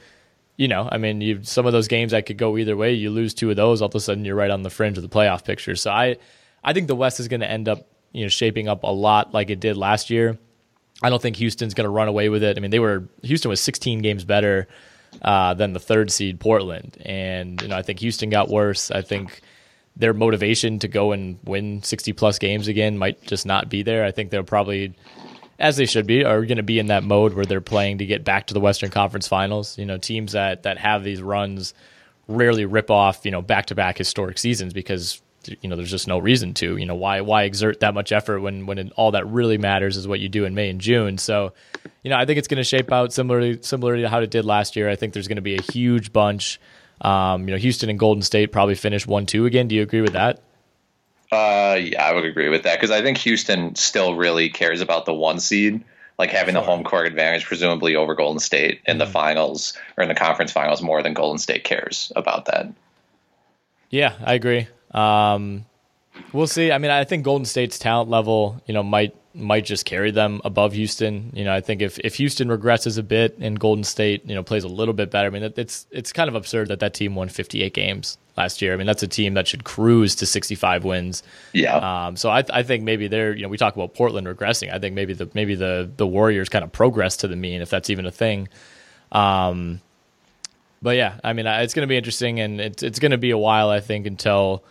you 0.57 0.69
know, 0.69 0.89
I 0.91 0.99
mean, 0.99 1.21
you 1.21 1.41
some 1.43 1.67
of 1.67 1.73
those 1.73 1.89
games 1.89 2.13
that 2.13 2.25
could 2.25 2.39
go 2.39 2.57
either 2.57 2.77
way. 2.77 2.93
You 2.93 3.11
lose 3.11 3.35
two 3.35 3.51
of 3.51 3.57
those, 3.57 3.83
all 3.83 3.89
of 3.89 3.95
a 3.97 4.01
sudden 4.01 4.25
you're 4.25 4.37
right 4.37 4.53
on 4.53 4.63
the 4.63 4.71
fringe 4.71 4.99
of 4.99 5.03
the 5.03 5.09
playoff 5.09 5.45
picture. 5.45 5.75
So 5.75 5.91
I, 5.91 6.19
I 6.63 6.73
think 6.73 6.87
the 6.87 6.95
West 6.95 7.19
is 7.19 7.27
going 7.27 7.41
to 7.41 7.51
end 7.51 7.69
up, 7.69 7.89
you 8.13 8.23
know, 8.23 8.29
shaping 8.29 8.69
up 8.69 8.85
a 8.85 8.93
lot 8.93 9.35
like 9.35 9.51
it 9.51 9.59
did 9.59 9.77
last 9.77 10.11
year. 10.11 10.39
I 11.03 11.11
don't 11.11 11.21
think 11.21 11.35
Houston's 11.37 11.75
going 11.75 11.87
to 11.87 11.91
run 11.91 12.07
away 12.07 12.29
with 12.29 12.45
it. 12.45 12.57
I 12.57 12.61
mean, 12.61 12.71
they 12.71 12.79
were 12.79 13.09
Houston 13.25 13.49
was 13.49 13.61
16 13.61 14.01
games 14.01 14.25
better 14.25 14.69
uh, 15.23 15.55
than 15.55 15.73
the 15.73 15.81
third 15.81 16.13
seed 16.13 16.39
Portland, 16.39 16.99
and 17.05 17.61
you 17.61 17.67
know, 17.67 17.77
I 17.77 17.83
think 17.83 17.99
Houston 17.99 18.31
got 18.31 18.49
worse. 18.49 18.93
I 18.93 19.03
think 19.03 19.41
their 19.97 20.15
motivation 20.15 20.79
to 20.81 20.89
go 20.89 21.13
and 21.13 21.39
win 21.45 21.83
60 21.83 22.13
plus 22.15 22.39
games 22.39 22.69
again 22.69 22.97
might 22.97 23.23
just 23.23 23.45
not 23.45 23.69
be 23.69 23.83
there. 23.83 24.05
I 24.05 24.11
think 24.11 24.31
they'll 24.31 24.43
probably, 24.43 24.95
as 25.59 25.77
they 25.77 25.87
should 25.87 26.07
be, 26.07 26.25
are 26.25 26.45
going 26.45 26.57
to 26.57 26.63
be 26.63 26.79
in 26.79 26.87
that 26.87 27.05
mode 27.05 27.35
where 27.35 27.45
they're 27.45 27.61
playing 27.61 27.99
to 27.99 28.07
get 28.07 28.25
back 28.25 28.47
to 28.47 28.55
the 28.55 28.61
Western 28.61 28.91
Conference 28.91 29.29
Finals. 29.29 29.77
You 29.79 29.87
know, 29.87 29.99
teams 29.99 30.33
that 30.33 30.63
that 30.63 30.79
have 30.79 31.05
these 31.05 31.23
runs 31.23 31.75
rarely 32.29 32.65
rip 32.65 32.91
off 32.91 33.25
you 33.25 33.31
know 33.31 33.43
back 33.43 33.67
to 33.67 33.75
back 33.75 33.99
historic 33.99 34.39
seasons 34.39 34.73
because 34.73 35.21
you 35.61 35.69
know 35.69 35.77
there's 35.77 35.91
just 35.91 36.09
no 36.09 36.19
reason 36.19 36.55
to. 36.55 36.77
You 36.77 36.87
know, 36.87 36.95
why 36.95 37.21
why 37.21 37.43
exert 37.43 37.81
that 37.81 37.93
much 37.93 38.13
effort 38.13 38.41
when 38.41 38.65
when 38.65 38.79
it, 38.79 38.93
all 38.97 39.11
that 39.11 39.27
really 39.27 39.59
matters 39.59 39.97
is 39.97 40.09
what 40.09 40.21
you 40.21 40.29
do 40.29 40.45
in 40.47 40.55
May 40.55 40.71
and 40.71 40.81
June. 40.81 41.19
So, 41.19 41.53
you 42.03 42.11
know, 42.11 42.17
I 42.17 42.25
think 42.25 42.39
it's 42.39 42.49
going 42.49 42.59
to 42.59 42.65
shape 42.65 42.91
out 42.93 43.13
similarly 43.13 43.59
similarly 43.63 44.03
to 44.03 44.09
how 44.09 44.21
it 44.21 44.31
did 44.31 44.45
last 44.45 44.75
year. 44.75 44.89
I 44.89 44.97
think 44.97 45.13
there's 45.13 45.29
going 45.29 45.37
to 45.37 45.43
be 45.43 45.57
a 45.57 45.63
huge 45.63 46.13
bunch 46.13 46.61
um, 47.03 47.47
you 47.47 47.53
know, 47.53 47.59
Houston 47.59 47.91
and 47.91 47.99
Golden 47.99 48.23
State 48.23 48.53
probably 48.53 48.75
finish 48.75 49.07
one 49.07 49.27
two 49.27 49.45
again. 49.45 49.69
Do 49.69 49.75
you 49.75 49.83
agree 49.83 50.01
with 50.01 50.15
that? 50.15 50.41
Uh, 51.31 51.79
yeah, 51.81 52.05
I 52.05 52.13
would 52.13 52.25
agree 52.25 52.49
with 52.49 52.63
that 52.65 52.79
because 52.79 52.91
I 52.91 53.03
think 53.03 53.19
Houston 53.19 53.75
still 53.75 54.15
really 54.17 54.51
cares 54.51 54.81
about 54.81 55.07
the 55.07 55.15
one 55.15 55.41
seed, 55.41 55.83
like 56.19 56.31
having 56.31 56.55
sure. 56.55 56.61
the 56.61 56.67
home 56.67 56.85
court 56.85 57.07
advantage, 57.07 57.47
presumably 57.47 57.97
over 57.97 58.15
Golden 58.15 58.39
State 58.39 58.81
in 58.87 58.99
the 58.99 59.05
mm-hmm. 59.05 59.13
finals 59.13 59.77
or 59.97 60.03
in 60.03 60.09
the 60.09 60.15
conference 60.15 60.53
finals, 60.53 60.83
more 60.83 61.03
than 61.03 61.15
Golden 61.15 61.39
State 61.39 61.65
cares 61.65 62.13
about 62.17 62.45
that. 62.47 62.73
Yeah, 63.89 64.15
I 64.23 64.35
agree. 64.35 64.69
Um, 64.93 65.65
we'll 66.33 66.47
see. 66.47 66.71
I 66.71 66.79
mean, 66.79 66.91
I 66.91 67.05
think 67.05 67.25
Golden 67.25 67.47
State's 67.47 67.79
talent 67.79 68.11
level, 68.11 68.63
you 68.67 68.75
know, 68.75 68.83
might 68.83 69.15
might 69.35 69.65
just 69.65 69.85
carry 69.85 70.11
them 70.11 70.41
above 70.45 70.73
Houston. 70.73 71.31
You 71.35 71.45
know, 71.45 71.55
I 71.55 71.61
think 71.61 71.83
if, 71.83 71.99
if 72.01 72.17
Houston 72.17 72.49
regresses 72.49 72.99
a 72.99 73.03
bit 73.03 73.37
and 73.39 73.59
Golden 73.59 73.85
State, 73.85 74.27
you 74.27 74.35
know, 74.35 74.43
plays 74.43 74.65
a 74.65 74.69
little 74.69 74.95
bit 74.95 75.11
better, 75.11 75.29
I 75.29 75.31
mean, 75.31 75.53
it's 75.57 75.87
it's 75.91 76.13
kind 76.13 76.29
of 76.29 76.35
absurd 76.35 76.69
that 76.69 76.81
that 76.81 76.95
team 76.95 77.15
won 77.15 77.29
58 77.29 77.73
games 77.73 78.19
last 78.37 78.63
year. 78.63 78.73
I 78.73 78.77
mean, 78.77 78.87
that's 78.87 79.03
a 79.03 79.09
team 79.09 79.35
that 79.35 79.49
should 79.49 79.65
cruise 79.65 80.15
to 80.17 80.27
65 80.27 80.85
wins. 80.85 81.23
Yeah. 81.53 81.77
Um, 82.07 82.17
so 82.17 82.31
I, 82.31 82.45
I 82.53 82.63
think 82.63 82.85
maybe 82.85 83.09
they're, 83.09 83.35
you 83.35 83.43
know, 83.43 83.49
we 83.49 83.57
talk 83.57 83.75
about 83.75 83.95
Portland 83.95 84.27
regressing. 84.27 84.73
I 84.73 84.79
think 84.79 84.95
maybe 84.95 85.15
the 85.15 85.31
maybe 85.35 85.55
the 85.55 85.91
the 85.97 86.07
Warriors 86.07 86.49
kind 86.49 86.65
of 86.65 86.73
progress 86.73 87.17
to 87.19 87.29
the 87.29 87.37
mean, 87.37 87.63
if 87.63 87.71
that's 87.71 87.91
even 87.91 88.07
a 88.07 88.13
thing. 88.13 88.49
Um, 89.11 89.81
but 90.83 90.97
yeah, 90.97 91.19
I 91.23 91.33
mean, 91.33 91.47
it's 91.47 91.75
going 91.75 91.87
to 91.87 91.91
be 91.91 91.97
interesting, 91.97 92.41
and 92.41 92.61
it's 92.61 92.83
it's 92.83 92.99
going 92.99 93.13
to 93.13 93.19
be 93.19 93.31
a 93.31 93.39
while, 93.39 93.71
I 93.71 93.81
think, 93.81 94.07
until 94.07 94.65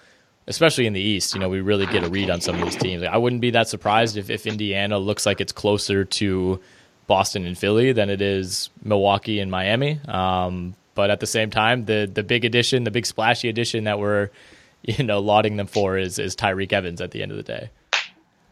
especially 0.47 0.87
in 0.87 0.93
the 0.93 1.01
East, 1.01 1.33
you 1.33 1.39
know, 1.39 1.49
we 1.49 1.61
really 1.61 1.85
get 1.85 2.03
a 2.03 2.09
read 2.09 2.29
on 2.29 2.41
some 2.41 2.55
of 2.55 2.63
these 2.63 2.75
teams. 2.75 3.03
Like, 3.03 3.11
I 3.11 3.17
wouldn't 3.17 3.41
be 3.41 3.51
that 3.51 3.67
surprised 3.67 4.17
if, 4.17 4.29
if 4.29 4.45
Indiana 4.45 4.97
looks 4.97 5.25
like 5.25 5.39
it's 5.39 5.51
closer 5.51 6.03
to 6.03 6.59
Boston 7.07 7.45
and 7.45 7.57
Philly 7.57 7.91
than 7.91 8.09
it 8.09 8.21
is 8.21 8.69
Milwaukee 8.83 9.39
and 9.39 9.51
Miami. 9.51 9.99
Um, 10.07 10.75
but 10.95 11.09
at 11.09 11.19
the 11.19 11.27
same 11.27 11.49
time, 11.49 11.85
the 11.85 12.09
the 12.11 12.23
big 12.23 12.45
addition, 12.45 12.83
the 12.83 12.91
big 12.91 13.05
splashy 13.05 13.49
addition 13.49 13.85
that 13.85 13.99
we're 13.99 14.29
you 14.83 15.03
know 15.03 15.19
lauding 15.19 15.57
them 15.57 15.67
for 15.67 15.97
is 15.97 16.19
is 16.19 16.35
Tyreke 16.35 16.73
Evans 16.73 17.01
at 17.01 17.11
the 17.11 17.21
end 17.21 17.31
of 17.31 17.37
the 17.37 17.43
day. 17.43 17.69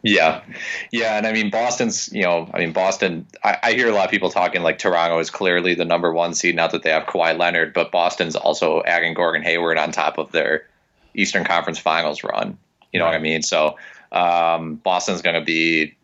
Yeah, 0.02 0.42
yeah, 0.90 1.18
and 1.18 1.26
I 1.26 1.32
mean 1.32 1.50
Boston's. 1.50 2.10
You 2.12 2.22
know, 2.22 2.50
I 2.54 2.58
mean 2.60 2.72
Boston. 2.72 3.26
I, 3.44 3.58
I, 3.62 3.72
hear 3.72 3.88
a 3.88 3.92
lot 3.92 4.06
of 4.06 4.10
people 4.10 4.30
talking 4.30 4.62
like 4.62 4.78
Toronto 4.78 5.18
is 5.18 5.28
clearly 5.28 5.74
the 5.74 5.84
number 5.84 6.10
one 6.10 6.32
seed. 6.32 6.56
Not 6.56 6.70
that 6.72 6.82
they 6.82 6.90
have 6.90 7.04
Kawhi 7.04 7.38
Leonard, 7.38 7.74
but 7.74 7.92
Boston's 7.92 8.34
also 8.34 8.82
adding 8.86 9.12
Gordon 9.12 9.42
Hayward 9.42 9.76
on 9.76 9.92
top 9.92 10.16
of 10.16 10.32
their 10.32 10.64
Eastern 11.14 11.44
Conference 11.44 11.78
Finals 11.78 12.22
run. 12.24 12.58
You 12.92 12.98
know 12.98 13.04
right. 13.04 13.12
what 13.12 13.18
I 13.18 13.22
mean? 13.22 13.42
So 13.42 13.76
um, 14.12 14.76
Boston's 14.76 15.22
going 15.22 15.38
to 15.38 15.44
be 15.44 15.96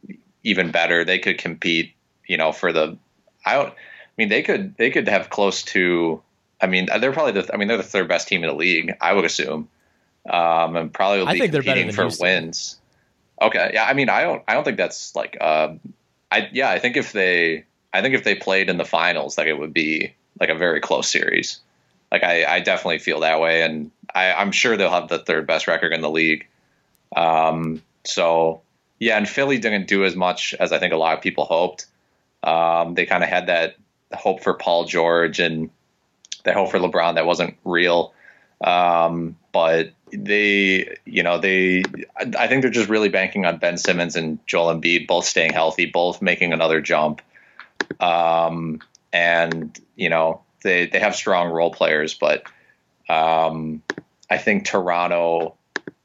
even 0.45 0.71
better. 0.71 1.05
They 1.05 1.19
could 1.19 1.39
compete. 1.39 1.93
You 2.29 2.37
know, 2.37 2.51
for 2.51 2.73
the 2.73 2.99
I 3.47 3.55
don't. 3.55 3.69
I 3.69 3.75
mean, 4.19 4.29
they 4.29 4.43
could 4.43 4.77
they 4.77 4.91
could 4.91 5.09
have 5.09 5.31
close 5.31 5.63
to. 5.65 6.21
I 6.61 6.67
mean, 6.67 6.89
they're 7.01 7.13
probably 7.13 7.41
the. 7.41 7.55
I 7.55 7.57
mean, 7.57 7.69
they're 7.69 7.77
the 7.77 7.83
third 7.85 8.09
best 8.09 8.29
team 8.29 8.43
in 8.43 8.51
the 8.51 8.57
league. 8.57 8.95
I 9.01 9.13
would 9.13 9.25
assume, 9.25 9.69
um, 10.29 10.77
and 10.77 10.93
probably 10.93 11.21
will 11.21 11.33
be 11.33 11.49
competing 11.49 11.93
for 11.93 12.03
Houston. 12.03 12.25
wins. 12.25 12.79
Okay, 13.41 13.71
yeah. 13.75 13.85
I 13.85 13.93
mean, 13.93 14.09
I 14.09 14.23
don't. 14.23 14.43
I 14.49 14.55
don't 14.55 14.65
think 14.65 14.77
that's 14.77 15.15
like. 15.15 15.37
Uh, 15.41 15.75
I 16.33 16.49
yeah. 16.53 16.71
I 16.71 16.81
think 16.81 16.97
if 16.97 17.13
they. 17.13 17.65
I 17.93 18.03
think 18.03 18.15
if 18.15 18.25
they 18.25 18.35
played 18.35 18.69
in 18.69 18.77
the 18.77 18.85
finals, 18.85 19.39
like 19.39 19.47
it 19.47 19.59
would 19.59 19.73
be 19.73 20.15
like 20.41 20.49
a 20.49 20.55
very 20.55 20.81
close 20.81 21.09
series. 21.09 21.61
Like 22.11 22.23
I, 22.23 22.45
I 22.45 22.61
definitely 22.61 22.99
feel 22.99 23.21
that 23.21 23.41
way, 23.41 23.63
and 23.63 23.91
I, 24.15 24.33
I'm 24.33 24.53
sure 24.53 24.77
they'll 24.77 24.91
have 24.91 25.09
the 25.09 25.19
third 25.19 25.47
best 25.47 25.67
record 25.67 25.93
in 25.93 26.01
the 26.01 26.11
league. 26.11 26.47
Um, 27.15 27.83
so 28.05 28.63
yeah, 28.99 29.17
and 29.17 29.29
Philly 29.29 29.59
didn't 29.59 29.89
do 29.89 30.05
as 30.05 30.17
much 30.17 30.55
as 30.59 30.73
I 30.73 30.79
think 30.79 30.93
a 30.93 30.97
lot 30.97 31.17
of 31.17 31.23
people 31.23 31.45
hoped. 31.45 31.87
Um, 32.43 32.95
they 32.95 33.07
kind 33.07 33.23
of 33.23 33.29
had 33.29 33.49
that 33.49 33.77
hope 34.15 34.43
for 34.43 34.55
Paul 34.55 34.85
George 34.85 35.41
and 35.41 35.71
that 36.45 36.55
hope 36.55 36.71
for 36.71 36.79
LeBron 36.79 37.17
that 37.17 37.27
wasn't 37.27 37.57
real. 37.65 38.15
Um, 38.63 39.37
but 39.53 39.93
they, 40.13 40.97
you 41.05 41.23
know, 41.23 41.39
they, 41.39 41.83
I 42.17 42.47
think 42.47 42.63
they're 42.63 42.71
just 42.71 42.89
really 42.89 43.09
banking 43.09 43.45
on 43.45 43.59
Ben 43.59 43.77
Simmons 43.77 44.17
and 44.17 44.39
Joel 44.47 44.75
Embiid 44.75 45.07
both 45.07 45.25
staying 45.25 45.53
healthy, 45.53 45.87
both 45.87 46.23
making 46.23 46.53
another 46.53 46.81
jump. 46.81 47.21
Um, 48.01 48.81
and 49.13 49.79
you 49.97 50.09
know, 50.09 50.43
they 50.63 50.87
they 50.87 50.99
have 50.99 51.15
strong 51.15 51.51
role 51.51 51.71
players, 51.71 52.15
but 52.15 52.45
um, 53.09 53.83
I 54.31 54.39
think 54.39 54.65
Toronto 54.65 55.57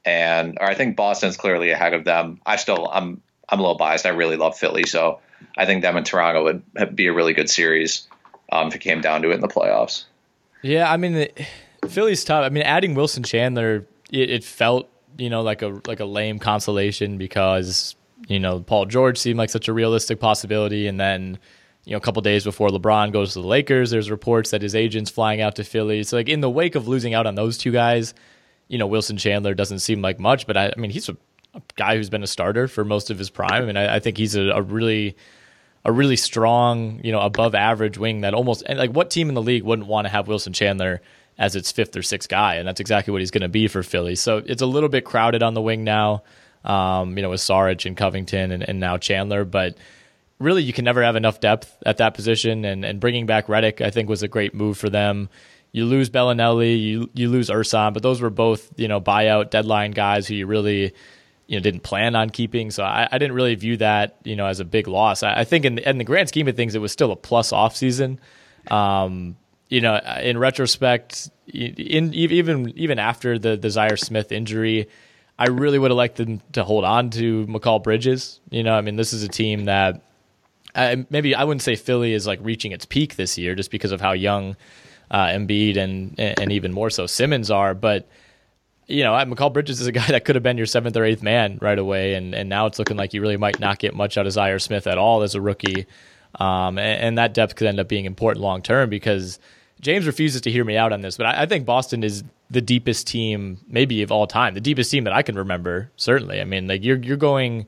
and 0.04 0.58
or 0.60 0.66
I 0.66 0.74
think 0.74 0.96
Boston's 0.96 1.36
clearly 1.36 1.70
ahead 1.70 1.94
of 1.94 2.04
them. 2.04 2.40
I 2.46 2.56
still 2.56 2.88
I'm 2.92 3.22
I'm 3.48 3.58
a 3.58 3.62
little 3.62 3.76
biased. 3.76 4.06
I 4.06 4.10
really 4.10 4.36
love 4.36 4.56
Philly, 4.56 4.84
so 4.84 5.20
I 5.56 5.66
think 5.66 5.82
them 5.82 5.96
and 5.96 6.06
Toronto 6.06 6.44
would 6.44 6.96
be 6.96 7.06
a 7.06 7.12
really 7.12 7.34
good 7.34 7.50
series 7.50 8.08
um, 8.50 8.68
if 8.68 8.74
it 8.74 8.80
came 8.80 9.00
down 9.00 9.22
to 9.22 9.30
it 9.30 9.34
in 9.34 9.40
the 9.40 9.48
playoffs. 9.48 10.04
Yeah, 10.62 10.90
I 10.90 10.96
mean, 10.96 11.28
Philly's 11.88 12.24
tough. 12.24 12.44
I 12.44 12.48
mean, 12.48 12.62
adding 12.62 12.94
Wilson 12.94 13.22
Chandler, 13.22 13.86
it, 14.10 14.30
it 14.30 14.44
felt 14.44 14.88
you 15.18 15.30
know 15.30 15.42
like 15.42 15.62
a 15.62 15.80
like 15.86 16.00
a 16.00 16.04
lame 16.04 16.38
consolation 16.38 17.18
because 17.18 17.94
you 18.28 18.40
know 18.40 18.60
Paul 18.60 18.86
George 18.86 19.18
seemed 19.18 19.38
like 19.38 19.50
such 19.50 19.68
a 19.68 19.72
realistic 19.72 20.20
possibility, 20.20 20.86
and 20.86 21.00
then 21.00 21.38
you 21.84 21.92
know 21.92 21.98
a 21.98 22.00
couple 22.00 22.22
days 22.22 22.44
before 22.44 22.68
LeBron 22.68 23.12
goes 23.12 23.32
to 23.32 23.40
the 23.40 23.46
Lakers, 23.46 23.90
there's 23.90 24.10
reports 24.10 24.50
that 24.50 24.62
his 24.62 24.74
agent's 24.74 25.10
flying 25.10 25.40
out 25.40 25.56
to 25.56 25.64
Philly. 25.64 26.02
So 26.04 26.16
like 26.16 26.28
in 26.28 26.40
the 26.40 26.50
wake 26.50 26.74
of 26.74 26.88
losing 26.88 27.14
out 27.14 27.26
on 27.26 27.34
those 27.34 27.58
two 27.58 27.72
guys, 27.72 28.14
you 28.68 28.78
know 28.78 28.86
Wilson 28.86 29.16
Chandler 29.16 29.54
doesn't 29.54 29.80
seem 29.80 30.02
like 30.02 30.18
much, 30.18 30.46
but 30.46 30.56
I, 30.56 30.72
I 30.76 30.80
mean 30.80 30.90
he's 30.90 31.08
a, 31.08 31.16
a, 31.54 31.62
guy 31.76 31.96
who's 31.96 32.10
been 32.10 32.22
a 32.22 32.28
starter 32.28 32.68
for 32.68 32.84
most 32.84 33.10
of 33.10 33.18
his 33.18 33.30
prime, 33.30 33.62
I 33.62 33.66
mean 33.66 33.76
I, 33.76 33.96
I 33.96 34.00
think 34.00 34.16
he's 34.16 34.34
a, 34.34 34.50
a 34.50 34.62
really 34.62 35.16
a 35.84 35.92
really 35.92 36.16
strong, 36.16 37.00
you 37.02 37.10
know, 37.10 37.20
above 37.20 37.54
average 37.54 37.98
wing 37.98 38.20
that 38.20 38.34
almost 38.34 38.62
and 38.66 38.78
like 38.78 38.90
what 38.90 39.10
team 39.10 39.28
in 39.28 39.34
the 39.34 39.42
league 39.42 39.64
wouldn't 39.64 39.88
want 39.88 40.04
to 40.04 40.08
have 40.10 40.28
Wilson 40.28 40.52
Chandler 40.52 41.00
as 41.38 41.56
its 41.56 41.72
fifth 41.72 41.96
or 41.96 42.02
sixth 42.02 42.28
guy, 42.28 42.56
and 42.56 42.68
that's 42.68 42.80
exactly 42.80 43.10
what 43.10 43.20
he's 43.20 43.30
going 43.30 43.42
to 43.42 43.48
be 43.48 43.66
for 43.66 43.82
Philly. 43.82 44.14
So 44.14 44.38
it's 44.38 44.62
a 44.62 44.66
little 44.66 44.88
bit 44.88 45.04
crowded 45.04 45.42
on 45.42 45.54
the 45.54 45.62
wing 45.62 45.82
now, 45.82 46.22
um, 46.64 47.16
you 47.16 47.22
know, 47.22 47.30
with 47.30 47.40
Saric 47.40 47.86
and 47.86 47.96
Covington 47.96 48.52
and, 48.52 48.62
and 48.62 48.78
now 48.78 48.98
Chandler, 48.98 49.44
but 49.44 49.76
really 50.42 50.62
you 50.62 50.72
can 50.72 50.84
never 50.84 51.02
have 51.02 51.16
enough 51.16 51.40
depth 51.40 51.76
at 51.86 51.98
that 51.98 52.14
position. 52.14 52.64
And, 52.64 52.84
and 52.84 53.00
bringing 53.00 53.26
back 53.26 53.46
Redick, 53.46 53.80
I 53.80 53.90
think, 53.90 54.08
was 54.08 54.22
a 54.22 54.28
great 54.28 54.54
move 54.54 54.78
for 54.78 54.90
them. 54.90 55.28
You 55.72 55.86
lose 55.86 56.10
Belinelli, 56.10 56.78
you 56.80 57.10
you 57.14 57.30
lose 57.30 57.48
Ersan, 57.48 57.94
but 57.94 58.02
those 58.02 58.20
were 58.20 58.28
both 58.28 58.70
you 58.76 58.88
know 58.88 59.00
buyout 59.00 59.48
deadline 59.48 59.92
guys 59.92 60.26
who 60.26 60.34
you 60.34 60.46
really 60.46 60.92
you 61.46 61.56
know 61.56 61.62
didn't 61.62 61.80
plan 61.80 62.14
on 62.14 62.28
keeping. 62.28 62.70
So 62.70 62.84
I, 62.84 63.08
I 63.10 63.18
didn't 63.18 63.34
really 63.34 63.54
view 63.54 63.78
that 63.78 64.18
you 64.22 64.36
know 64.36 64.46
as 64.46 64.60
a 64.60 64.66
big 64.66 64.86
loss. 64.86 65.22
I, 65.22 65.40
I 65.40 65.44
think 65.44 65.64
in 65.64 65.76
the, 65.76 65.88
in 65.88 65.96
the 65.96 66.04
grand 66.04 66.28
scheme 66.28 66.46
of 66.46 66.56
things, 66.56 66.74
it 66.74 66.80
was 66.80 66.92
still 66.92 67.10
a 67.10 67.16
plus 67.16 67.52
off 67.52 67.74
season. 67.74 68.20
Um, 68.70 69.36
you 69.70 69.80
know, 69.80 69.98
in 70.20 70.36
retrospect, 70.36 71.30
in 71.46 72.12
even 72.12 72.70
even 72.76 72.98
after 72.98 73.38
the 73.38 73.56
the 73.56 73.68
Zhaire 73.68 73.98
Smith 73.98 74.30
injury, 74.30 74.88
I 75.38 75.48
really 75.48 75.78
would 75.78 75.90
have 75.90 75.96
liked 75.96 76.16
them 76.16 76.42
to 76.52 76.64
hold 76.64 76.84
on 76.84 77.08
to 77.10 77.46
Mikal 77.46 77.82
Bridges. 77.82 78.40
You 78.50 78.62
know, 78.62 78.74
I 78.74 78.82
mean, 78.82 78.96
this 78.96 79.14
is 79.14 79.22
a 79.22 79.28
team 79.28 79.64
that 79.64 80.02
maybe 80.74 81.34
I 81.34 81.44
wouldn't 81.44 81.62
say 81.62 81.76
Philly 81.76 82.12
is 82.12 82.26
like 82.26 82.38
reaching 82.42 82.72
its 82.72 82.84
peak 82.84 83.16
this 83.16 83.36
year 83.38 83.54
just 83.54 83.70
because 83.70 83.92
of 83.92 84.00
how 84.00 84.12
young 84.12 84.56
uh, 85.10 85.26
Embiid 85.26 85.76
and 85.76 86.18
and 86.18 86.52
even 86.52 86.72
more 86.72 86.90
so 86.90 87.06
Simmons 87.06 87.50
are, 87.50 87.74
but 87.74 88.08
you 88.88 89.04
know, 89.04 89.12
Mikal 89.12 89.52
Bridges 89.52 89.80
is 89.80 89.86
a 89.86 89.92
guy 90.00 90.06
that 90.08 90.24
could 90.24 90.34
have 90.34 90.42
been 90.42 90.56
your 90.56 90.66
seventh 90.66 90.96
or 90.96 91.04
eighth 91.04 91.22
man 91.22 91.58
right 91.60 91.78
away, 91.78 92.14
and 92.14 92.34
and 92.34 92.48
now 92.48 92.66
it's 92.66 92.78
looking 92.78 92.96
like 92.96 93.14
you 93.14 93.20
really 93.20 93.36
might 93.36 93.60
not 93.60 93.78
get 93.78 93.94
much 93.94 94.16
out 94.18 94.26
of 94.26 94.32
Zhaire 94.32 94.60
Smith 94.60 94.86
at 94.86 94.98
all 94.98 95.22
as 95.22 95.34
a 95.34 95.40
rookie, 95.40 95.86
um, 96.36 96.78
and, 96.78 97.02
and, 97.02 97.18
that 97.18 97.34
depth 97.34 97.56
could 97.56 97.66
end 97.66 97.78
up 97.78 97.88
being 97.88 98.06
important 98.06 98.42
long 98.42 98.62
term 98.62 98.88
because 98.88 99.38
James 99.80 100.06
refuses 100.06 100.40
to 100.42 100.50
hear 100.50 100.64
me 100.64 100.76
out 100.76 100.92
on 100.92 101.02
this, 101.02 101.16
but 101.16 101.26
I, 101.26 101.42
I, 101.42 101.46
think 101.46 101.66
Boston 101.66 102.02
is 102.02 102.24
the 102.50 102.62
deepest 102.62 103.06
team 103.06 103.58
maybe 103.68 104.02
of 104.02 104.10
all 104.10 104.26
time, 104.26 104.54
the 104.54 104.60
deepest 104.60 104.90
team 104.90 105.04
that 105.04 105.12
I 105.12 105.22
can 105.22 105.36
remember. 105.36 105.90
Certainly, 105.96 106.40
I 106.40 106.44
mean, 106.44 106.68
like 106.68 106.82
you're 106.84 106.98
you're 106.98 107.16
going 107.16 107.66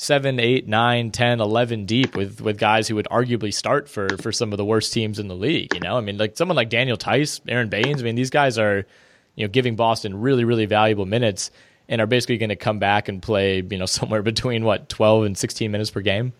seven, 0.00 0.40
eight, 0.40 0.66
nine, 0.66 1.10
10, 1.10 1.42
11 1.42 1.84
deep 1.84 2.16
with, 2.16 2.40
with 2.40 2.56
guys 2.56 2.88
who 2.88 2.94
would 2.94 3.06
arguably 3.10 3.52
start 3.52 3.86
for, 3.86 4.08
for 4.16 4.32
some 4.32 4.50
of 4.50 4.56
the 4.56 4.64
worst 4.64 4.94
teams 4.94 5.18
in 5.18 5.28
the 5.28 5.36
league. 5.36 5.74
You 5.74 5.80
know, 5.80 5.98
I 5.98 6.00
mean, 6.00 6.16
like 6.16 6.38
someone 6.38 6.56
like 6.56 6.70
Daniel 6.70 6.96
Theis, 6.96 7.42
Aron 7.46 7.68
Baynes. 7.68 8.00
I 8.00 8.04
mean, 8.04 8.14
these 8.14 8.30
guys 8.30 8.56
are, 8.56 8.86
you 9.34 9.44
know, 9.44 9.50
giving 9.50 9.76
Boston 9.76 10.18
really, 10.18 10.44
really 10.44 10.64
valuable 10.64 11.04
minutes 11.04 11.50
and 11.86 12.00
are 12.00 12.06
basically 12.06 12.38
going 12.38 12.48
to 12.48 12.56
come 12.56 12.78
back 12.78 13.08
and 13.08 13.20
play, 13.20 13.60
you 13.60 13.76
know, 13.76 13.84
somewhere 14.00 14.22
between 14.22 14.64
what, 14.64 14.88
12 14.88 15.24
and 15.24 15.36
16 15.36 15.70
minutes 15.70 15.90
per 15.90 16.00
game. 16.00 16.32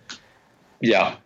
Yeah. 0.81 1.17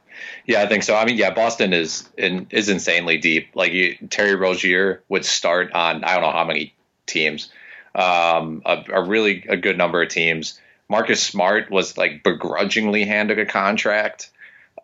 Yeah, 0.45 0.61
I 0.63 0.67
think 0.67 0.83
so. 0.83 0.97
I 0.97 1.05
mean, 1.05 1.17
yeah, 1.17 1.33
Boston 1.33 1.73
is 1.73 2.09
in, 2.19 2.49
is 2.51 2.69
insanely 2.69 3.17
deep. 3.17 3.51
Like 3.55 3.71
you, 3.71 3.97
Terry 4.11 4.35
Rozier 4.35 5.05
would 5.09 5.25
start 5.25 5.73
on 5.73 6.03
I 6.03 6.15
don't 6.15 6.23
know 6.23 6.33
how 6.33 6.45
many 6.45 6.75
teams, 7.07 7.53
um, 7.95 8.61
a, 8.67 8.85
a 8.93 9.05
really 9.05 9.45
a 9.49 9.57
good 9.57 9.79
number 9.79 10.03
of 10.03 10.09
teams. 10.09 10.59
Marcus 10.89 11.23
Smart 11.23 11.71
was 11.71 11.97
like 11.97 12.23
begrudgingly 12.23 13.05
handed 13.05 13.39
a 13.39 13.47
contract, 13.47 14.31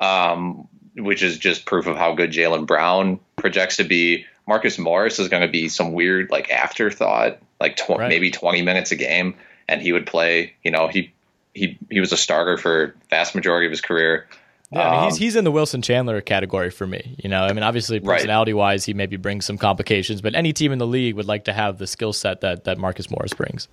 um, 0.00 0.68
which 0.96 1.22
is 1.22 1.38
just 1.38 1.66
proof 1.66 1.86
of 1.86 1.96
how 1.96 2.14
good 2.14 2.30
Jaylen 2.30 2.66
Brown 2.66 3.20
projects 3.36 3.76
to 3.76 3.84
be. 3.84 4.26
Marcus 4.46 4.78
Morris 4.78 5.18
is 5.18 5.28
going 5.28 5.42
to 5.42 5.48
be 5.48 5.68
some 5.68 5.92
weird 5.92 6.30
like 6.30 6.50
afterthought, 6.50 7.38
like 7.60 7.76
tw- 7.76 7.90
right. 7.90 8.08
maybe 8.08 8.30
20 8.30 8.62
minutes 8.62 8.90
a 8.90 8.96
game, 8.96 9.36
and 9.68 9.80
he 9.80 9.92
would 9.92 10.06
play. 10.06 10.54
You 10.64 10.70
know, 10.70 10.88
he 10.88 11.12
he 11.54 11.78
he 11.90 12.00
was 12.00 12.12
a 12.12 12.16
starter 12.16 12.56
for 12.56 12.94
vast 13.10 13.34
majority 13.34 13.66
of 13.66 13.70
his 13.70 13.80
career. 13.80 14.26
Yeah, 14.72 14.88
I 14.88 14.90
mean, 14.92 15.04
he's 15.04 15.14
um, 15.14 15.18
he's 15.18 15.36
in 15.36 15.44
the 15.44 15.50
Wilson 15.50 15.82
Chandler 15.82 16.20
category 16.20 16.70
for 16.70 16.86
me. 16.86 17.16
You 17.22 17.28
know, 17.28 17.42
I 17.42 17.52
mean, 17.52 17.64
obviously 17.64 18.00
personality 18.00 18.54
wise, 18.54 18.84
he 18.84 18.94
maybe 18.94 19.16
brings 19.16 19.44
some 19.44 19.58
complications, 19.58 20.20
but 20.20 20.34
any 20.34 20.52
team 20.52 20.72
in 20.72 20.78
the 20.78 20.86
league 20.86 21.16
would 21.16 21.26
like 21.26 21.44
to 21.44 21.52
have 21.52 21.78
the 21.78 21.86
skill 21.86 22.12
set 22.12 22.40
that 22.40 22.64
that 22.64 22.78
Marcus 22.78 23.10
Morris 23.10 23.34
brings. 23.34 23.68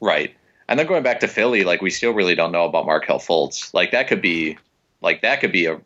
Right. 0.00 0.34
And 0.68 0.78
then 0.78 0.86
going 0.86 1.02
back 1.02 1.20
to 1.20 1.28
Philly, 1.28 1.64
like 1.64 1.80
we 1.80 1.90
still 1.90 2.12
really 2.12 2.34
don't 2.34 2.52
know 2.52 2.64
about 2.64 2.86
Markelle 2.86 3.20
Fultz. 3.20 3.72
Like 3.72 3.92
that 3.92 4.08
could 4.08 4.20
be, 4.20 4.58
like 5.00 5.22
that 5.22 5.40
could 5.40 5.52
be 5.52 5.66
a, 5.66 5.80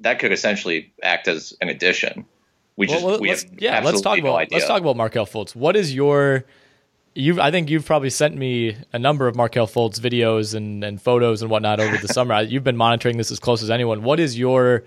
that 0.00 0.18
could 0.18 0.32
essentially 0.32 0.92
act 1.02 1.28
as 1.28 1.54
an 1.60 1.68
addition. 1.68 2.24
We 2.76 2.86
just 2.86 3.04
well, 3.04 3.20
we 3.20 3.28
have 3.28 3.44
yeah. 3.58 3.82
Let's 3.84 4.00
talk 4.00 4.18
no 4.18 4.24
about 4.24 4.36
idea. 4.36 4.56
let's 4.56 4.66
talk 4.66 4.80
about 4.80 4.96
Markelle 4.96 5.26
Fultz. 5.26 5.54
What 5.54 5.76
is 5.76 5.94
your 5.94 6.44
you 7.14 7.40
I 7.40 7.50
think 7.50 7.68
you've 7.68 7.84
probably 7.84 8.10
sent 8.10 8.36
me 8.36 8.76
a 8.92 8.98
number 8.98 9.26
of 9.28 9.36
Markelle 9.36 9.66
Fultz 9.66 10.00
videos 10.00 10.54
and, 10.54 10.82
and 10.82 11.00
photos 11.00 11.42
and 11.42 11.50
whatnot 11.50 11.80
over 11.80 11.96
the 11.98 12.08
summer. 12.12 12.40
You've 12.40 12.64
been 12.64 12.76
monitoring 12.76 13.16
this 13.18 13.30
as 13.30 13.38
close 13.38 13.62
as 13.62 13.70
anyone. 13.70 14.02
What 14.02 14.20
is 14.20 14.38
your 14.38 14.84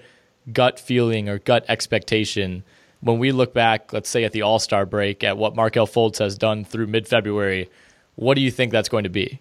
gut 0.51 0.79
feeling 0.79 1.29
or 1.29 1.39
gut 1.39 1.65
expectation 1.67 2.63
when 3.01 3.19
we 3.19 3.31
look 3.31 3.53
back, 3.53 3.91
let's 3.93 4.09
say 4.09 4.23
at 4.23 4.31
the 4.31 4.41
All 4.41 4.59
Star 4.59 4.85
break, 4.85 5.23
at 5.23 5.37
what 5.37 5.55
Markelle 5.55 5.87
Fultz 5.87 6.17
has 6.19 6.37
done 6.37 6.63
through 6.65 6.87
mid 6.87 7.07
February? 7.07 7.69
What 8.15 8.35
do 8.35 8.41
you 8.41 8.51
think 8.51 8.71
that's 8.71 8.89
going 8.89 9.03
to 9.03 9.09
be? 9.09 9.39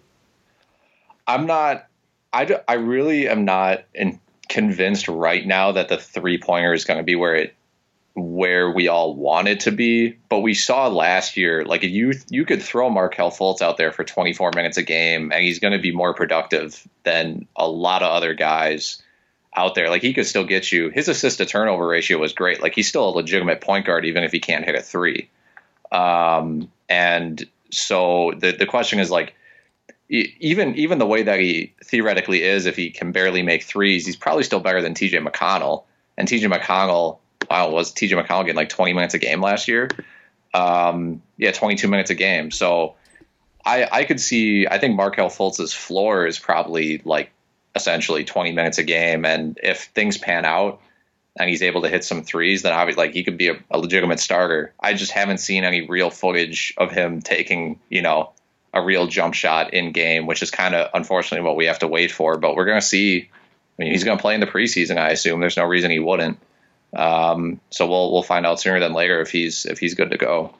I'm 1.27 1.45
not. 1.45 1.87
I, 2.31 2.59
I 2.67 2.73
really 2.73 3.29
am 3.29 3.45
not 3.45 3.83
in, 3.93 4.19
convinced 4.49 5.07
right 5.07 5.45
now 5.45 5.71
that 5.73 5.89
the 5.89 5.97
three 5.97 6.39
pointer 6.39 6.73
is 6.73 6.85
going 6.85 6.97
to 6.97 7.03
be 7.03 7.15
where 7.15 7.35
it 7.35 7.55
where 8.15 8.69
we 8.69 8.87
all 8.87 9.15
want 9.15 9.47
it 9.47 9.61
to 9.61 9.71
be. 9.71 10.15
But 10.29 10.39
we 10.39 10.53
saw 10.53 10.87
last 10.87 11.37
year, 11.37 11.65
like 11.65 11.83
you 11.83 12.13
you 12.29 12.45
could 12.45 12.61
throw 12.61 12.89
Markelle 12.89 13.31
Fultz 13.31 13.61
out 13.61 13.77
there 13.77 13.91
for 13.91 14.03
24 14.03 14.51
minutes 14.55 14.77
a 14.77 14.83
game, 14.83 15.31
and 15.31 15.43
he's 15.43 15.59
going 15.59 15.73
to 15.73 15.79
be 15.79 15.91
more 15.91 16.13
productive 16.13 16.87
than 17.03 17.47
a 17.55 17.67
lot 17.67 18.03
of 18.03 18.11
other 18.11 18.33
guys 18.33 19.01
out 19.55 19.75
there. 19.75 19.89
Like 19.89 20.01
he 20.01 20.13
could 20.13 20.27
still 20.27 20.45
get 20.45 20.71
you. 20.71 20.89
His 20.89 21.07
assist 21.07 21.37
to 21.37 21.45
turnover 21.45 21.87
ratio 21.87 22.17
was 22.17 22.33
great. 22.33 22.61
Like 22.61 22.75
he's 22.75 22.87
still 22.87 23.09
a 23.09 23.11
legitimate 23.11 23.61
point 23.61 23.85
guard, 23.85 24.05
even 24.05 24.23
if 24.23 24.31
he 24.31 24.39
can't 24.39 24.65
hit 24.65 24.75
a 24.75 24.81
three. 24.81 25.29
Um, 25.91 26.71
and 26.89 27.43
so 27.77 28.33
the 28.37 28.51
the 28.51 28.65
question 28.65 28.99
is 28.99 29.11
like 29.11 29.33
even 30.09 30.75
even 30.75 30.99
the 30.99 31.05
way 31.05 31.23
that 31.23 31.39
he 31.39 31.73
theoretically 31.83 32.43
is, 32.43 32.65
if 32.65 32.75
he 32.75 32.89
can 32.91 33.11
barely 33.11 33.41
make 33.41 33.63
threes, 33.63 34.05
he's 34.05 34.15
probably 34.15 34.43
still 34.43 34.59
better 34.59 34.81
than 34.81 34.93
T.J. 34.93 35.17
McConnell. 35.19 35.85
And 36.17 36.27
T.J. 36.27 36.47
McConnell, 36.47 37.17
wow, 37.49 37.71
was 37.71 37.91
T.J. 37.91 38.15
McConnell 38.15 38.41
getting 38.41 38.55
like 38.55 38.69
20 38.69 38.93
minutes 38.93 39.13
a 39.15 39.19
game 39.19 39.41
last 39.41 39.67
year? 39.67 39.89
Um, 40.53 41.21
yeah, 41.37 41.51
22 41.51 41.87
minutes 41.87 42.11
a 42.11 42.15
game. 42.15 42.51
So 42.51 42.95
I 43.65 43.87
I 43.91 44.03
could 44.03 44.19
see. 44.19 44.67
I 44.67 44.77
think 44.77 44.95
Markelle 44.95 45.29
Fultz's 45.29 45.73
floor 45.73 46.27
is 46.27 46.37
probably 46.37 47.01
like 47.05 47.31
essentially 47.75 48.23
20 48.23 48.51
minutes 48.51 48.77
a 48.77 48.83
game, 48.83 49.25
and 49.25 49.59
if 49.63 49.85
things 49.95 50.17
pan 50.17 50.45
out, 50.45 50.79
and 51.37 51.49
he's 51.49 51.61
able 51.61 51.81
to 51.81 51.89
hit 51.89 52.03
some 52.03 52.23
threes, 52.23 52.61
then 52.61 52.73
obviously 52.73 53.05
like 53.05 53.13
he 53.13 53.23
could 53.23 53.37
be 53.37 53.49
a, 53.49 53.55
a, 53.71 53.77
legitimate 53.79 54.19
starter. 54.19 54.73
I 54.79 54.93
just 54.93 55.11
haven't 55.11 55.39
seen 55.39 55.63
any 55.63 55.87
real 55.87 56.09
footage 56.09 56.73
of 56.77 56.91
him 56.91 57.21
taking, 57.21 57.79
you 57.89 58.01
know, 58.01 58.31
a 58.73 58.83
real 58.83 59.07
jump 59.07 59.33
shot 59.33 59.73
in 59.73 59.91
game, 59.91 60.25
which 60.25 60.43
is 60.43 60.51
kind 60.51 60.75
of 60.75 60.89
unfortunately 60.93 61.45
what 61.45 61.55
we 61.55 61.65
have 61.65 61.79
to 61.79 61.87
wait 61.87 62.11
for. 62.11 62.37
But 62.37 62.55
we're 62.55 62.65
going 62.65 62.79
to 62.79 62.85
see. 62.85 63.29
I 63.79 63.83
mean, 63.83 63.91
he's 63.91 64.03
going 64.03 64.17
to 64.17 64.21
play 64.21 64.35
in 64.35 64.39
the 64.39 64.47
preseason. 64.47 64.97
I 64.97 65.09
assume 65.09 65.39
there's 65.39 65.57
no 65.57 65.65
reason 65.65 65.89
he 65.89 65.99
wouldn't. 65.99 66.37
Um, 66.95 67.59
so 67.71 67.87
we'll 67.87 68.11
we'll 68.11 68.23
find 68.23 68.45
out 68.45 68.59
sooner 68.59 68.79
than 68.79 68.93
later 68.93 69.19
if 69.21 69.31
he's 69.31 69.65
if 69.65 69.79
he's 69.79 69.95
good 69.95 70.11
to 70.11 70.17
go. 70.17 70.53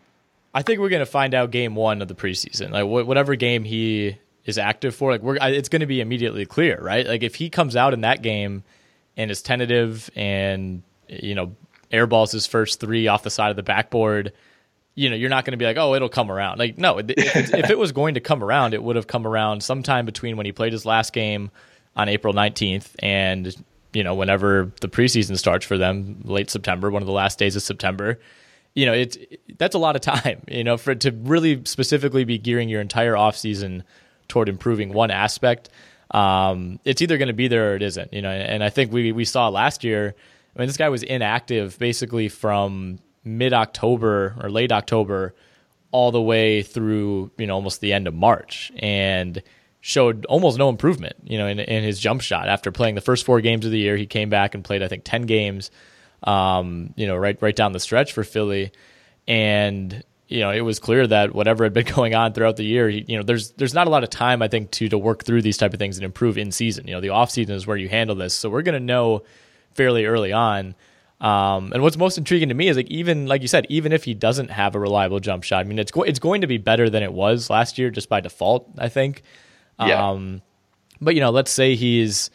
I 0.56 0.62
think 0.62 0.80
we're 0.80 0.90
going 0.90 1.00
to 1.00 1.06
find 1.06 1.34
out 1.34 1.52
game 1.52 1.76
one 1.76 2.02
of 2.02 2.08
the 2.08 2.16
preseason. 2.16 2.72
Like 2.72 2.86
whatever 2.86 3.36
game 3.36 3.64
he 3.64 4.18
is 4.46 4.58
active 4.58 4.96
for, 4.96 5.12
like 5.12 5.22
we're 5.22 5.38
it's 5.42 5.70
going 5.70 5.80
to 5.82 5.88
be 5.88 6.02
immediately 6.02 6.46
clear, 6.46 6.80
right? 6.82 7.06
Like 7.06 7.24
if 7.24 7.36
he 7.36 7.50
comes 7.50 7.76
out 7.76 7.94
in 7.94 8.02
that 8.02 8.22
game 8.22 8.64
and 9.18 9.32
is 9.32 9.42
tentative 9.42 10.10
and 10.16 10.84
you 11.08 11.36
know 11.36 11.56
airballs 11.92 12.32
his 12.32 12.46
first 12.46 12.80
three 12.80 13.08
off 13.08 13.24
the 13.24 13.30
side 13.30 13.50
of 13.50 13.56
the 13.56 13.64
backboard 13.64 14.34
you 14.96 15.10
know 15.10 15.16
you're 15.16 15.30
not 15.30 15.46
going 15.46 15.52
to 15.52 15.58
be 15.58 15.66
like 15.66 15.78
oh 15.78 15.94
it'll 15.94 16.10
come 16.10 16.32
around 16.32 16.58
like 16.58 16.78
no 16.78 16.98
if, 17.00 17.54
if 17.54 17.70
it 17.70 17.78
was 17.78 17.92
going 17.92 18.14
to 18.16 18.20
come 18.20 18.44
around 18.44 18.74
it 18.74 18.82
would 18.82 18.96
have 18.96 19.08
come 19.08 19.28
around 19.28 19.62
sometime 19.62 20.06
between 20.06 20.38
when 20.38 20.46
he 20.46 20.52
played 20.52 20.72
his 20.72 20.86
last 20.86 21.14
game 21.14 21.52
on 21.96 22.10
april 22.10 22.34
19th 22.34 22.90
and 23.00 23.56
you 23.94 24.04
know 24.04 24.16
whenever 24.16 24.72
the 24.82 24.90
preseason 24.90 25.38
starts 25.38 25.66
for 25.66 25.78
them 25.78 26.22
late 26.24 26.50
september 26.50 26.90
one 26.90 27.02
of 27.02 27.08
the 27.08 27.14
last 27.14 27.38
days 27.38 27.56
of 27.56 27.62
september 27.62 28.20
you 28.76 28.86
know, 28.86 28.94
it's 28.94 29.18
that's 29.58 29.76
a 29.76 29.80
lot 29.80 29.96
of 29.96 30.02
time, 30.02 30.44
you 30.48 30.64
know, 30.64 30.78
for 30.78 30.96
to 30.96 31.12
really 31.12 31.62
specifically 31.66 32.24
be 32.24 32.38
gearing 32.38 32.70
your 32.70 32.82
entire 32.82 33.14
offseason 33.14 33.84
toward 34.28 34.50
improving 34.50 34.94
one 34.94 35.12
aspect. 35.12 35.70
Um, 36.14 36.80
it's 36.86 37.02
either 37.02 37.18
going 37.18 37.28
to 37.28 37.34
be 37.34 37.48
there 37.48 37.72
or 37.72 37.76
it 37.76 37.82
isn't, 37.82 38.14
you 38.14 38.22
know. 38.22 38.30
And 38.30 38.64
I 38.64 38.70
think 38.70 38.92
we 38.92 39.12
we 39.12 39.26
saw 39.26 39.50
last 39.50 39.84
year. 39.84 40.16
I 40.56 40.60
mean, 40.60 40.68
this 40.68 40.78
guy 40.78 40.90
was 40.90 41.04
inactive 41.04 41.78
basically 41.80 42.30
from 42.30 43.00
mid 43.24 43.54
October 43.54 44.36
or 44.42 44.50
late 44.50 44.72
October 44.72 45.34
all 45.92 46.12
the 46.12 46.22
way 46.22 46.62
through, 46.62 47.32
you 47.38 47.48
know, 47.48 47.56
almost 47.56 47.82
the 47.82 47.94
end 47.94 48.08
of 48.08 48.14
March, 48.14 48.72
and 48.78 49.42
showed 49.82 50.26
almost 50.26 50.58
no 50.58 50.70
improvement, 50.70 51.16
you 51.24 51.38
know, 51.38 51.48
in, 51.48 51.60
in 51.60 51.84
his 51.84 52.00
jump 52.00 52.22
shot. 52.22 52.48
After 52.48 52.72
playing 52.72 52.96
the 52.96 53.02
first 53.02 53.26
four 53.26 53.42
games 53.42 53.66
of 53.66 53.72
the 53.72 53.80
year, 53.80 53.98
he 53.98 54.06
came 54.06 54.30
back 54.30 54.56
and 54.56 54.64
played, 54.64 54.84
I 54.84 54.88
think, 54.88 55.04
ten 55.04 55.24
games 55.24 55.72
um, 56.24 56.94
you 56.96 57.06
know, 57.06 57.16
right 57.16 57.40
right 57.42 57.56
down 57.56 57.74
the 57.74 57.80
stretch 57.80 58.14
for 58.14 58.24
Philly, 58.24 58.72
and 59.28 60.04
you 60.34 60.40
know, 60.40 60.50
it 60.50 60.62
was 60.62 60.80
clear 60.80 61.06
that 61.06 61.36
whatever 61.36 61.64
had 61.64 61.74
been 61.74 61.86
going 61.96 62.16
on 62.16 62.34
throughout 62.34 62.58
the 62.58 62.66
year, 62.66 62.90
you 62.90 63.18
know, 63.18 63.24
there's 63.24 63.52
there's 63.52 63.76
not 63.76 63.86
a 63.86 63.90
lot 63.92 64.04
of 64.04 64.10
time 64.10 64.42
I 64.42 64.48
think 64.48 64.72
to 64.72 64.90
to 64.90 64.98
work 64.98 65.24
through 65.24 65.44
these 65.44 65.58
type 65.58 65.74
of 65.74 65.80
things 65.80 65.98
and 65.98 66.04
improve 66.04 66.38
in 66.40 66.52
season. 66.52 66.88
You 66.88 66.96
know, 66.96 67.02
the 67.02 67.10
off 67.10 67.30
season 67.30 67.56
is 67.56 67.68
where 67.68 67.78
you 67.78 67.88
handle 67.88 68.16
this, 68.16 68.34
so 68.34 68.50
we're 68.50 68.64
going 68.64 68.74
to 68.74 68.84
know 68.84 69.24
fairly 69.76 70.06
early 70.06 70.34
on. 70.34 70.74
Um, 71.22 71.72
and 71.72 71.84
what's 71.84 71.98
most 71.98 72.18
intriguing 72.18 72.50
to 72.50 72.56
me 72.56 72.68
is 72.68 72.76
like 72.76 72.90
even 72.90 73.28
like 73.28 73.44
you 73.44 73.48
said, 73.48 73.68
even 73.70 73.92
if 73.92 74.04
he 74.04 74.16
doesn't 74.16 74.50
have 74.50 74.74
a 74.74 74.80
reliable 74.80 75.20
jump 75.20 75.44
shot, 75.44 75.60
I 75.60 75.64
mean, 75.66 75.78
it's 75.78 75.92
go- 75.92 76.02
it's 76.02 76.20
going 76.20 76.42
to 76.42 76.48
be 76.48 76.58
better 76.58 76.90
than 76.90 77.04
it 77.04 77.14
was 77.14 77.52
last 77.52 77.78
year 77.78 77.92
just 77.92 78.10
by 78.10 78.20
default. 78.20 78.68
I 78.80 78.90
think. 78.90 79.22
Yeah. 79.80 80.10
Um, 80.10 80.42
but 81.00 81.14
you 81.14 81.22
know, 81.22 81.30
let's 81.30 81.52
say 81.52 81.76
he's 81.76 82.32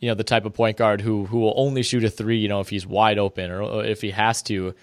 you 0.00 0.08
know 0.08 0.14
the 0.14 0.24
type 0.24 0.46
of 0.46 0.54
point 0.54 0.78
guard 0.78 1.02
who 1.02 1.26
who 1.26 1.40
will 1.40 1.54
only 1.56 1.82
shoot 1.82 2.02
a 2.02 2.10
three, 2.10 2.38
you 2.38 2.48
know, 2.48 2.60
if 2.60 2.70
he's 2.70 2.86
wide 2.86 3.18
open 3.18 3.50
or 3.50 3.84
if 3.84 4.00
he 4.00 4.10
has 4.12 4.42
to. 4.44 4.74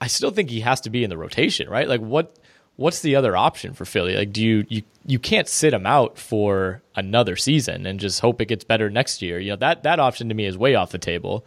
I 0.00 0.06
still 0.06 0.30
think 0.30 0.50
he 0.50 0.60
has 0.60 0.80
to 0.82 0.90
be 0.90 1.04
in 1.04 1.10
the 1.10 1.18
rotation, 1.18 1.68
right? 1.68 1.88
Like 1.88 2.00
what 2.00 2.38
what's 2.76 3.02
the 3.02 3.16
other 3.16 3.36
option 3.36 3.74
for 3.74 3.84
Philly? 3.84 4.16
Like 4.16 4.32
do 4.32 4.42
you 4.42 4.64
you 4.68 4.82
you 5.06 5.18
can't 5.18 5.48
sit 5.48 5.74
him 5.74 5.86
out 5.86 6.18
for 6.18 6.82
another 6.94 7.36
season 7.36 7.86
and 7.86 8.00
just 8.00 8.20
hope 8.20 8.40
it 8.40 8.46
gets 8.46 8.64
better 8.64 8.90
next 8.90 9.22
year. 9.22 9.38
You 9.38 9.50
know, 9.50 9.56
that 9.56 9.82
that 9.82 10.00
option 10.00 10.28
to 10.28 10.34
me 10.34 10.46
is 10.46 10.56
way 10.56 10.74
off 10.74 10.90
the 10.90 10.98
table. 10.98 11.44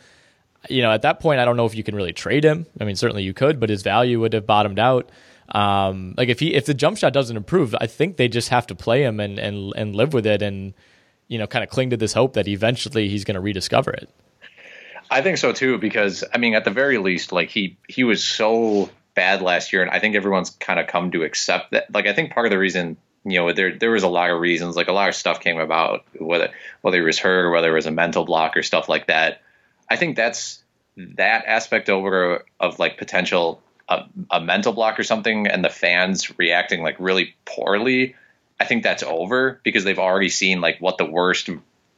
You 0.70 0.82
know, 0.82 0.92
at 0.92 1.02
that 1.02 1.20
point 1.20 1.40
I 1.40 1.46
don't 1.46 1.58
know 1.58 1.66
if 1.66 1.76
you 1.76 1.84
can 1.84 1.96
really 1.96 2.14
trade 2.14 2.44
him. 2.44 2.66
I 2.80 2.86
mean, 2.86 2.96
certainly 2.96 3.24
you 3.24 3.34
could, 3.34 3.60
but 3.60 3.70
his 3.70 3.84
value 3.84 4.20
would 4.22 4.34
have 4.34 4.46
bottomed 4.46 4.80
out. 4.80 5.10
Um, 5.50 6.14
like 6.18 6.30
if 6.30 6.40
he 6.40 6.54
if 6.54 6.66
the 6.66 6.74
jump 6.74 6.98
shot 6.98 7.14
doesn't 7.14 7.36
improve, 7.36 7.76
I 7.80 7.88
think 7.88 8.18
they 8.18 8.28
just 8.28 8.50
have 8.50 8.68
to 8.68 8.76
play 8.76 9.04
him 9.04 9.20
and 9.20 9.40
and 9.40 9.74
and 9.76 9.96
live 9.96 10.14
with 10.14 10.26
it 10.26 10.42
and 10.42 10.74
you 11.28 11.40
know, 11.40 11.48
kind 11.48 11.64
of 11.64 11.70
cling 11.70 11.90
to 11.90 11.98
this 11.98 12.14
hope 12.14 12.34
that 12.34 12.48
eventually 12.48 13.10
he's 13.10 13.24
going 13.24 13.36
to 13.36 13.42
rediscover 13.42 13.92
it. 13.92 14.10
I 15.10 15.22
think 15.22 15.38
so 15.38 15.52
too, 15.52 15.78
because 15.78 16.24
I 16.34 16.38
mean, 16.38 16.56
at 16.56 16.66
the 16.66 16.72
very 16.72 16.98
least, 16.98 17.32
like 17.32 17.50
he 17.50 17.78
he 17.88 18.04
was 18.04 18.24
so 18.24 18.90
bad 19.16 19.42
last 19.42 19.74
year, 19.74 19.82
and 19.82 19.92
I 19.92 20.00
think 20.00 20.16
everyone's 20.16 20.50
kind 20.50 20.80
of 20.80 20.88
come 20.88 21.12
to 21.12 21.24
accept 21.24 21.72
that. 21.72 21.94
Like, 21.94 22.08
I 22.08 22.14
think 22.14 22.32
part 22.32 22.46
of 22.46 22.52
the 22.52 22.58
reason, 22.58 22.98
you 23.24 23.40
know, 23.40 23.54
there 23.54 23.78
there 23.78 23.92
was 23.92 24.04
a 24.04 24.08
lot 24.08 24.32
of 24.32 24.40
reasons, 24.40 24.76
like 24.76 24.88
a 24.88 24.94
lot 24.94 25.10
of 25.10 25.16
stuff 25.16 25.40
came 25.40 25.60
about, 25.60 26.06
whether 26.20 26.50
whether 26.82 27.02
it 27.02 27.06
was 27.06 27.20
hurt 27.20 27.46
or 27.46 27.52
whether 27.52 27.72
it 27.72 27.76
was 27.76 27.86
a 27.86 27.92
mental 27.92 28.26
block 28.26 28.58
or 28.58 28.64
stuff 28.64 28.90
like 28.90 29.08
that. 29.08 29.42
I 29.90 29.96
think 29.96 30.16
that's 30.16 30.64
that 30.98 31.46
aspect 31.46 31.90
over 31.90 32.46
of 32.60 32.80
like 32.80 32.98
potential 32.98 33.62
a, 33.90 34.06
a 34.32 34.40
mental 34.40 34.74
block 34.74 35.00
or 35.00 35.04
something, 35.04 35.48
and 35.48 35.64
the 35.64 35.70
fans 35.70 36.38
reacting 36.40 36.82
like 36.82 36.96
really 37.00 37.36
poorly 37.46 38.16
I 38.64 38.66
think 38.66 38.84
that's 38.84 39.04
over 39.04 39.60
because 39.64 39.84
they've 39.84 40.00
already 40.00 40.30
seen 40.30 40.62
like 40.62 40.80
what 40.80 40.98
the 40.98 41.06
worst 41.06 41.50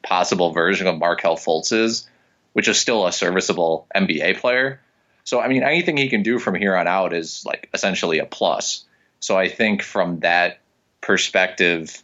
possible 0.03 0.51
version 0.51 0.87
of 0.87 0.97
Markelle 0.97 1.37
Fultz 1.37 1.71
is, 1.71 2.09
which 2.55 2.69
is 2.69 2.79
still 2.79 3.05
a 3.05 3.11
serviceable 3.11 3.85
NBA 3.93 4.39
player. 4.39 4.79
So 5.25 5.41
I 5.41 5.49
mean, 5.49 5.61
anything 5.61 5.97
he 5.97 6.07
can 6.07 6.23
do 6.23 6.39
from 6.39 6.55
here 6.55 6.73
on 6.73 6.87
out 6.87 7.11
is 7.11 7.43
like 7.45 7.69
essentially 7.73 8.19
a 8.19 8.25
plus. 8.25 8.85
So 9.19 9.37
I 9.37 9.49
think 9.49 9.81
from 9.81 10.21
that 10.21 10.59
perspective, 11.01 12.01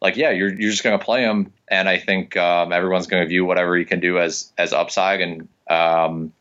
like 0.00 0.16
yeah, 0.16 0.30
you're 0.30 0.48
you're 0.48 0.70
just 0.70 0.82
going 0.82 0.98
to 0.98 1.04
play 1.04 1.20
him, 1.20 1.52
and 1.68 1.86
I 1.86 1.98
think 1.98 2.34
um, 2.38 2.72
everyone's 2.72 3.08
going 3.08 3.22
to 3.24 3.28
view 3.28 3.44
whatever 3.44 3.76
he 3.76 3.84
can 3.84 4.00
do 4.00 4.18
as 4.18 4.50
as 4.56 4.72
upside, 4.72 5.20
and 5.20 5.48
um, 5.68 6.32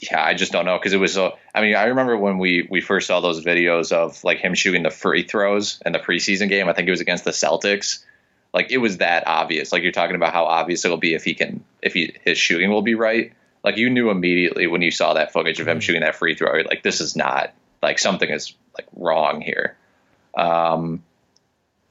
yeah, 0.00 0.22
I 0.22 0.34
just 0.34 0.52
don't 0.52 0.66
know 0.66 0.76
because 0.76 0.92
it 0.92 0.98
was. 0.98 1.16
I 1.16 1.32
mean, 1.62 1.74
I 1.74 1.84
remember 1.84 2.18
when 2.18 2.36
we 2.36 2.68
we 2.70 2.82
first 2.82 3.06
saw 3.06 3.20
those 3.20 3.42
videos 3.42 3.92
of 3.92 4.22
like 4.24 4.40
him 4.40 4.52
shooting 4.52 4.82
the 4.82 4.90
free 4.90 5.22
throws 5.22 5.80
in 5.86 5.92
the 5.92 6.00
preseason 6.00 6.50
game. 6.50 6.68
I 6.68 6.74
think 6.74 6.86
it 6.86 6.90
was 6.90 7.00
against 7.00 7.24
the 7.24 7.30
Celtics. 7.30 8.04
Like 8.56 8.70
it 8.70 8.78
was 8.78 8.96
that 8.98 9.24
obvious. 9.26 9.70
Like 9.70 9.82
you're 9.82 9.92
talking 9.92 10.16
about 10.16 10.32
how 10.32 10.46
obvious 10.46 10.82
it'll 10.86 10.96
be 10.96 11.12
if 11.12 11.24
he 11.24 11.34
can 11.34 11.62
if 11.82 11.92
he 11.92 12.14
his 12.24 12.38
shooting 12.38 12.70
will 12.70 12.80
be 12.80 12.94
right. 12.94 13.34
Like 13.62 13.76
you 13.76 13.90
knew 13.90 14.08
immediately 14.08 14.66
when 14.66 14.80
you 14.80 14.90
saw 14.90 15.12
that 15.12 15.30
footage 15.30 15.60
of 15.60 15.68
him 15.68 15.74
mm-hmm. 15.74 15.80
shooting 15.80 16.00
that 16.00 16.14
free 16.14 16.34
throw. 16.34 16.62
Like 16.62 16.82
this 16.82 17.02
is 17.02 17.14
not 17.14 17.52
like 17.82 17.98
something 17.98 18.30
is 18.30 18.54
like 18.78 18.86
wrong 18.96 19.42
here. 19.42 19.76
Um, 20.34 21.02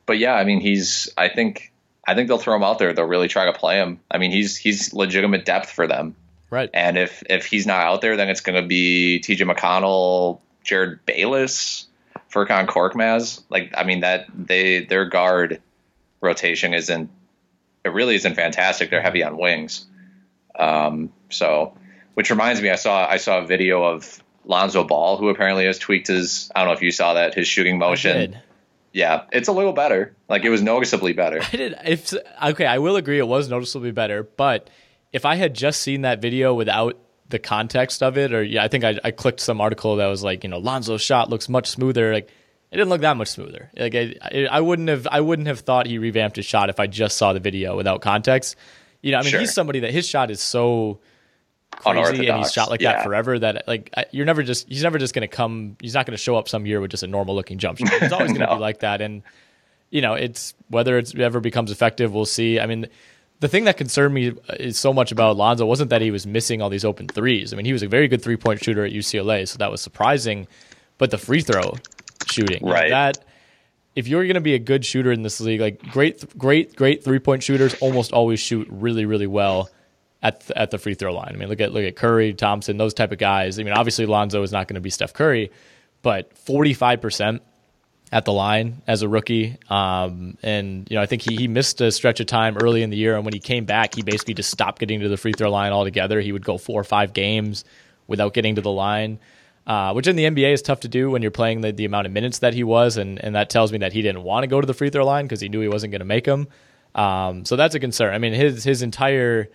but 0.07 0.17
yeah, 0.17 0.33
I 0.33 0.43
mean 0.43 0.59
he's. 0.59 1.07
I 1.15 1.29
think 1.29 1.71
I 2.07 2.15
think 2.15 2.29
they'll 2.29 2.39
throw 2.39 2.55
him 2.55 2.63
out 2.63 2.79
there. 2.79 2.93
They'll 2.93 3.05
really 3.05 3.27
try 3.27 3.45
to 3.45 3.53
play 3.53 3.77
him. 3.77 3.99
I 4.09 4.17
mean 4.17 4.31
he's 4.31 4.57
he's 4.57 4.91
legitimate 4.91 5.45
depth 5.45 5.69
for 5.69 5.85
them. 5.85 6.15
Right. 6.49 6.71
And 6.73 6.97
if 6.97 7.21
if 7.29 7.45
he's 7.45 7.67
not 7.67 7.81
out 7.81 8.01
there, 8.01 8.17
then 8.17 8.27
it's 8.27 8.41
going 8.41 8.59
to 8.59 8.67
be 8.67 9.19
T.J. 9.19 9.45
McConnell, 9.45 10.39
Jerryd 10.65 10.97
Bayless, 11.05 11.85
Furkan 12.33 12.65
Korkmaz. 12.65 13.43
Like 13.51 13.71
I 13.77 13.83
mean 13.83 13.99
that 13.99 14.25
they 14.33 14.83
their 14.83 15.05
guard 15.05 15.61
rotation 16.25 16.73
isn't 16.73 17.09
it 17.85 17.93
really 17.93 18.15
isn't 18.15 18.35
fantastic. 18.35 18.89
They're 18.89 19.01
heavy 19.01 19.23
on 19.23 19.37
wings. 19.37 19.85
Um, 20.57 21.13
so, 21.29 21.77
which 22.15 22.29
reminds 22.31 22.61
me, 22.61 22.69
I 22.69 22.75
saw 22.75 23.07
I 23.07 23.17
saw 23.17 23.39
a 23.39 23.45
video 23.45 23.83
of 23.83 24.23
Lonzo 24.43 24.83
Ball, 24.83 25.17
who 25.17 25.29
apparently 25.29 25.65
has 25.65 25.77
tweaked 25.77 26.07
his. 26.07 26.51
I 26.55 26.59
don't 26.59 26.69
know 26.69 26.73
if 26.73 26.81
you 26.81 26.91
saw 26.91 27.13
that 27.13 27.35
his 27.35 27.47
shooting 27.47 27.77
motion. 27.77 28.37
Yeah, 28.91 29.23
it's 29.31 29.49
a 29.49 29.51
little 29.51 29.73
better. 29.73 30.15
Like 30.29 30.45
it 30.45 30.49
was 30.49 30.61
noticeably 30.61 31.13
better. 31.13 31.41
I 31.53 31.55
did. 31.55 31.75
If 31.85 32.13
okay, 32.43 32.65
I 32.65 32.79
will 32.79 32.95
agree, 32.95 33.19
it 33.19 33.27
was 33.27 33.49
noticeably 33.49 33.91
better, 33.91 34.23
but 34.23 34.69
if 35.13 35.25
I 35.25 35.35
had 35.35 35.53
just 35.53 35.81
seen 35.81 36.01
that 36.01 36.21
video 36.21 36.53
without 36.53 36.97
the 37.29 37.39
context 37.39 38.01
of 38.01 38.17
it, 38.17 38.33
or 38.33 38.43
yeah, 38.43 38.63
I 38.63 38.67
think 38.67 38.83
I, 38.83 38.99
I 39.03 39.11
clicked 39.11 39.41
some 39.41 39.61
article 39.61 39.97
that 39.97 40.07
was 40.07 40.23
like, 40.23 40.43
you 40.43 40.49
know, 40.49 40.59
Lonzo's 40.59 41.01
shot 41.01 41.29
looks 41.29 41.49
much 41.49 41.69
smoother. 41.69 42.13
Like 42.13 42.29
it 42.75 42.79
didn't 42.79 42.89
look 42.89 43.01
that 43.01 43.15
much 43.15 43.29
smoother. 43.29 43.71
Like 43.77 43.95
I, 43.95 44.47
I 44.51 44.59
wouldn't 44.59 44.89
have, 44.89 45.07
I 45.09 45.21
wouldn't 45.21 45.47
have 45.47 45.61
thought 45.61 45.85
he 45.85 45.97
revamped 45.97 46.35
his 46.35 46.45
shot 46.45 46.69
if 46.69 46.77
I 46.77 46.87
just 46.87 47.15
saw 47.15 47.31
the 47.31 47.39
video 47.39 47.77
without 47.77 48.01
context. 48.01 48.57
You 49.01 49.13
know, 49.13 49.19
I 49.19 49.21
mean, 49.21 49.31
sure. 49.31 49.39
he's 49.39 49.53
somebody 49.53 49.79
that 49.81 49.91
his 49.91 50.05
shot 50.05 50.29
is 50.29 50.41
so 50.41 50.99
crazy 51.71 52.27
and 52.27 52.39
he's 52.39 52.51
shot 52.51 52.69
like 52.69 52.81
yeah. 52.81 52.93
that 52.93 53.03
forever 53.03 53.37
that 53.37 53.67
like 53.67 53.93
you're 54.11 54.25
never 54.25 54.43
just 54.43 54.67
he's 54.67 54.83
never 54.83 54.97
just 54.97 55.13
going 55.13 55.27
to 55.27 55.33
come 55.33 55.75
he's 55.81 55.93
not 55.93 56.05
going 56.05 56.13
to 56.13 56.21
show 56.21 56.35
up 56.35 56.47
some 56.47 56.65
year 56.65 56.79
with 56.79 56.91
just 56.91 57.03
a 57.03 57.07
normal 57.07 57.35
looking 57.35 57.57
jump 57.57 57.77
shot 57.77 57.91
it's 58.01 58.13
always 58.13 58.31
going 58.31 58.39
to 58.39 58.47
no. 58.47 58.55
be 58.55 58.61
like 58.61 58.79
that 58.79 59.01
and 59.01 59.23
you 59.89 60.01
know 60.01 60.13
it's 60.13 60.53
whether 60.69 60.97
it 60.97 61.13
ever 61.19 61.41
becomes 61.41 61.71
effective 61.71 62.13
we'll 62.13 62.23
see 62.23 62.61
i 62.61 62.65
mean 62.65 62.87
the 63.41 63.47
thing 63.47 63.65
that 63.65 63.77
concerned 63.77 64.13
me 64.13 64.29
uh, 64.29 64.55
is 64.59 64.79
so 64.79 64.93
much 64.93 65.11
about 65.11 65.35
Lonzo 65.35 65.65
wasn't 65.65 65.89
that 65.89 66.01
he 66.01 66.09
was 66.09 66.25
missing 66.25 66.61
all 66.61 66.69
these 66.69 66.85
open 66.85 67.07
threes. 67.07 67.53
I 67.53 67.57
mean, 67.57 67.65
he 67.65 67.73
was 67.73 67.83
a 67.83 67.87
very 67.87 68.07
good 68.07 68.21
three 68.21 68.37
point 68.37 68.63
shooter 68.63 68.85
at 68.85 68.93
UCLA, 68.93 69.47
so 69.47 69.57
that 69.57 69.69
was 69.69 69.81
surprising. 69.81 70.47
But 70.97 71.11
the 71.11 71.17
free 71.17 71.41
throw 71.41 71.73
shooting, 72.31 72.65
right? 72.65 72.89
That 72.89 73.25
if 73.95 74.07
you're 74.07 74.23
going 74.23 74.35
to 74.35 74.41
be 74.41 74.55
a 74.55 74.59
good 74.59 74.85
shooter 74.85 75.11
in 75.11 75.21
this 75.21 75.39
league, 75.39 75.61
like 75.61 75.81
great, 75.91 76.37
great, 76.37 76.75
great 76.75 77.03
three 77.03 77.19
point 77.19 77.43
shooters 77.43 77.75
almost 77.81 78.11
always 78.11 78.39
shoot 78.39 78.67
really, 78.69 79.05
really 79.05 79.27
well 79.27 79.69
at 80.21 80.41
the, 80.41 80.57
at 80.57 80.71
the 80.71 80.77
free 80.77 80.95
throw 80.95 81.13
line. 81.13 81.31
I 81.33 81.37
mean, 81.37 81.49
look 81.49 81.61
at 81.61 81.71
look 81.71 81.83
at 81.83 81.95
Curry, 81.95 82.33
Thompson, 82.33 82.77
those 82.77 82.93
type 82.93 83.11
of 83.11 83.17
guys. 83.17 83.59
I 83.59 83.63
mean, 83.63 83.73
obviously 83.73 84.05
Lonzo 84.05 84.41
is 84.43 84.51
not 84.51 84.67
going 84.67 84.75
to 84.75 84.81
be 84.81 84.89
Steph 84.89 85.13
Curry, 85.13 85.51
but 86.01 86.37
forty 86.37 86.73
five 86.73 87.01
percent 87.01 87.41
at 88.11 88.23
the 88.23 88.31
line 88.31 88.81
as 88.85 89.01
a 89.01 89.09
rookie. 89.09 89.57
Um, 89.67 90.37
and, 90.43 90.87
you 90.89 90.95
know, 90.95 91.01
I 91.01 91.07
think 91.07 91.23
he, 91.23 91.35
he 91.35 91.47
missed 91.47 91.81
a 91.81 91.91
stretch 91.91 92.19
of 92.19 92.27
time 92.27 92.55
early 92.55 92.83
in 92.83 92.91
the 92.91 92.95
year. 92.95 93.15
And 93.15 93.25
when 93.25 93.33
he 93.33 93.39
came 93.39 93.65
back, 93.65 93.95
he 93.95 94.03
basically 94.03 94.35
just 94.35 94.51
stopped 94.51 94.79
getting 94.79 94.99
to 95.01 95.09
the 95.09 95.17
free 95.17 95.33
throw 95.33 95.49
line 95.49 95.73
altogether. 95.73 96.21
He 96.21 96.31
would 96.31 96.45
go 96.45 96.59
four 96.59 96.79
or 96.79 96.83
five 96.83 97.13
games 97.13 97.65
without 98.07 98.33
getting 98.35 98.55
to 98.55 98.61
the 98.61 98.71
line, 98.71 99.17
uh, 99.67 99.93
which 99.93 100.07
in 100.07 100.15
the 100.15 100.25
NBA 100.25 100.53
is 100.53 100.61
tough 100.61 100.81
to 100.81 100.87
do 100.87 101.09
when 101.09 101.21
you're 101.21 101.31
playing 101.31 101.61
the, 101.61 101.71
the 101.71 101.85
amount 101.85 102.07
of 102.07 102.13
minutes 102.13 102.39
that 102.39 102.53
he 102.53 102.63
was. 102.63 102.97
And, 102.97 103.23
and 103.23 103.35
that 103.35 103.49
tells 103.49 103.71
me 103.71 103.79
that 103.79 103.93
he 103.93 104.01
didn't 104.01 104.23
want 104.23 104.43
to 104.43 104.47
go 104.47 104.61
to 104.61 104.67
the 104.67 104.73
free 104.73 104.89
throw 104.89 105.05
line 105.05 105.25
because 105.25 105.41
he 105.41 105.49
knew 105.49 105.61
he 105.61 105.67
wasn't 105.67 105.91
going 105.91 105.99
to 105.99 106.05
make 106.05 106.25
them. 106.25 106.47
Um, 106.93 107.45
so 107.45 107.55
that's 107.55 107.75
a 107.75 107.79
concern. 107.79 108.13
I 108.13 108.19
mean, 108.19 108.33
his, 108.33 108.63
his 108.63 108.81
entire 108.81 109.49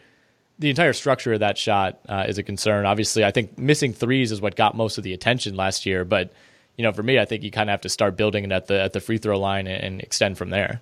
the 0.59 0.69
entire 0.69 0.93
structure 0.93 1.33
of 1.33 1.41
that 1.41 1.57
shot 1.57 2.01
uh, 2.07 2.27
is 2.29 2.37
a 2.37 2.43
concern. 2.43 2.85
Obviously, 2.85 3.25
I 3.25 3.31
think 3.31 3.59
missing 3.59 3.95
threes 3.95 4.31
is 4.31 4.43
what 4.43 4.57
got 4.57 4.77
most 4.77 4.99
of 4.99 5.05
the 5.05 5.15
attention 5.15 5.57
last 5.57 5.87
year, 5.87 6.05
but 6.05 6.33
you 6.77 6.85
know, 6.85 6.93
for 6.93 7.03
me, 7.03 7.19
I 7.19 7.25
think 7.25 7.43
you 7.43 7.51
kind 7.51 7.69
of 7.69 7.73
have 7.73 7.81
to 7.83 7.89
start 7.89 8.17
building 8.17 8.45
it 8.45 8.53
at 8.53 8.67
the 8.67 8.81
at 8.81 8.93
the 8.93 9.01
free 9.01 9.19
throw 9.19 9.39
line 9.39 9.67
and, 9.67 9.83
and 9.83 10.01
extend 10.03 10.39
from 10.39 10.51
there. 10.51 10.81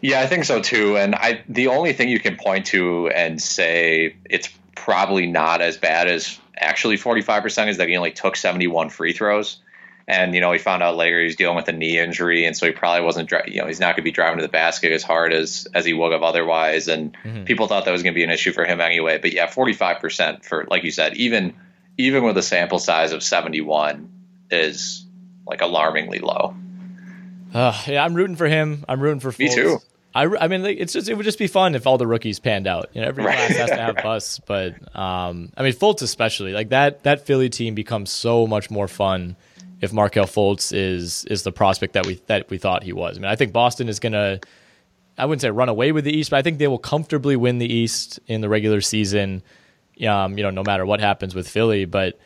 Yeah, 0.00 0.20
I 0.20 0.26
think 0.26 0.44
so 0.44 0.60
too. 0.60 0.96
And 0.96 1.14
I 1.14 1.42
the 1.48 1.68
only 1.68 1.94
thing 1.94 2.08
you 2.08 2.20
can 2.20 2.36
point 2.36 2.66
to 2.66 3.08
and 3.08 3.40
say 3.40 4.16
it's 4.28 4.48
probably 4.74 5.26
not 5.26 5.60
as 5.60 5.76
bad 5.76 6.08
as 6.08 6.38
actually 6.60 6.96
45% 6.96 7.68
is 7.68 7.76
that 7.78 7.88
he 7.88 7.96
only 7.96 8.12
took 8.12 8.36
71 8.36 8.90
free 8.90 9.12
throws. 9.12 9.58
And 10.06 10.34
you 10.34 10.40
know, 10.40 10.50
he 10.52 10.58
found 10.58 10.82
out 10.82 10.96
later 10.96 11.22
he's 11.22 11.36
dealing 11.36 11.56
with 11.56 11.68
a 11.68 11.72
knee 11.72 11.98
injury, 11.98 12.46
and 12.46 12.56
so 12.56 12.64
he 12.64 12.72
probably 12.72 13.04
wasn't. 13.04 13.30
You 13.46 13.60
know, 13.60 13.66
he's 13.66 13.78
not 13.78 13.88
going 13.88 13.96
to 13.96 14.02
be 14.02 14.10
driving 14.10 14.38
to 14.38 14.42
the 14.42 14.48
basket 14.48 14.90
as 14.90 15.02
hard 15.02 15.34
as 15.34 15.68
as 15.74 15.84
he 15.84 15.92
would 15.92 16.12
have 16.12 16.22
otherwise. 16.22 16.88
And 16.88 17.12
mm-hmm. 17.12 17.44
people 17.44 17.66
thought 17.66 17.84
that 17.84 17.90
was 17.90 18.02
going 18.02 18.14
to 18.14 18.18
be 18.18 18.24
an 18.24 18.30
issue 18.30 18.52
for 18.52 18.64
him 18.64 18.80
anyway. 18.80 19.18
But 19.18 19.34
yeah, 19.34 19.48
forty 19.48 19.74
five 19.74 20.00
percent 20.00 20.46
for 20.46 20.66
like 20.70 20.82
you 20.82 20.90
said, 20.90 21.18
even 21.18 21.52
even 21.98 22.24
with 22.24 22.38
a 22.38 22.42
sample 22.42 22.78
size 22.78 23.12
of 23.12 23.22
71, 23.22 24.08
is 24.50 25.04
like 25.46 25.60
alarmingly 25.60 26.20
low. 26.20 26.56
Uh, 27.52 27.78
yeah, 27.86 28.04
I'm 28.04 28.14
rooting 28.14 28.36
for 28.36 28.46
him. 28.46 28.84
I'm 28.88 29.00
rooting 29.00 29.20
for 29.20 29.30
Fultz. 29.30 29.38
Me 29.38 29.54
too. 29.54 29.78
I, 30.26 30.44
I 30.44 30.48
mean, 30.48 30.64
it's 30.64 30.92
just 30.92 31.08
it 31.08 31.14
would 31.14 31.24
just 31.24 31.38
be 31.38 31.46
fun 31.46 31.74
if 31.74 31.86
all 31.86 31.98
the 31.98 32.06
rookies 32.06 32.38
panned 32.40 32.66
out. 32.66 32.90
You 32.94 33.00
know, 33.02 33.08
every 33.08 33.24
Right. 33.24 33.36
class 33.36 33.56
has 33.56 33.70
to 33.70 33.76
have 33.76 33.96
busts, 34.02 34.40
but 34.40 34.74
um, 34.96 35.50
I 35.56 35.62
mean, 35.62 35.72
Fultz 35.72 36.02
especially 36.02 36.52
like 36.52 36.70
that. 36.70 37.02
That 37.04 37.26
Philly 37.26 37.48
team 37.48 37.74
becomes 37.74 38.10
so 38.10 38.46
much 38.46 38.70
more 38.70 38.88
fun 38.88 39.36
if 39.80 39.92
Markelle 39.92 40.24
Fultz 40.26 40.72
is 40.76 41.24
is 41.26 41.42
the 41.42 41.52
prospect 41.52 41.92
that 41.92 42.06
we 42.06 42.20
that 42.26 42.50
we 42.50 42.58
thought 42.58 42.82
he 42.82 42.92
was. 42.92 43.16
I 43.16 43.20
mean, 43.20 43.30
I 43.30 43.36
think 43.36 43.52
Boston 43.52 43.88
is 43.88 44.00
gonna. 44.00 44.40
I 45.16 45.24
wouldn't 45.26 45.42
say 45.42 45.50
run 45.50 45.68
away 45.68 45.90
with 45.92 46.04
the 46.04 46.12
East, 46.16 46.30
but 46.30 46.36
I 46.36 46.42
think 46.42 46.58
they 46.58 46.68
will 46.68 46.78
comfortably 46.78 47.34
win 47.34 47.58
the 47.58 47.66
East 47.72 48.20
in 48.28 48.40
the 48.40 48.48
regular 48.48 48.80
season. 48.80 49.42
Um, 50.06 50.38
you 50.38 50.44
know, 50.44 50.50
no 50.50 50.62
matter 50.62 50.86
what 50.86 51.00
happens 51.00 51.34
with 51.34 51.48
Philly, 51.48 51.84
but 51.84 52.18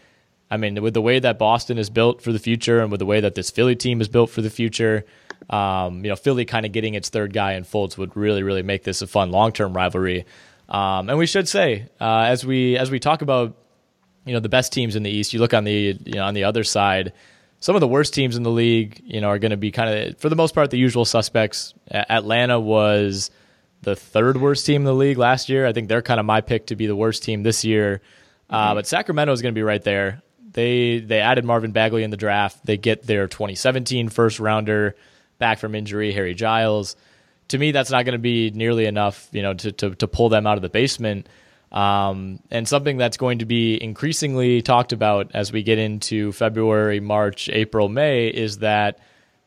I 0.51 0.59
mean, 0.59 0.82
with 0.82 0.93
the 0.93 1.01
way 1.01 1.18
that 1.18 1.38
Boston 1.38 1.78
is 1.78 1.88
built 1.88 2.20
for 2.20 2.32
the 2.32 2.38
future, 2.38 2.80
and 2.80 2.90
with 2.90 2.99
the 3.01 3.07
way 3.07 3.20
that 3.20 3.34
this 3.34 3.51
Philly 3.51 3.76
team 3.76 4.01
is 4.03 4.09
built 4.09 4.28
for 4.28 4.43
the 4.43 4.51
future, 4.51 5.07
um, 5.51 6.05
you 6.05 6.11
know, 6.11 6.16
Philly 6.16 6.45
kind 6.45 6.66
of 6.66 6.72
getting 6.72 6.95
its 6.95 7.09
third 7.09 7.32
guy 7.32 7.53
in 7.55 7.64
Fultz 7.64 7.97
would 7.99 8.16
really, 8.16 8.43
really 8.43 8.62
make 8.62 8.84
this 8.84 9.03
a 9.03 9.07
fun 9.07 9.30
long 9.30 9.53
term 9.53 9.74
rivalry. 9.74 10.24
Um, 10.68 11.09
and 11.11 11.18
we 11.18 11.26
should 11.26 11.49
say, 11.49 11.88
uh, 12.01 12.24
as 12.28 12.47
we 12.47 12.76
as 12.76 12.90
we 12.90 12.99
talk 12.99 13.22
about, 13.22 13.57
you 14.24 14.32
know, 14.32 14.40
the 14.40 14.49
best 14.49 14.72
teams 14.72 14.97
in 14.97 15.03
the 15.03 15.11
East, 15.11 15.32
you 15.32 15.40
look 15.40 15.55
on 15.55 15.64
the 15.64 15.99
you 16.05 16.14
know 16.14 16.24
on 16.24 16.34
the 16.34 16.45
other 16.45 16.64
side, 16.64 17.12
some 17.61 17.74
of 17.74 17.80
the 17.80 17.88
worst 17.88 18.14
teams 18.14 18.36
in 18.36 18.43
the 18.43 18.51
league, 18.51 19.03
you 19.05 19.20
know, 19.20 19.28
are 19.28 19.38
going 19.38 19.51
to 19.51 19.57
be 19.57 19.70
kind 19.70 19.90
of 19.90 20.18
for 20.18 20.28
the 20.28 20.36
most 20.36 20.55
part 20.55 20.70
the 20.70 20.78
usual 20.78 21.05
suspects. 21.05 21.74
A- 21.90 22.11
Atlanta 22.11 22.59
was 22.59 23.30
the 23.82 23.97
third 23.97 24.40
worst 24.40 24.64
team 24.64 24.82
in 24.82 24.86
the 24.86 24.95
league 24.95 25.18
last 25.18 25.49
year. 25.49 25.66
I 25.66 25.72
think 25.72 25.88
they're 25.88 26.03
kind 26.03 26.20
of 26.20 26.26
my 26.26 26.40
pick 26.40 26.66
to 26.66 26.76
be 26.76 26.86
the 26.86 26.97
worst 26.97 27.22
team 27.22 27.43
this 27.43 27.64
year. 27.64 28.01
Uh, 28.49 28.74
but 28.74 28.86
Sacramento 28.86 29.32
is 29.32 29.40
going 29.40 29.55
to 29.55 29.59
be 29.59 29.62
right 29.62 29.82
there. 29.82 30.22
They 30.53 31.01
they 31.01 31.20
added 31.20 31.45
Marvin 31.45 31.72
Bagley 31.72 32.03
in 32.03 32.11
the 32.11 32.16
draft. 32.16 32.64
They 32.64 32.76
get 32.76 33.07
their 33.07 33.26
2017 33.26 34.09
first 34.09 34.40
rounder 34.40 34.95
back 35.43 35.59
from 35.59 35.74
injury, 35.74 36.12
Harry 36.12 36.34
Giles. 36.34 36.95
To 37.49 37.59
me, 37.59 37.72
that's 37.72 37.90
not 37.90 38.05
going 38.05 38.12
to 38.12 38.20
be 38.20 38.53
nearly 38.53 38.86
enough, 38.86 39.28
you 39.32 39.43
know, 39.43 39.55
to, 39.55 39.72
to 39.72 39.95
to 39.97 40.07
pull 40.07 40.28
them 40.28 40.47
out 40.47 40.57
of 40.57 40.62
the 40.62 40.68
basement. 40.68 41.28
Um, 41.72 42.38
and 42.53 42.68
something 42.68 42.97
that's 42.97 43.16
going 43.16 43.40
to 43.40 43.45
be 43.45 43.82
increasingly 43.82 44.62
talked 44.62 44.93
about 44.93 45.32
as 45.34 45.51
we 45.51 45.64
get 45.64 45.78
into 45.78 46.30
February, 46.30 47.01
March, 47.01 47.49
April, 47.49 47.88
May 47.88 48.28
is 48.28 48.59
that 48.59 49.01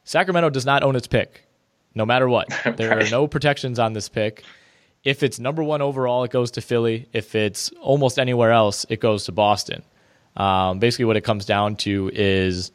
Sacramento 0.04 0.50
does 0.50 0.66
not 0.66 0.84
own 0.84 0.98
its 0.98 1.08
pick, 1.08 1.46
no 1.93 2.06
matter 2.06 2.28
what. 2.28 2.48
There 2.76 3.00
are 3.00 3.10
no 3.10 3.26
protections 3.28 3.80
on 3.80 3.93
this 3.93 4.10
pick. 4.10 4.43
If 5.06 5.24
it's 5.24 5.39
number 5.39 5.64
one 5.64 5.82
overall, 5.82 6.26
it 6.26 6.32
goes 6.32 6.52
to 6.52 6.62
Philly. 6.62 7.08
If 7.14 7.36
it's 7.36 7.72
almost 7.80 8.20
anywhere 8.20 8.52
else, 8.52 8.86
it 8.89 9.00
goes 9.00 9.26
to 9.26 9.32
Boston. 9.32 9.82
Um, 10.36 10.80
basically, 10.80 11.06
what 11.06 11.16
it 11.16 11.24
comes 11.24 11.46
down 11.46 11.78
to 11.78 12.12
is 12.14 12.72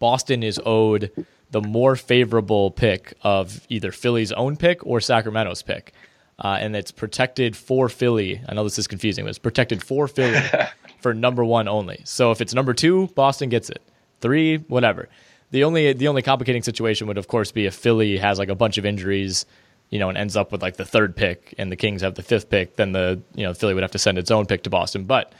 Boston 0.00 0.42
is 0.42 0.60
owed 0.66 1.12
the 1.54 1.60
more 1.60 1.94
favorable 1.94 2.72
pick 2.72 3.14
of 3.22 3.64
either 3.68 3.92
Philly's 3.92 4.32
own 4.32 4.56
pick 4.56 4.84
or 4.84 5.00
Sacramento's 5.00 5.62
pick. 5.62 5.92
Uh, 6.36 6.58
and 6.60 6.74
it's 6.74 6.90
protected 6.90 7.56
for 7.56 7.88
Philly. 7.88 8.42
I 8.48 8.54
know 8.54 8.64
this 8.64 8.76
is 8.76 8.88
confusing, 8.88 9.24
but 9.24 9.28
it's 9.28 9.38
protected 9.38 9.80
for 9.80 10.08
Philly 10.08 10.42
for 11.00 11.14
number 11.14 11.44
one 11.44 11.68
only. 11.68 12.00
So 12.02 12.32
if 12.32 12.40
it's 12.40 12.54
number 12.54 12.74
two, 12.74 13.06
Boston 13.14 13.50
gets 13.50 13.70
it. 13.70 13.80
Three, 14.20 14.56
whatever. 14.56 15.08
The 15.52 15.62
only 15.62 15.92
the 15.92 16.08
only 16.08 16.22
complicating 16.22 16.64
situation 16.64 17.06
would 17.06 17.18
of 17.18 17.28
course 17.28 17.52
be 17.52 17.66
if 17.66 17.74
Philly 17.76 18.18
has 18.18 18.36
like 18.36 18.48
a 18.48 18.56
bunch 18.56 18.76
of 18.76 18.84
injuries, 18.84 19.46
you 19.90 20.00
know, 20.00 20.08
and 20.08 20.18
ends 20.18 20.36
up 20.36 20.50
with 20.50 20.60
like 20.60 20.76
the 20.76 20.84
third 20.84 21.14
pick 21.14 21.54
and 21.56 21.70
the 21.70 21.76
Kings 21.76 22.02
have 22.02 22.16
the 22.16 22.24
fifth 22.24 22.50
pick, 22.50 22.74
then 22.74 22.90
the 22.90 23.22
you 23.36 23.44
know 23.44 23.54
Philly 23.54 23.74
would 23.74 23.84
have 23.84 23.92
to 23.92 24.00
send 24.00 24.18
its 24.18 24.32
own 24.32 24.46
pick 24.46 24.64
to 24.64 24.70
Boston. 24.70 25.04
But 25.04 25.32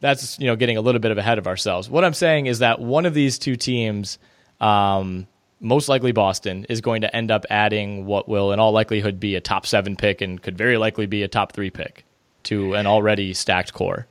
that's 0.00 0.38
you 0.38 0.48
know 0.48 0.56
getting 0.56 0.76
a 0.76 0.82
little 0.82 1.00
bit 1.00 1.12
of 1.12 1.16
ahead 1.16 1.38
of 1.38 1.46
ourselves. 1.46 1.88
What 1.88 2.04
I'm 2.04 2.12
saying 2.12 2.44
is 2.44 2.58
that 2.58 2.78
one 2.78 3.06
of 3.06 3.14
these 3.14 3.38
two 3.38 3.56
teams, 3.56 4.18
um, 4.60 5.26
most 5.60 5.88
likely 5.88 6.12
Boston, 6.12 6.66
is 6.68 6.80
going 6.80 7.00
to 7.02 7.16
end 7.16 7.30
up 7.30 7.46
adding 7.50 8.04
what 8.06 8.28
will 8.28 8.52
in 8.52 8.60
all 8.60 8.72
likelihood 8.72 9.18
be 9.18 9.34
a 9.36 9.40
top 9.40 9.66
seven 9.66 9.96
pick 9.96 10.20
and 10.20 10.42
could 10.42 10.56
very 10.58 10.76
likely 10.76 11.06
be 11.06 11.22
a 11.22 11.28
top 11.28 11.52
three 11.52 11.70
pick 11.70 12.04
to 12.44 12.74
an 12.74 12.86
already 12.86 13.32
stacked 13.34 13.72
core. 13.72 14.06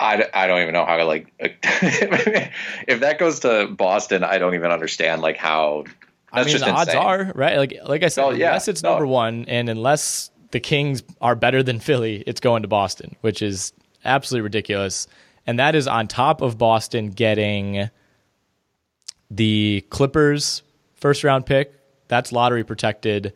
I, 0.00 0.24
I 0.34 0.46
don't 0.48 0.62
even 0.62 0.72
know 0.72 0.84
how 0.84 0.96
to 0.96 1.04
like 1.04 1.32
if 1.38 3.00
that 3.00 3.18
goes 3.18 3.40
to 3.40 3.68
Boston, 3.68 4.24
I 4.24 4.38
don't 4.38 4.54
even 4.54 4.70
understand 4.72 5.22
like 5.22 5.36
how. 5.36 5.84
That's 5.86 5.98
I 6.32 6.44
mean, 6.44 6.52
just 6.52 6.64
the 6.64 6.70
odds 6.72 6.88
insane. 6.88 7.02
are 7.02 7.32
right. 7.34 7.56
Like 7.58 7.74
like 7.86 8.02
I 8.02 8.08
said, 8.08 8.24
Oh, 8.24 8.30
yeah. 8.30 8.48
unless 8.48 8.66
it's 8.68 8.82
No. 8.82 8.90
number 8.90 9.06
one, 9.06 9.44
and 9.48 9.68
unless 9.68 10.30
the 10.50 10.60
Kings 10.60 11.02
are 11.20 11.34
better 11.36 11.62
than 11.62 11.78
Philly, 11.78 12.24
it's 12.26 12.40
going 12.40 12.62
to 12.62 12.68
Boston, 12.68 13.14
which 13.20 13.42
is 13.42 13.72
absolutely 14.04 14.42
ridiculous. 14.42 15.06
And 15.46 15.58
that 15.58 15.74
is 15.74 15.86
on 15.86 16.08
top 16.08 16.40
of 16.40 16.56
Boston 16.58 17.10
getting 17.10 17.90
the 19.34 19.84
Clippers 19.90 20.62
first 20.96 21.24
round 21.24 21.46
pick. 21.46 21.72
That's 22.08 22.32
lottery 22.32 22.64
protected 22.64 23.32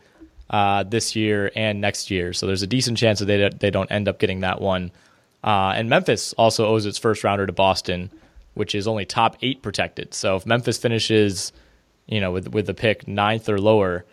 uh, 0.50 0.82
this 0.84 1.16
year 1.16 1.50
and 1.56 1.80
next 1.80 2.10
year, 2.10 2.32
so 2.32 2.46
there's 2.46 2.62
a 2.62 2.66
decent 2.66 2.98
chance 2.98 3.18
that 3.18 3.24
they 3.24 3.38
don't- 3.38 3.58
they 3.60 3.70
don't 3.70 3.90
end 3.90 4.06
up 4.08 4.18
getting 4.18 4.40
that 4.40 4.60
one. 4.60 4.92
Uh, 5.42 5.72
and 5.76 5.88
Memphis 5.88 6.32
also 6.34 6.66
owes 6.66 6.86
its 6.86 6.98
first 6.98 7.24
rounder 7.24 7.46
to 7.46 7.52
Boston, 7.52 8.10
which 8.54 8.74
is 8.74 8.86
only 8.86 9.04
top 9.04 9.36
eight 9.42 9.62
protected. 9.62 10.12
So 10.14 10.36
if 10.36 10.46
Memphis 10.46 10.76
finishes, 10.78 11.52
you 12.06 12.20
know, 12.20 12.30
with 12.30 12.48
with 12.52 12.66
the 12.66 12.74
pick 12.74 13.08
ninth 13.08 13.48
or 13.48 13.58
lower, 13.58 14.04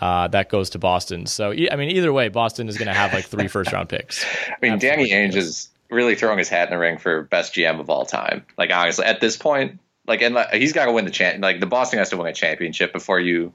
uh, 0.00 0.28
that 0.28 0.48
goes 0.48 0.70
to 0.70 0.78
Boston. 0.78 1.26
So 1.26 1.52
I 1.52 1.76
mean, 1.76 1.90
either 1.90 2.12
way, 2.12 2.28
Boston 2.28 2.68
is 2.68 2.76
going 2.78 2.88
to 2.88 2.94
have 2.94 3.12
like 3.12 3.24
three 3.26 3.48
first 3.48 3.72
round 3.72 3.88
picks. 3.88 4.24
I 4.48 4.54
mean, 4.62 4.78
Danny 4.78 5.10
Ainge 5.10 5.34
is 5.36 5.68
really 5.90 6.14
throwing 6.16 6.38
his 6.38 6.48
hat 6.48 6.68
in 6.68 6.70
the 6.70 6.78
ring 6.78 6.98
for 6.98 7.22
best 7.22 7.54
GM 7.54 7.78
of 7.80 7.88
all 7.90 8.04
time. 8.06 8.44
Like 8.58 8.70
honestly, 8.72 9.04
at 9.04 9.20
this 9.20 9.36
point, 9.36 9.78
like 10.06 10.22
and 10.22 10.34
like, 10.34 10.54
he's 10.54 10.72
got 10.72 10.86
to 10.86 10.92
win 10.92 11.04
the 11.04 11.10
champ. 11.10 11.42
Like 11.42 11.60
the 11.60 11.66
Boston 11.66 11.98
has 11.98 12.10
to 12.10 12.16
win 12.16 12.26
a 12.26 12.32
championship 12.32 12.92
before 12.92 13.20
you. 13.20 13.52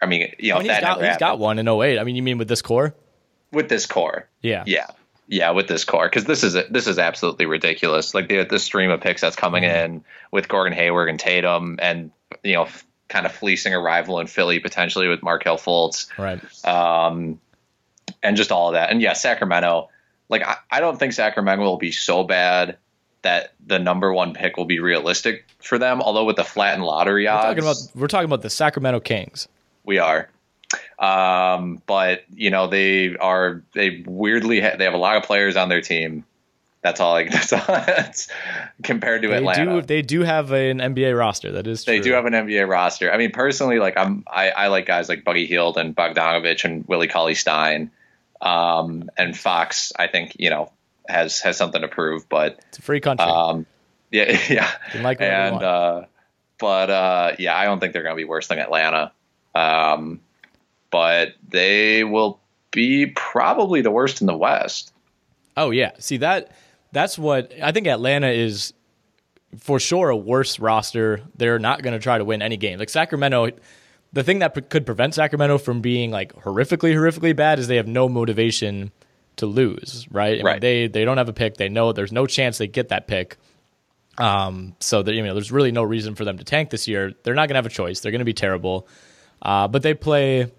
I 0.00 0.06
mean, 0.06 0.32
you 0.38 0.50
know, 0.52 0.56
I 0.58 0.62
mean, 0.62 0.70
he's 0.70 0.80
got 0.80 1.02
he's 1.04 1.16
got 1.16 1.38
one 1.38 1.58
in 1.58 1.68
08. 1.68 1.98
I 1.98 2.04
mean, 2.04 2.16
you 2.16 2.22
mean 2.22 2.38
with 2.38 2.48
this 2.48 2.62
core? 2.62 2.94
with 3.52 3.68
this 3.68 3.84
core. 3.86 4.28
Yeah. 4.40 4.64
Yeah. 4.66 4.86
Yeah, 5.28 5.50
with 5.50 5.68
this 5.68 5.84
core 5.84 6.06
because 6.06 6.24
this 6.24 6.42
is 6.42 6.54
this 6.70 6.86
is 6.86 6.98
absolutely 6.98 7.46
ridiculous. 7.46 8.14
Like 8.14 8.28
the 8.28 8.44
this 8.44 8.64
stream 8.64 8.90
of 8.90 9.00
picks 9.00 9.20
that's 9.20 9.36
coming 9.36 9.62
Mm-hmm. 9.62 9.84
in 9.94 10.04
with 10.30 10.48
Gordon 10.48 10.72
Hayward 10.76 11.08
and 11.08 11.18
Tatum, 11.18 11.78
and 11.80 12.10
you 12.42 12.54
know, 12.54 12.64
f- 12.64 12.84
kind 13.08 13.24
of 13.26 13.32
fleecing 13.32 13.72
a 13.74 13.78
rival 13.80 14.18
in 14.20 14.26
Philly 14.26 14.58
potentially 14.58 15.08
with 15.08 15.22
Markelle 15.22 15.58
Fultz, 15.58 16.08
Right. 16.18 16.40
um, 16.66 17.40
and 18.22 18.36
just 18.36 18.52
all 18.52 18.68
of 18.68 18.72
that. 18.74 18.90
And 18.90 19.00
yeah, 19.00 19.12
Sacramento. 19.14 19.88
Like 20.28 20.42
I, 20.46 20.56
I 20.70 20.80
don't 20.80 20.98
think 20.98 21.12
Sacramento 21.12 21.62
will 21.64 21.76
be 21.78 21.92
so 21.92 22.24
bad 22.24 22.76
that 23.22 23.52
the 23.66 23.78
number 23.78 24.12
one 24.12 24.34
pick 24.34 24.56
will 24.56 24.64
be 24.64 24.80
realistic 24.80 25.46
for 25.60 25.78
them. 25.78 26.02
Although 26.02 26.24
with 26.24 26.36
the 26.36 26.44
flattened 26.44 26.84
lottery 26.84 27.24
We're 27.24 27.30
odds, 27.30 27.44
talking 27.46 27.62
about 27.62 27.76
we're 28.00 28.08
talking 28.08 28.24
about 28.26 28.42
the 28.42 28.50
Sacramento 28.50 29.00
Kings. 29.00 29.48
we 29.84 29.98
are. 29.98 30.28
Um, 30.98 31.82
but 31.86 32.24
you 32.34 32.50
know 32.50 32.66
they 32.66 33.16
are 33.16 33.62
they 33.74 34.02
weirdly 34.06 34.60
ha- 34.60 34.76
they 34.78 34.84
have 34.84 34.94
a 34.94 34.98
lot 34.98 35.16
of 35.16 35.22
players 35.24 35.56
on 35.56 35.68
their 35.68 35.80
team. 35.80 36.24
That's 36.82 36.98
all. 37.00 37.14
I, 37.16 37.24
that's 37.28 37.52
all. 37.52 37.60
That's 37.68 38.28
compared 38.82 39.22
to 39.22 39.28
They 39.28 39.36
Atlanta. 39.36 39.80
do 39.80 39.86
they 39.86 40.02
do 40.02 40.22
have 40.22 40.50
an 40.52 40.78
NBA 40.78 41.16
roster. 41.16 41.52
That 41.52 41.66
is 41.66 41.84
true. 41.84 41.94
they 41.94 42.00
do 42.00 42.12
have 42.12 42.26
an 42.26 42.32
NBA 42.32 42.66
roster. 42.68 43.12
I 43.12 43.18
mean, 43.18 43.30
personally, 43.32 43.78
like 43.78 43.96
I'm, 43.96 44.24
I, 44.30 44.50
I 44.50 44.66
like 44.68 44.86
guys 44.86 45.08
like 45.08 45.24
Buddy 45.24 45.46
Hield 45.46 45.76
and 45.76 45.94
Bogdanovich 45.94 46.64
and 46.64 46.86
Willie 46.88 47.08
Cauley 47.08 47.34
Stein, 47.34 47.90
um, 48.40 49.10
and 49.16 49.36
Fox. 49.36 49.92
I 49.98 50.06
think 50.06 50.36
you 50.38 50.50
know 50.50 50.72
has 51.08 51.40
has 51.40 51.56
something 51.56 51.82
to 51.82 51.88
prove, 51.88 52.28
but 52.28 52.60
It's 52.68 52.78
a 52.78 52.82
free 52.82 53.00
country. 53.00 53.26
um, 53.26 53.66
yeah, 54.10 54.38
yeah, 54.50 54.70
like 55.02 55.20
and 55.20 55.62
uh, 55.62 56.02
but 56.58 56.90
uh, 56.90 57.32
yeah, 57.38 57.56
I 57.56 57.64
don't 57.64 57.80
think 57.80 57.92
they're 57.92 58.02
going 58.02 58.14
to 58.14 58.20
be 58.20 58.24
worse 58.24 58.48
than 58.48 58.58
Atlanta. 58.58 59.12
Um, 59.54 60.20
but 60.90 61.30
they 61.48 62.04
will 62.04 62.38
be 62.70 63.06
probably 63.06 63.80
the 63.80 63.90
worst 63.90 64.20
in 64.20 64.26
the 64.26 64.36
West. 64.36 64.92
Oh 65.56 65.70
yeah, 65.70 65.92
see 65.98 66.18
that 66.18 66.52
that's 66.92 67.18
what 67.18 67.52
I 67.62 67.72
think 67.72 67.86
Atlanta 67.86 68.28
is 68.28 68.72
for 69.58 69.80
sure 69.80 70.10
a 70.10 70.16
worse 70.16 70.58
roster. 70.58 71.20
They're 71.36 71.58
not 71.58 71.82
going 71.82 71.92
to 71.94 71.98
try 71.98 72.18
to 72.18 72.24
win 72.24 72.42
any 72.42 72.56
game. 72.56 72.78
Like 72.78 72.88
Sacramento, 72.90 73.50
the 74.12 74.22
thing 74.22 74.38
that 74.38 74.54
pre- 74.54 74.62
could 74.62 74.86
prevent 74.86 75.14
Sacramento 75.14 75.58
from 75.58 75.80
being 75.80 76.10
like 76.10 76.32
horrifically 76.34 76.94
horrifically 76.94 77.34
bad 77.34 77.58
is 77.58 77.66
they 77.68 77.76
have 77.76 77.88
no 77.88 78.08
motivation 78.08 78.92
to 79.36 79.46
lose, 79.46 80.06
right? 80.10 80.40
I 80.40 80.52
mean, 80.52 80.60
they 80.60 80.86
they 80.88 81.04
don't 81.04 81.18
have 81.18 81.28
a 81.28 81.32
pick. 81.32 81.56
They 81.56 81.68
know 81.68 81.92
there's 81.92 82.12
no 82.12 82.26
chance 82.26 82.58
they 82.58 82.66
get 82.66 82.88
that 82.88 83.06
pick. 83.06 83.36
Um, 84.18 84.76
so 84.78 85.02
that 85.02 85.14
you 85.14 85.22
know, 85.22 85.34
there's 85.34 85.50
really 85.50 85.72
no 85.72 85.82
reason 85.82 86.14
for 86.14 86.24
them 86.24 86.38
to 86.38 86.44
tank 86.44 86.70
this 86.70 86.86
year. 86.86 87.12
They're 87.22 87.34
not 87.34 87.48
going 87.48 87.54
to 87.54 87.58
have 87.58 87.66
a 87.66 87.70
choice. 87.70 88.00
They're 88.00 88.12
going 88.12 88.20
to 88.20 88.26
be 88.26 88.34
terrible. 88.34 88.86
Uh, 89.40 89.68
but 89.68 89.82
they 89.82 89.94
play, 89.94 90.52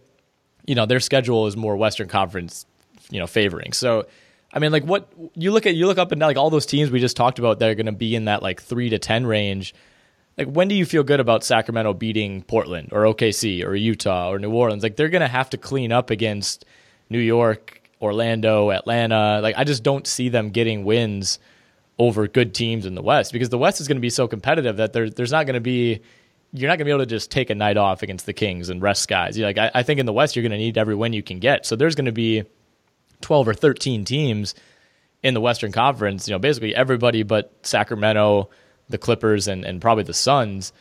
you 0.66 0.76
know, 0.76 0.86
their 0.86 1.00
schedule 1.00 1.48
is 1.48 1.56
more 1.56 1.78
Western 1.78 2.08
Conference, 2.08 2.66
you 3.10 3.20
know, 3.20 3.28
favoring. 3.28 3.72
So, 3.74 4.08
I 4.52 4.60
mean, 4.60 4.72
like 4.72 4.84
what 4.84 5.12
you 5.36 5.52
look 5.52 5.66
at, 5.66 5.76
you 5.76 5.88
look 5.88 5.98
up 5.98 6.12
and 6.12 6.20
down, 6.20 6.30
like 6.30 6.38
all 6.38 6.50
those 6.50 6.66
teams 6.66 6.92
we 6.92 7.00
just 7.00 7.16
talked 7.16 7.40
about 7.40 7.60
that 7.60 7.70
are 7.70 7.76
going 7.76 7.86
to 7.86 7.92
be 7.92 8.16
in 8.16 8.26
that 8.26 8.44
like 8.44 8.62
three 8.62 8.90
to 8.90 9.00
ten 9.00 9.26
range. 9.26 9.74
Like, 10.38 10.48
when 10.48 10.68
do 10.68 10.74
you 10.74 10.86
feel 10.86 11.04
good 11.04 11.20
about 11.20 11.44
Sacramento 11.44 11.94
beating 11.94 12.42
Portland 12.42 12.90
or 12.92 13.04
OKC 13.04 13.64
or 13.64 13.76
Utah 13.76 14.32
or 14.32 14.40
New 14.40 14.52
Orleans? 14.52 14.82
Like, 14.82 14.96
they're 14.96 15.10
going 15.10 15.22
to 15.22 15.28
have 15.28 15.52
to 15.52 15.58
clean 15.58 15.92
up 15.92 16.10
against 16.10 16.66
New 17.12 17.20
York, 17.20 17.83
Orlando, 18.04 18.72
Atlanta. 18.72 19.40
Like, 19.42 19.58
I 19.58 19.64
just 19.64 19.84
don't 19.84 20.06
see 20.06 20.30
them 20.30 20.50
getting 20.50 20.84
wins 20.84 21.40
over 22.00 22.28
good 22.28 22.54
teams 22.54 22.86
in 22.86 22.96
the 22.96 23.02
West 23.02 23.32
because 23.32 23.50
the 23.50 23.58
West 23.58 23.80
is 23.80 23.88
going 23.88 23.98
to 23.98 24.02
be 24.02 24.10
so 24.10 24.28
competitive 24.28 24.78
that 24.78 24.94
there, 24.94 25.10
there's 25.10 25.32
not 25.32 25.46
going 25.46 25.56
to 25.56 25.62
be 25.62 26.02
you're 26.56 26.68
not 26.68 26.78
going 26.78 26.86
to 26.86 26.86
be 26.86 26.92
able 26.92 27.00
to 27.00 27.08
just 27.08 27.32
take 27.32 27.50
a 27.50 27.56
night 27.56 27.78
off 27.78 28.04
against 28.04 28.28
the 28.28 28.34
Kings 28.34 28.70
and 28.70 28.82
rest 28.82 29.08
guys. 29.08 29.38
You're 29.38 29.48
like 29.48 29.58
I, 29.58 29.72
I 29.74 29.84
think 29.84 30.00
in 30.00 30.06
the 30.06 30.14
West 30.14 30.36
you're 30.36 30.44
going 30.44 30.52
to 30.52 30.58
need 30.58 30.78
every 30.78 30.96
win 30.96 31.14
you 31.14 31.24
can 31.24 31.40
get. 31.40 31.66
So 31.66 31.76
there's 31.76 31.96
going 31.96 32.06
to 32.06 32.12
be 32.12 32.44
12 33.22 33.48
or 33.48 33.54
13 33.54 34.06
teams 34.06 34.54
in 35.24 35.34
the 35.34 35.42
Western 35.42 35.72
Conference. 35.72 36.28
You 36.28 36.34
know, 36.34 36.40
basically 36.40 36.76
everybody 36.76 37.24
but 37.24 37.54
Sacramento, 37.64 38.50
the 38.90 38.98
Clippers, 38.98 39.48
and 39.48 39.66
and 39.66 39.82
probably 39.82 40.04
the 40.04 40.14
Suns. 40.14 40.74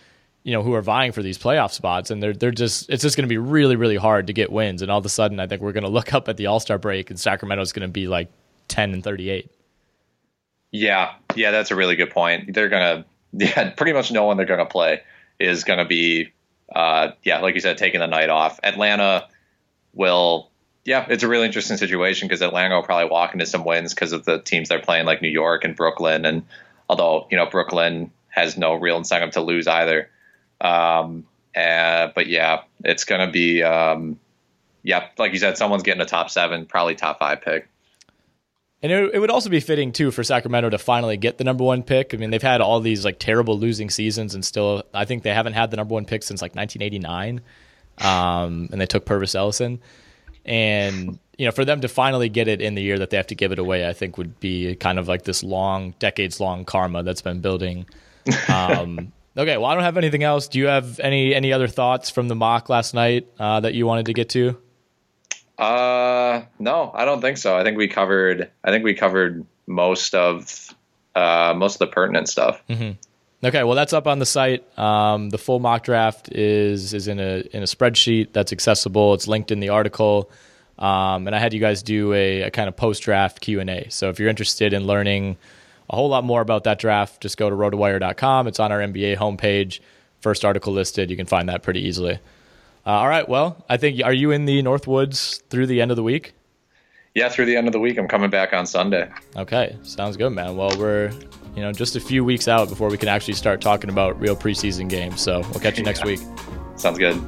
You 0.44 0.52
know, 0.52 0.62
who 0.62 0.74
are 0.74 0.82
vying 0.82 1.12
for 1.12 1.22
these 1.22 1.38
playoff 1.38 1.72
spots, 1.72 2.10
and 2.10 2.22
they're 2.22 2.32
they're 2.32 2.50
just 2.50 2.90
it's 2.90 3.02
just 3.02 3.16
going 3.16 3.28
to 3.28 3.32
be 3.32 3.38
really 3.38 3.76
really 3.76 3.96
hard 3.96 4.26
to 4.26 4.32
get 4.32 4.50
wins. 4.50 4.82
And 4.82 4.90
all 4.90 4.98
of 4.98 5.06
a 5.06 5.08
sudden, 5.08 5.38
I 5.38 5.46
think 5.46 5.62
we're 5.62 5.72
going 5.72 5.84
to 5.84 5.90
look 5.90 6.12
up 6.12 6.28
at 6.28 6.36
the 6.36 6.46
All 6.46 6.58
Star 6.58 6.78
break, 6.78 7.10
and 7.10 7.18
Sacramento's 7.18 7.72
going 7.72 7.86
to 7.86 7.92
be 7.92 8.08
like 8.08 8.28
10 8.68 8.92
and 8.92 9.04
38. 9.04 9.50
Yeah, 10.72 11.12
yeah, 11.36 11.50
that's 11.50 11.70
a 11.70 11.76
really 11.76 11.96
good 11.96 12.10
point. 12.10 12.54
They're 12.54 12.70
gonna, 12.70 13.04
yeah, 13.32 13.70
pretty 13.70 13.92
much 13.92 14.10
no 14.10 14.24
one 14.24 14.36
they're 14.38 14.46
gonna 14.46 14.66
play 14.66 15.02
is 15.38 15.64
gonna 15.64 15.84
be, 15.84 16.32
uh, 16.74 17.10
yeah, 17.22 17.40
like 17.40 17.54
you 17.54 17.60
said, 17.60 17.78
taking 17.78 18.00
the 18.00 18.06
night 18.06 18.30
off. 18.30 18.58
Atlanta 18.64 19.28
will, 19.92 20.50
yeah, 20.84 21.06
it's 21.10 21.22
a 21.22 21.28
really 21.28 21.46
interesting 21.46 21.76
situation 21.76 22.26
because 22.26 22.40
Atlanta 22.40 22.76
will 22.76 22.82
probably 22.82 23.10
walk 23.10 23.34
into 23.34 23.44
some 23.44 23.64
wins 23.64 23.94
because 23.94 24.12
of 24.12 24.24
the 24.24 24.40
teams 24.40 24.70
they're 24.70 24.80
playing, 24.80 25.04
like 25.04 25.20
New 25.20 25.28
York 25.28 25.64
and 25.64 25.76
Brooklyn, 25.76 26.24
and 26.24 26.42
although 26.88 27.26
you 27.30 27.36
know 27.36 27.46
Brooklyn 27.46 28.10
has 28.28 28.56
no 28.56 28.74
real 28.74 28.96
incentive 28.96 29.32
to 29.32 29.42
lose 29.42 29.66
either. 29.66 30.08
Um, 30.62 31.26
uh, 31.54 32.08
but 32.14 32.28
yeah, 32.28 32.62
it's 32.84 33.04
gonna 33.04 33.30
be, 33.30 33.62
um, 33.62 34.18
yeah, 34.82 35.08
like 35.18 35.32
you 35.32 35.38
said, 35.38 35.58
someone's 35.58 35.82
getting 35.82 36.00
a 36.00 36.06
top 36.06 36.30
seven, 36.30 36.66
probably 36.66 36.94
top 36.94 37.18
five 37.18 37.42
pick. 37.42 37.68
And 38.82 38.90
it, 38.90 39.14
it, 39.14 39.18
would 39.20 39.30
also 39.30 39.48
be 39.48 39.60
fitting 39.60 39.92
too 39.92 40.10
for 40.10 40.24
Sacramento 40.24 40.70
to 40.70 40.78
finally 40.78 41.16
get 41.16 41.38
the 41.38 41.44
number 41.44 41.62
one 41.62 41.82
pick. 41.82 42.14
I 42.14 42.16
mean, 42.16 42.30
they've 42.30 42.42
had 42.42 42.60
all 42.60 42.80
these 42.80 43.04
like 43.04 43.18
terrible 43.18 43.58
losing 43.58 43.90
seasons, 43.90 44.34
and 44.34 44.44
still, 44.44 44.82
I 44.94 45.04
think 45.04 45.22
they 45.22 45.34
haven't 45.34 45.52
had 45.52 45.70
the 45.70 45.76
number 45.76 45.94
one 45.94 46.04
pick 46.04 46.22
since 46.22 46.42
like 46.42 46.56
1989. 46.56 47.40
Um, 47.98 48.68
and 48.72 48.80
they 48.80 48.86
took 48.86 49.04
Pervis 49.04 49.34
Ellison, 49.34 49.80
and 50.44 51.18
you 51.38 51.46
know, 51.46 51.52
for 51.52 51.64
them 51.64 51.80
to 51.82 51.88
finally 51.88 52.28
get 52.28 52.48
it 52.48 52.60
in 52.60 52.74
the 52.74 52.82
year 52.82 52.98
that 52.98 53.10
they 53.10 53.16
have 53.16 53.26
to 53.28 53.34
give 53.34 53.52
it 53.52 53.58
away, 53.58 53.88
I 53.88 53.92
think 53.92 54.16
would 54.16 54.40
be 54.40 54.74
kind 54.76 54.98
of 54.98 55.08
like 55.08 55.22
this 55.22 55.42
long, 55.42 55.94
decades 55.98 56.40
long 56.40 56.64
karma 56.64 57.02
that's 57.02 57.22
been 57.22 57.40
building. 57.40 57.86
Um, 58.48 59.12
okay, 59.36 59.56
well, 59.56 59.66
I 59.66 59.74
don't 59.74 59.84
have 59.84 59.96
anything 59.96 60.22
else. 60.22 60.48
Do 60.48 60.58
you 60.58 60.66
have 60.66 61.00
any 61.00 61.34
any 61.34 61.52
other 61.52 61.68
thoughts 61.68 62.10
from 62.10 62.28
the 62.28 62.34
mock 62.34 62.68
last 62.68 62.94
night 62.94 63.28
uh, 63.38 63.60
that 63.60 63.74
you 63.74 63.86
wanted 63.86 64.06
to 64.06 64.12
get 64.12 64.28
to? 64.30 64.58
Uh, 65.58 66.42
no, 66.58 66.90
I 66.94 67.04
don't 67.04 67.20
think 67.20 67.38
so. 67.38 67.56
I 67.56 67.62
think 67.62 67.76
we 67.76 67.88
covered. 67.88 68.50
I 68.64 68.70
think 68.70 68.84
we 68.84 68.94
covered 68.94 69.46
most 69.66 70.14
of 70.14 70.74
uh, 71.14 71.54
most 71.56 71.74
of 71.74 71.78
the 71.80 71.86
pertinent 71.88 72.28
stuff. 72.28 72.62
Mm-hmm. 72.68 72.92
Okay, 73.44 73.64
well 73.64 73.74
that's 73.74 73.92
up 73.92 74.06
on 74.06 74.18
the 74.18 74.26
site. 74.26 74.66
Um, 74.78 75.30
the 75.30 75.38
full 75.38 75.58
mock 75.58 75.84
draft 75.84 76.32
is 76.32 76.94
is 76.94 77.08
in 77.08 77.18
a 77.18 77.42
in 77.52 77.62
a 77.62 77.66
spreadsheet 77.66 78.32
that's 78.32 78.52
accessible. 78.52 79.14
It's 79.14 79.28
linked 79.28 79.50
in 79.50 79.60
the 79.60 79.70
article. 79.70 80.30
Um, 80.78 81.26
and 81.26 81.36
I 81.36 81.38
had 81.38 81.52
you 81.52 81.60
guys 81.60 81.82
do 81.82 82.12
a, 82.12 82.42
a 82.42 82.50
kind 82.50 82.68
of 82.68 82.76
post 82.76 83.02
draft 83.02 83.40
Q 83.40 83.60
and 83.60 83.70
A. 83.70 83.88
So 83.90 84.08
if 84.08 84.18
you're 84.18 84.28
interested 84.28 84.72
in 84.72 84.84
learning 84.84 85.36
a 85.92 85.96
whole 85.96 86.08
lot 86.08 86.24
more 86.24 86.40
about 86.40 86.64
that 86.64 86.78
draft, 86.78 87.20
just 87.20 87.36
go 87.36 87.50
to 87.50 87.54
rotowire.com. 87.54 88.46
It's 88.48 88.58
on 88.58 88.72
our 88.72 88.80
NBA 88.80 89.18
homepage. 89.18 89.80
First 90.20 90.44
article 90.44 90.72
listed. 90.72 91.10
You 91.10 91.16
can 91.16 91.26
find 91.26 91.48
that 91.50 91.62
pretty 91.62 91.80
easily. 91.80 92.14
Uh, 92.84 92.90
all 92.90 93.08
right. 93.08 93.28
Well, 93.28 93.62
I 93.68 93.76
think 93.76 94.02
are 94.02 94.12
you 94.12 94.30
in 94.30 94.46
the 94.46 94.62
Northwoods 94.62 95.42
through 95.50 95.66
the 95.66 95.82
end 95.82 95.90
of 95.90 95.96
the 95.96 96.02
week? 96.02 96.32
Yeah, 97.14 97.28
through 97.28 97.44
the 97.44 97.56
end 97.56 97.66
of 97.68 97.72
the 97.72 97.78
week. 97.78 97.98
I'm 97.98 98.08
coming 98.08 98.30
back 98.30 98.54
on 98.54 98.64
Sunday. 98.64 99.10
Okay, 99.36 99.76
sounds 99.82 100.16
good, 100.16 100.30
man. 100.30 100.56
Well, 100.56 100.74
we're 100.78 101.12
you 101.54 101.60
know 101.60 101.70
just 101.70 101.94
a 101.94 102.00
few 102.00 102.24
weeks 102.24 102.48
out 102.48 102.70
before 102.70 102.88
we 102.88 102.96
can 102.96 103.08
actually 103.08 103.34
start 103.34 103.60
talking 103.60 103.90
about 103.90 104.18
real 104.18 104.34
preseason 104.34 104.88
games. 104.88 105.20
So 105.20 105.40
we'll 105.50 105.60
catch 105.60 105.76
you 105.76 105.84
next 105.84 106.00
yeah. 106.04 106.06
week. 106.06 106.20
Sounds 106.76 106.98
good. 106.98 107.20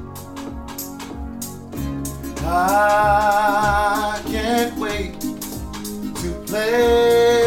I 2.47 4.21
can't 4.25 4.75
wait 4.77 5.21
to 5.21 6.43
play 6.47 7.44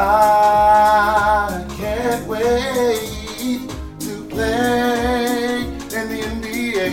I 0.00 1.66
can't 1.76 2.24
wait 2.28 3.68
to 3.98 4.28
play 4.28 5.64
in 5.64 5.88
the 5.90 6.22
NBA. 6.36 6.86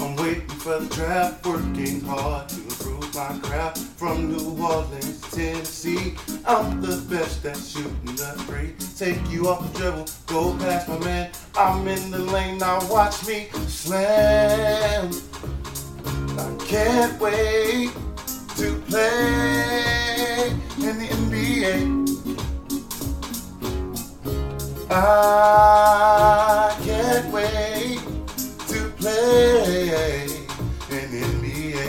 I'm 0.00 0.16
waiting 0.16 0.48
for 0.48 0.80
the 0.80 0.92
draft, 0.92 1.46
working 1.46 2.00
hard 2.00 2.48
to 2.48 2.56
improve 2.56 3.14
my 3.14 3.38
craft. 3.40 3.78
From 3.78 4.32
New 4.32 4.60
Orleans 4.60 5.20
Tennessee, 5.30 6.16
I'm 6.44 6.80
the 6.80 6.96
best 7.08 7.44
at 7.46 7.56
shooting 7.56 8.16
the 8.16 8.34
three. 8.48 8.74
Take 8.98 9.30
you 9.30 9.48
off 9.48 9.72
the 9.74 9.78
dribble, 9.78 10.08
go 10.26 10.58
past 10.58 10.88
my 10.88 10.98
man. 10.98 11.30
I'm 11.54 11.86
in 11.86 12.10
the 12.10 12.18
lane, 12.18 12.58
now 12.58 12.84
watch 12.88 13.24
me 13.28 13.48
slam. 13.68 15.12
I 16.36 16.56
can't 16.64 17.20
wait 17.20 17.92
to 18.56 18.80
play 18.88 20.50
in 20.78 20.98
the 20.98 21.08
NBA. 21.08 21.74
I 24.90 26.76
can't 26.82 27.32
wait 27.32 28.00
to 28.68 28.90
play 28.98 30.26
in 30.90 31.10
the 31.10 31.20
NBA. 31.32 31.86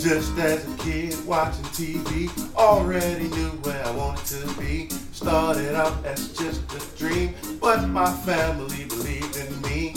Just 0.00 0.38
as 0.38 0.64
a 0.64 0.76
kid 0.78 1.14
watching 1.26 1.64
TV, 1.74 2.30
already 2.54 3.28
knew 3.28 3.50
where 3.62 3.84
I 3.84 3.90
wanted 3.90 4.26
to 4.26 4.60
be. 4.60 4.88
Started 5.12 5.74
out 5.74 6.04
as 6.04 6.32
just 6.32 6.62
a 6.72 6.80
dream, 6.96 7.34
but 7.60 7.88
my 7.88 8.12
family 8.18 8.84
believed 8.84 9.36
in 9.36 9.60
me. 9.62 9.94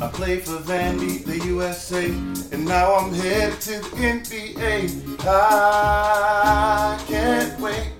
I 0.00 0.08
played 0.08 0.42
for 0.42 0.58
Vandy, 0.58 1.24
the 1.24 1.38
USA, 1.46 2.06
and 2.06 2.64
now 2.64 2.94
I'm 2.96 3.14
headed 3.14 3.60
to 3.60 3.78
the 3.78 3.86
NBA. 3.96 5.18
I 5.24 6.98
can't 7.06 7.60
wait 7.60 7.92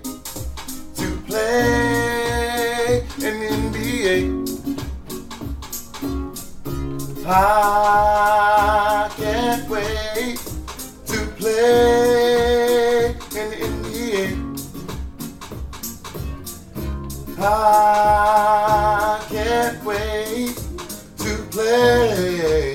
to 0.95 1.17
play 1.25 2.99
in 3.17 3.39
the 3.39 3.49
NBA. 3.71 4.45
I 7.25 9.09
can't 9.15 9.69
wait 9.69 10.37
to 11.07 11.25
play 11.37 13.15
in 13.31 13.49
the 13.51 13.57
NBA. 13.71 14.25
I 17.39 19.25
can't 19.29 19.83
wait 19.85 20.74
play 21.55 22.74